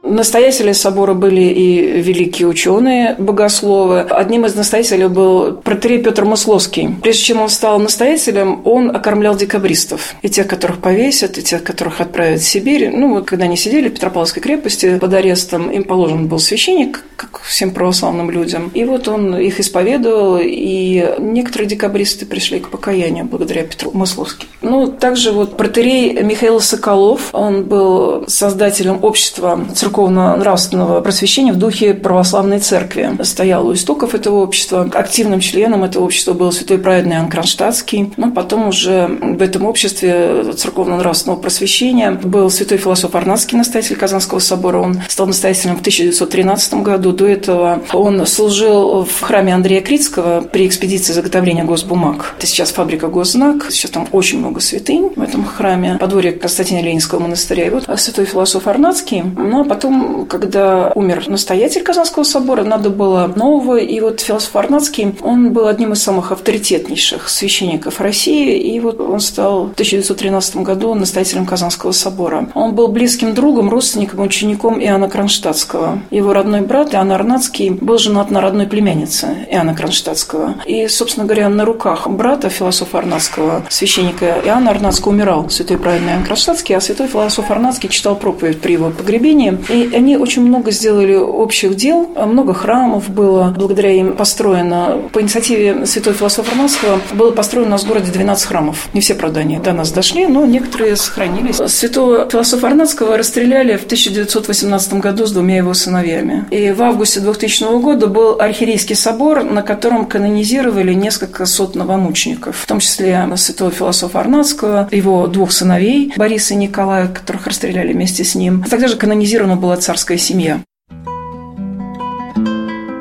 Настоятели 0.03 0.73
собора 0.73 1.13
были 1.13 1.43
и 1.43 2.01
великие 2.01 2.49
ученые, 2.49 3.15
богословы. 3.17 4.01
Одним 4.01 4.45
из 4.45 4.53
настоятелей 4.53 5.07
был 5.07 5.53
протерей 5.53 6.03
Петр 6.03 6.25
Масловский. 6.25 6.89
Прежде 7.01 7.23
чем 7.23 7.41
он 7.41 7.47
стал 7.47 7.79
настоятелем, 7.79 8.59
он 8.65 8.93
окормлял 8.93 9.33
декабристов. 9.37 10.15
И 10.21 10.27
тех, 10.27 10.45
которых 10.47 10.79
повесят, 10.79 11.37
и 11.37 11.41
тех, 11.41 11.63
которых 11.63 12.01
отправят 12.01 12.41
в 12.41 12.45
Сибирь. 12.45 12.89
Ну, 12.89 13.13
вот 13.13 13.25
когда 13.27 13.45
они 13.45 13.55
сидели 13.55 13.87
в 13.87 13.93
Петропавловской 13.93 14.43
крепости 14.43 14.99
под 14.99 15.13
арестом, 15.13 15.71
им 15.71 15.85
положен 15.85 16.27
был 16.27 16.39
священник, 16.39 17.05
как 17.15 17.39
всем 17.39 17.71
православным 17.71 18.29
людям. 18.29 18.71
И 18.73 18.83
вот 18.83 19.07
он 19.07 19.37
их 19.37 19.61
исповедовал, 19.61 20.37
и 20.37 21.15
некоторые 21.19 21.69
декабристы 21.69 22.25
пришли 22.25 22.59
к 22.59 22.67
покаянию 22.67 23.23
благодаря 23.23 23.63
Петру 23.63 23.91
Масловскому. 23.93 24.49
Ну, 24.61 24.87
также 24.87 25.31
вот 25.31 25.55
протерей 25.55 26.21
Михаил 26.23 26.59
Соколов, 26.59 27.29
он 27.31 27.63
был 27.63 28.25
создателем 28.27 28.99
общества 29.01 29.65
церковного 29.73 29.92
церковно-нравственного 29.93 31.01
просвещения 31.01 31.53
в 31.53 31.57
духе 31.57 31.93
православной 31.93 32.59
церкви. 32.59 33.11
Стоял 33.21 33.67
у 33.67 33.73
истоков 33.73 34.15
этого 34.15 34.37
общества. 34.41 34.89
Активным 34.91 35.39
членом 35.39 35.83
этого 35.83 36.03
общества 36.05 36.33
был 36.33 36.51
святой 36.51 36.79
праведный 36.79 37.17
Иоанн 37.17 37.29
Кронштадтский. 37.29 38.11
Но 38.17 38.31
потом 38.31 38.69
уже 38.69 39.07
в 39.07 39.41
этом 39.41 39.65
обществе 39.65 40.53
церковно-нравственного 40.55 41.39
просвещения 41.39 42.11
был 42.11 42.49
святой 42.49 42.79
философ 42.79 43.13
Арнадский, 43.13 43.55
настоятель 43.55 43.95
Казанского 43.95 44.39
собора. 44.39 44.79
Он 44.79 44.99
стал 45.07 45.27
настоятелем 45.27 45.77
в 45.77 45.81
1913 45.81 46.73
году. 46.75 47.11
До 47.11 47.27
этого 47.27 47.83
он 47.93 48.25
служил 48.25 49.05
в 49.05 49.21
храме 49.21 49.53
Андрея 49.53 49.81
Критского 49.81 50.41
при 50.41 50.65
экспедиции 50.65 51.13
заготовления 51.13 51.65
госбумаг. 51.65 52.33
Это 52.39 52.47
сейчас 52.47 52.71
фабрика 52.71 53.09
Госзнак. 53.09 53.67
Сейчас 53.69 53.91
там 53.91 54.07
очень 54.11 54.39
много 54.39 54.59
святынь 54.59 55.11
в 55.15 55.21
этом 55.21 55.45
храме. 55.45 55.97
Подворье 55.99 56.31
Константина 56.31 56.81
Ленинского 56.81 57.19
монастыря. 57.19 57.67
И 57.67 57.69
вот 57.69 57.85
святой 57.97 58.25
философ 58.25 58.65
Арнадский. 58.65 59.21
Ну, 59.21 59.61
а 59.61 59.63
потом 59.63 59.82
потом, 59.83 60.25
когда 60.27 60.91
умер 60.95 61.27
настоятель 61.27 61.83
Казанского 61.83 62.23
собора, 62.23 62.63
надо 62.63 62.89
было 62.89 63.31
нового. 63.35 63.77
И 63.77 63.99
вот 63.99 64.21
философ 64.21 64.55
Арнацкий, 64.55 65.15
он 65.21 65.51
был 65.51 65.67
одним 65.67 65.91
из 65.93 66.01
самых 66.01 66.31
авторитетнейших 66.31 67.27
священников 67.29 67.99
России. 67.99 68.57
И 68.57 68.79
вот 68.79 68.99
он 69.01 69.19
стал 69.19 69.65
в 69.65 69.71
1913 69.73 70.57
году 70.57 70.93
настоятелем 70.93 71.45
Казанского 71.45 71.91
собора. 71.91 72.49
Он 72.53 72.73
был 72.73 72.87
близким 72.87 73.33
другом, 73.33 73.69
родственником, 73.69 74.21
учеником 74.21 74.79
Иоанна 74.81 75.09
Кронштадтского. 75.09 75.99
Его 76.11 76.33
родной 76.33 76.61
брат 76.61 76.93
Иоанн 76.93 77.11
Арнацкий 77.11 77.69
был 77.69 77.97
женат 77.97 78.31
на 78.31 78.39
родной 78.39 78.67
племяннице 78.67 79.47
Иоанна 79.51 79.75
Кронштадтского. 79.75 80.55
И, 80.65 80.87
собственно 80.87 81.25
говоря, 81.25 81.49
на 81.49 81.65
руках 81.65 82.07
брата 82.07 82.49
философа 82.49 82.99
Арнацкого, 82.99 83.63
священника 83.69 84.41
Иоанна 84.45 84.71
Арнацкого, 84.71 85.11
умирал 85.11 85.49
святой 85.49 85.77
праведный 85.77 86.13
Иоанн 86.13 86.23
Кронштадтский, 86.23 86.75
а 86.75 86.81
святой 86.81 87.07
философ 87.07 87.51
Арнацкий 87.51 87.89
читал 87.89 88.15
проповедь 88.15 88.61
при 88.61 88.73
его 88.73 88.89
погребении. 88.89 89.57
И 89.73 89.89
они 89.93 90.17
очень 90.17 90.43
много 90.43 90.71
сделали 90.71 91.15
общих 91.15 91.75
дел, 91.75 92.07
много 92.15 92.53
храмов 92.53 93.09
было, 93.09 93.53
благодаря 93.57 93.91
им 93.91 94.15
построено. 94.15 95.01
По 95.11 95.21
инициативе 95.21 95.85
святой 95.85 96.13
философа 96.13 96.51
Арнадского 96.51 97.01
было 97.13 97.31
построено 97.31 97.69
у 97.69 97.71
нас 97.71 97.83
в 97.83 97.87
городе 97.87 98.11
12 98.11 98.45
храмов. 98.45 98.89
Не 98.93 99.01
все, 99.01 99.15
правда, 99.15 99.39
они 99.39 99.57
до 99.57 99.73
нас 99.73 99.91
дошли, 99.91 100.27
но 100.27 100.45
некоторые 100.45 100.95
сохранились. 100.95 101.57
Святого 101.67 102.29
философа 102.29 102.67
Арнадского 102.67 103.17
расстреляли 103.17 103.77
в 103.77 103.85
1918 103.85 104.93
году 104.95 105.25
с 105.25 105.31
двумя 105.31 105.57
его 105.57 105.73
сыновьями. 105.73 106.45
И 106.51 106.71
в 106.71 106.81
августе 106.83 107.19
2000 107.19 107.81
года 107.81 108.07
был 108.07 108.39
архиерейский 108.39 108.95
собор, 108.95 109.43
на 109.43 109.63
котором 109.63 110.05
канонизировали 110.05 110.93
несколько 110.93 111.45
сот 111.45 111.75
новомучеников, 111.75 112.57
в 112.57 112.65
том 112.67 112.79
числе 112.79 113.27
святого 113.37 113.71
философа 113.71 114.19
Арнадского, 114.19 114.87
его 114.91 115.25
двух 115.27 115.51
сыновей, 115.51 116.13
Бориса 116.15 116.53
и 116.53 116.57
Николая, 116.57 117.07
которых 117.07 117.47
расстреляли 117.47 117.93
вместе 117.93 118.23
с 118.23 118.35
ним. 118.35 118.63
А 118.65 118.69
тогда 118.69 118.87
же 118.87 118.97
канонизировано 118.97 119.62
была 119.63 119.77
царская 119.77 120.17
семья. 120.17 120.61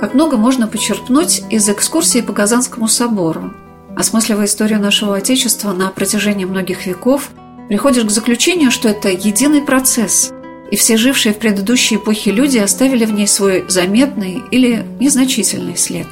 Как 0.01 0.15
много 0.15 0.37
можно 0.37 0.69
почерпнуть 0.69 1.43
из 1.51 1.69
экскурсии 1.69 2.21
по 2.21 2.33
Казанскому 2.33 2.87
собору. 2.87 3.53
Осмысливая 3.97 4.47
историю 4.47 4.81
нашего 4.81 5.17
Отечества 5.17 5.73
на 5.73 5.89
протяжении 5.89 6.45
многих 6.45 6.87
веков, 6.87 7.31
приходишь 7.69 8.05
к 8.05 8.11
заключению, 8.11 8.71
что 8.71 8.89
это 8.89 9.09
единый 9.09 9.63
процесс, 9.63 10.33
и 10.71 10.77
все 10.77 10.97
жившие 10.97 11.35
в 11.35 11.39
предыдущей 11.39 11.97
эпохе 11.97 12.31
люди 12.31 12.59
оставили 12.59 13.07
в 13.07 13.13
ней 13.13 13.27
свой 13.27 13.65
заметный 13.69 14.41
или 14.53 14.87
незначительный 15.01 15.77
след. 15.77 16.07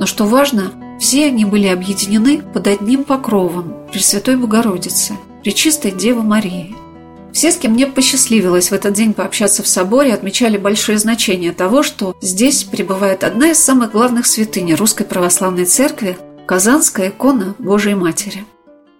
Но 0.00 0.06
что 0.06 0.26
важно, 0.26 0.72
все 0.98 1.26
они 1.26 1.44
были 1.44 1.68
объединены 1.68 2.42
под 2.42 2.66
одним 2.66 3.04
покровом 3.04 3.74
Пресвятой 3.92 4.36
Богородицы, 4.36 5.14
Пречистой 5.44 5.92
Девы 5.92 6.24
Марии– 6.24 6.74
все, 7.34 7.50
с 7.50 7.56
кем 7.56 7.72
мне 7.72 7.86
посчастливилось 7.86 8.70
в 8.70 8.74
этот 8.74 8.94
день 8.94 9.12
пообщаться 9.12 9.62
в 9.62 9.66
соборе, 9.66 10.14
отмечали 10.14 10.56
большое 10.56 10.98
значение 10.98 11.52
того, 11.52 11.82
что 11.82 12.16
здесь 12.22 12.62
пребывает 12.62 13.24
одна 13.24 13.50
из 13.50 13.58
самых 13.58 13.90
главных 13.90 14.24
святынь 14.26 14.72
Русской 14.74 15.04
Православной 15.04 15.64
Церкви– 15.66 16.16
Казанская 16.46 17.08
икона 17.08 17.56
Божией 17.58 17.96
Матери– 17.96 18.44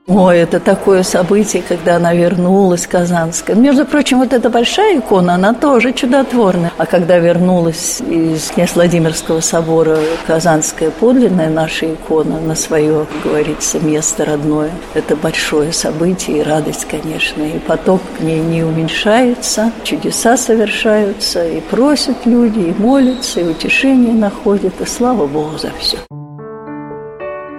Ой, 0.06 0.40
это 0.40 0.60
такое 0.60 1.02
событие, 1.02 1.62
когда 1.66 1.96
она 1.96 2.12
вернулась, 2.12 2.86
Казанская. 2.86 3.56
Между 3.56 3.86
прочим, 3.86 4.18
вот 4.18 4.34
эта 4.34 4.50
большая 4.50 4.98
икона, 4.98 5.34
она 5.34 5.54
тоже 5.54 5.94
чудотворная. 5.94 6.72
А 6.76 6.84
когда 6.84 7.18
вернулась 7.18 8.02
из 8.02 8.48
князь 8.48 8.74
Владимирского 8.74 9.40
собора 9.40 9.96
Казанская 10.26 10.90
подлинная 10.90 11.48
наша 11.48 11.94
икона 11.94 12.38
на 12.38 12.54
свое, 12.54 13.06
как 13.06 13.32
говорится, 13.32 13.80
место 13.80 14.26
родное, 14.26 14.72
это 14.92 15.16
большое 15.16 15.72
событие 15.72 16.40
и 16.40 16.42
радость, 16.42 16.86
конечно. 16.86 17.42
И 17.42 17.58
поток 17.58 18.02
к 18.18 18.20
ней 18.20 18.40
не 18.40 18.62
уменьшается, 18.62 19.72
чудеса 19.84 20.36
совершаются, 20.36 21.48
и 21.48 21.62
просят 21.62 22.26
люди, 22.26 22.58
и 22.58 22.74
молятся, 22.78 23.40
и 23.40 23.44
утешение 23.44 24.12
находят, 24.12 24.78
и 24.82 24.84
слава 24.84 25.26
Богу 25.26 25.56
за 25.56 25.70
все. 25.78 25.96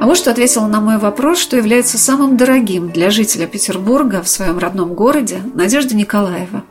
А 0.05 0.07
вот 0.07 0.17
что 0.17 0.29
ответила 0.29 0.67
на 0.67 0.81
мой 0.81 0.99
вопрос, 0.99 1.39
что 1.39 1.57
является 1.57 1.97
самым 1.97 2.37
дорогим 2.37 2.91
для 2.91 3.09
жителя 3.09 3.47
Петербурга 3.47 4.21
в 4.21 4.29
своем 4.29 4.59
родном 4.59 4.93
городе 4.93 5.41
Надежда 5.55 5.95
Николаева. 5.95 6.63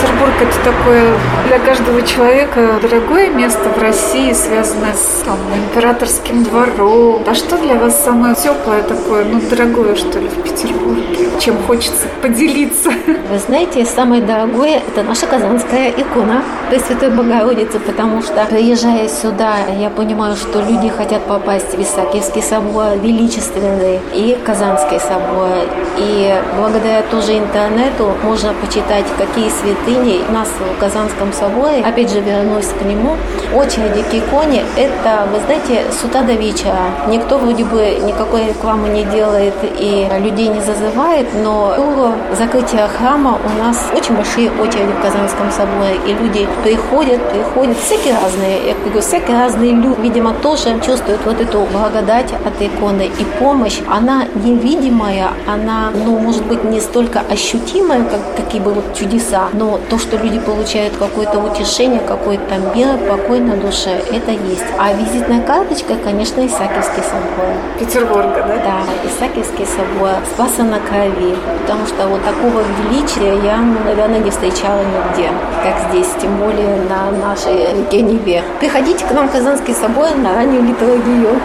Петербург– 0.00 0.32
это 0.40 0.72
такое 0.72 1.14
для 1.46 1.58
каждого 1.58 2.00
человека 2.02 2.78
дорогое 2.80 3.28
место 3.28 3.68
в 3.68 3.82
России, 3.82 4.32
связанное 4.32 4.94
с 4.94 5.22
там, 5.24 5.36
императорским 5.54 6.42
двором. 6.44 7.22
А 7.26 7.34
что 7.34 7.58
для 7.58 7.74
вас 7.74 8.02
самое 8.02 8.34
теплое 8.34 8.82
такое, 8.82 9.24
ну, 9.26 9.40
дорогое, 9.50 9.94
что 9.96 10.18
ли, 10.18 10.28
в 10.28 10.42
Петербурге? 10.42 11.28
Чем 11.38 11.56
хочется 11.66 12.06
поделиться? 12.22 12.90
Вы 12.90 13.38
знаете, 13.46 13.84
самое 13.84 14.22
дорогое– 14.22 14.82
это 14.88 15.02
наша 15.02 15.26
казанская 15.26 15.90
икона 15.90 16.42
Пресвятой 16.70 17.10
Богородицы, 17.10 17.78
потому 17.78 18.22
что, 18.22 18.44
приезжая 18.46 19.08
сюда, 19.08 19.54
я 19.78 19.90
понимаю, 19.90 20.36
что 20.36 20.60
люди 20.60 20.88
хотят 20.88 21.22
попасть 21.24 21.74
в 21.74 21.80
Исаакиевский 21.80 22.42
собор, 22.42 22.96
величественный, 23.02 24.00
и 24.14 24.38
Казанский 24.44 25.00
собор. 25.00 25.66
И 25.98 26.34
благодаря 26.58 27.02
тоже 27.10 27.38
интернету 27.38 28.12
можно 28.22 28.54
почитать, 28.54 29.04
какие 29.18 29.50
святыни 29.90 30.20
у 30.28 30.32
нас 30.32 30.48
в 30.48 30.80
Казанском 30.80 31.32
соборе. 31.32 31.82
Опять 31.84 32.10
же, 32.10 32.20
вернусь 32.20 32.66
к 32.66 32.82
нему. 32.84 33.16
Очереди 33.54 34.02
к 34.02 34.14
иконе– 34.14 34.64
это, 34.76 35.26
вы 35.32 35.40
знаете, 35.40 35.84
с 35.90 36.04
утра 36.04 36.22
до 36.22 36.32
вечера. 36.34 36.76
Никто 37.08 37.38
вроде 37.38 37.64
бы 37.64 37.98
никакой 38.04 38.46
рекламы 38.48 38.88
не 38.88 39.04
делает 39.04 39.54
и 39.78 40.08
людей 40.20 40.48
не 40.48 40.60
зазывает, 40.60 41.26
но 41.42 41.74
до 41.76 42.14
закрытия 42.36 42.86
храма 42.88 43.38
у 43.44 43.58
нас 43.58 43.90
очень 43.96 44.14
большие 44.14 44.50
очереди 44.50 44.92
в 44.92 45.02
Казанском 45.02 45.50
соборе. 45.50 45.96
И 46.06 46.12
люди 46.12 46.48
приходят, 46.62 47.20
приходят, 47.30 47.76
всякие 47.78 48.14
разные. 48.14 48.68
Я 48.68 48.74
говорю, 48.74 49.00
всякие 49.00 49.38
разные 49.38 49.72
люди, 49.72 50.00
видимо, 50.00 50.32
тоже 50.34 50.78
чувствуют 50.84 51.20
вот 51.24 51.40
эту 51.40 51.66
благодать 51.72 52.32
от 52.32 52.62
иконы. 52.62 53.10
И 53.18 53.24
помощь, 53.38 53.80
она 53.88 54.26
невидимая, 54.34 55.30
она, 55.46 55.90
ну, 56.04 56.18
может 56.18 56.44
быть, 56.46 56.62
не 56.64 56.80
столько 56.80 57.20
ощутимая, 57.28 58.04
как 58.04 58.20
какие 58.36 58.60
бы 58.60 58.72
вот 58.72 58.94
чудеса, 58.94 59.48
но 59.52 59.79
то, 59.88 59.98
что 59.98 60.16
люди 60.16 60.38
получают 60.38 60.96
какое-то 60.96 61.38
утешение, 61.38 62.00
какой-то 62.00 62.56
мир, 62.74 62.98
покой 63.08 63.40
на 63.40 63.56
душе, 63.56 63.90
это 64.10 64.30
есть. 64.30 64.64
А 64.78 64.92
визитная 64.92 65.42
карточка, 65.42 65.94
конечно, 65.96 66.44
Исаакиевский 66.46 67.02
собор. 67.02 67.52
Петербурга, 67.78 68.44
да? 68.46 68.56
Да, 68.64 69.08
Исаакиевский 69.08 69.66
собор, 69.66 70.14
Спаса 70.32 70.62
на 70.62 70.78
крови. 70.80 71.36
Потому 71.62 71.86
что 71.86 72.06
вот 72.06 72.22
такого 72.24 72.62
величия 72.82 73.40
я, 73.44 73.58
ну, 73.58 73.78
наверное, 73.84 74.20
не 74.20 74.30
встречала 74.30 74.80
нигде, 74.80 75.30
как 75.62 75.90
здесь, 75.90 76.08
тем 76.20 76.36
более 76.36 76.76
на 76.88 77.10
нашей 77.26 77.72
реке 77.78 78.02
Неве. 78.02 78.42
Приходите 78.58 79.04
к 79.04 79.12
нам 79.12 79.28
в 79.28 79.32
Казанский 79.32 79.74
собор 79.74 80.14
на 80.16 80.34
раннюю 80.34 80.62
литургию. 80.62 81.40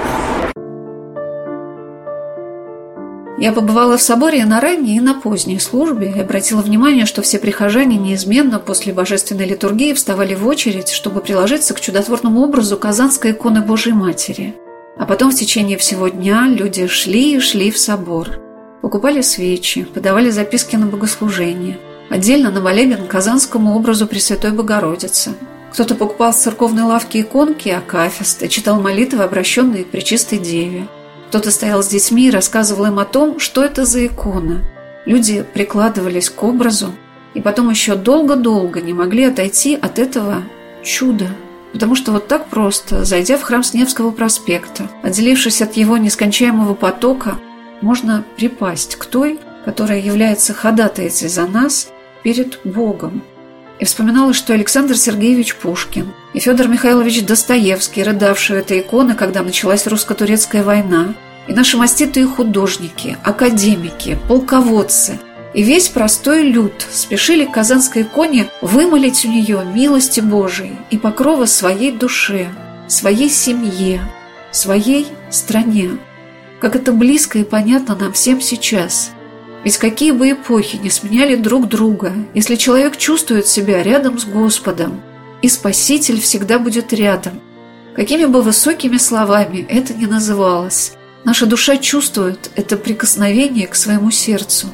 Я 3.37 3.51
побывала 3.51 3.97
в 3.97 4.01
соборе 4.01 4.45
на 4.45 4.61
ранней, 4.61 4.95
и 4.95 5.01
на 5.01 5.13
поздней 5.13 5.59
службе 5.59 6.09
и 6.15 6.19
обратила 6.19 6.61
внимание, 6.61 7.05
что 7.05 7.21
все 7.21 7.37
прихожане 7.37 7.97
неизменно 7.97 8.59
после 8.59 8.93
божественной 8.93 9.45
литургии 9.45 9.93
вставали 9.93 10.35
в 10.35 10.47
очередь, 10.47 10.89
чтобы 10.89 11.19
приложиться 11.19 11.73
к 11.73 11.81
чудотворному 11.81 12.41
образу 12.41 12.77
Казанской 12.77 13.31
иконы 13.31 13.61
Божьей 13.61 13.93
Матери. 13.93 14.55
А 14.97 15.05
потом 15.05 15.31
в 15.31 15.35
течение 15.35 15.77
всего 15.77 16.07
дня 16.07 16.47
люди 16.47 16.87
шли 16.87 17.35
и 17.35 17.39
шли 17.41 17.71
в 17.71 17.77
собор. 17.77 18.39
Покупали 18.81 19.21
свечи, 19.21 19.83
подавали 19.83 20.29
записки 20.29 20.77
на 20.77 20.85
богослужение. 20.85 21.77
Отдельно 22.09 22.51
на 22.51 22.61
молебен 22.61 23.05
Казанскому 23.07 23.75
образу 23.75 24.07
Пресвятой 24.07 24.51
Богородицы. 24.51 25.31
Кто-то 25.73 25.95
покупал 25.95 26.31
с 26.31 26.37
церковной 26.37 26.83
лавки 26.83 27.19
иконки, 27.19 27.67
акафисты, 27.67 28.47
читал 28.47 28.79
молитвы, 28.79 29.23
обращенные 29.23 29.83
к 29.83 29.89
Пречистой 29.89 30.39
Деве. 30.39 30.87
Кто-то 31.29 31.51
стоял 31.51 31.83
с 31.83 31.87
детьми 31.87 32.27
и 32.27 32.31
рассказывал 32.31 32.85
им 32.85 32.99
о 32.99 33.05
том, 33.05 33.39
что 33.39 33.63
это 33.63 33.85
за 33.85 34.05
икона. 34.05 34.61
Люди 35.05 35.45
прикладывались 35.53 36.29
к 36.29 36.43
образу 36.43 36.93
и 37.33 37.41
потом 37.41 37.69
еще 37.69 37.95
долго-долго 37.95 38.81
не 38.81 38.93
могли 38.93 39.25
отойти 39.25 39.75
от 39.75 39.99
этого 39.99 40.43
чуда. 40.83 41.27
Потому 41.73 41.95
что 41.95 42.13
вот 42.13 42.27
так 42.27 42.47
просто, 42.47 43.03
зайдя 43.03 43.37
в 43.37 43.41
храм 43.41 43.61
Сневского 43.61 44.11
проспекта, 44.11 44.89
отделившись 45.03 45.61
от 45.61 45.75
его 45.75 45.97
нескончаемого 45.97 46.73
потока, 46.73 47.37
можно 47.81 48.23
припасть 48.37 48.95
к 48.95 49.05
той, 49.05 49.39
которая 49.65 49.99
является 49.99 50.53
ходатайцей 50.53 51.27
за 51.27 51.45
нас 51.47 51.89
перед 52.23 52.59
Богом. 52.63 53.21
И 53.79 53.85
вспоминалось, 53.85 54.37
что 54.37 54.53
Александр 54.53 54.95
Сергеевич 54.95 55.55
Пушкин 55.55 56.13
и 56.33 56.39
Федор 56.39 56.67
Михайлович 56.67 57.25
Достоевский, 57.25 58.03
рыдавшие 58.03 58.59
этой 58.59 58.79
иконы, 58.79 59.15
когда 59.15 59.43
началась 59.43 59.85
русско-турецкая 59.87 60.63
война, 60.63 61.13
и 61.47 61.53
наши 61.53 61.77
маститые 61.77 62.25
художники, 62.25 63.17
академики, 63.23 64.17
полководцы 64.27 65.19
и 65.55 65.63
весь 65.63 65.87
простой 65.87 66.43
люд 66.43 66.85
спешили 66.91 67.45
к 67.45 67.53
Казанской 67.53 68.01
иконе 68.01 68.47
вымолить 68.61 69.23
у 69.25 69.29
нее 69.29 69.63
милости 69.73 70.19
Божией 70.19 70.75
и 70.91 70.97
покрова 70.97 71.45
своей 71.45 71.93
душе, 71.93 72.49
своей 72.87 73.29
семье, 73.29 74.01
своей 74.51 75.07
стране. 75.29 75.91
Как 76.59 76.75
это 76.75 76.91
близко 76.91 77.39
и 77.39 77.45
понятно 77.45 77.95
нам 77.95 78.11
всем 78.11 78.41
сейчас. 78.41 79.11
Ведь 79.65 79.77
какие 79.77 80.11
бы 80.11 80.31
эпохи 80.31 80.77
не 80.77 80.89
сменяли 80.89 81.35
друг 81.35 81.67
друга, 81.67 82.13
если 82.33 82.55
человек 82.55 82.95
чувствует 82.95 83.47
себя 83.47 83.83
рядом 83.83 84.17
с 84.17 84.23
Господом, 84.23 85.01
и 85.41 85.49
Спаситель 85.49 86.21
всегда 86.21 86.59
будет 86.59 86.93
рядом. 86.93 87.41
Какими 87.93 88.23
бы 88.25 88.41
высокими 88.41 88.97
словами 88.97 89.65
это 89.67 89.93
ни 89.93 90.05
называлось, 90.05 90.93
Наша 91.25 91.47
душа 91.47 91.77
чувствует 91.77 92.51
это 92.55 92.77
прикосновение 92.77 93.65
к 93.65 93.73
своему 93.73 94.11
сердцу. 94.11 94.67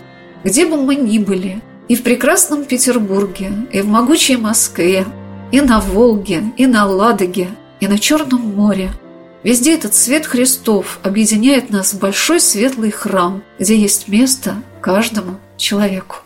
Где 0.43 0.65
бы 0.65 0.75
мы 0.75 0.95
ни 0.95 1.17
были, 1.17 1.61
и 1.87 1.95
в 1.95 2.03
прекрасном 2.03 2.65
Петербурге, 2.65 3.53
и 3.71 3.79
в 3.79 3.87
могучей 3.87 4.35
Москве, 4.35 5.05
и 5.53 5.61
на 5.61 5.79
Волге, 5.79 6.43
и 6.57 6.67
на 6.67 6.85
Ладоге, 6.85 7.47
и 7.79 7.87
на 7.87 7.97
Черном 7.97 8.41
море. 8.53 8.91
Везде 9.43 9.75
этот 9.75 9.95
свет 9.95 10.25
Христов 10.25 10.99
объединяет 11.03 11.69
нас 11.69 11.93
в 11.93 11.99
большой 11.99 12.41
светлый 12.41 12.91
храм, 12.91 13.41
где 13.57 13.77
есть 13.77 14.09
место 14.09 14.55
каждому 14.81 15.37
человеку. 15.57 16.17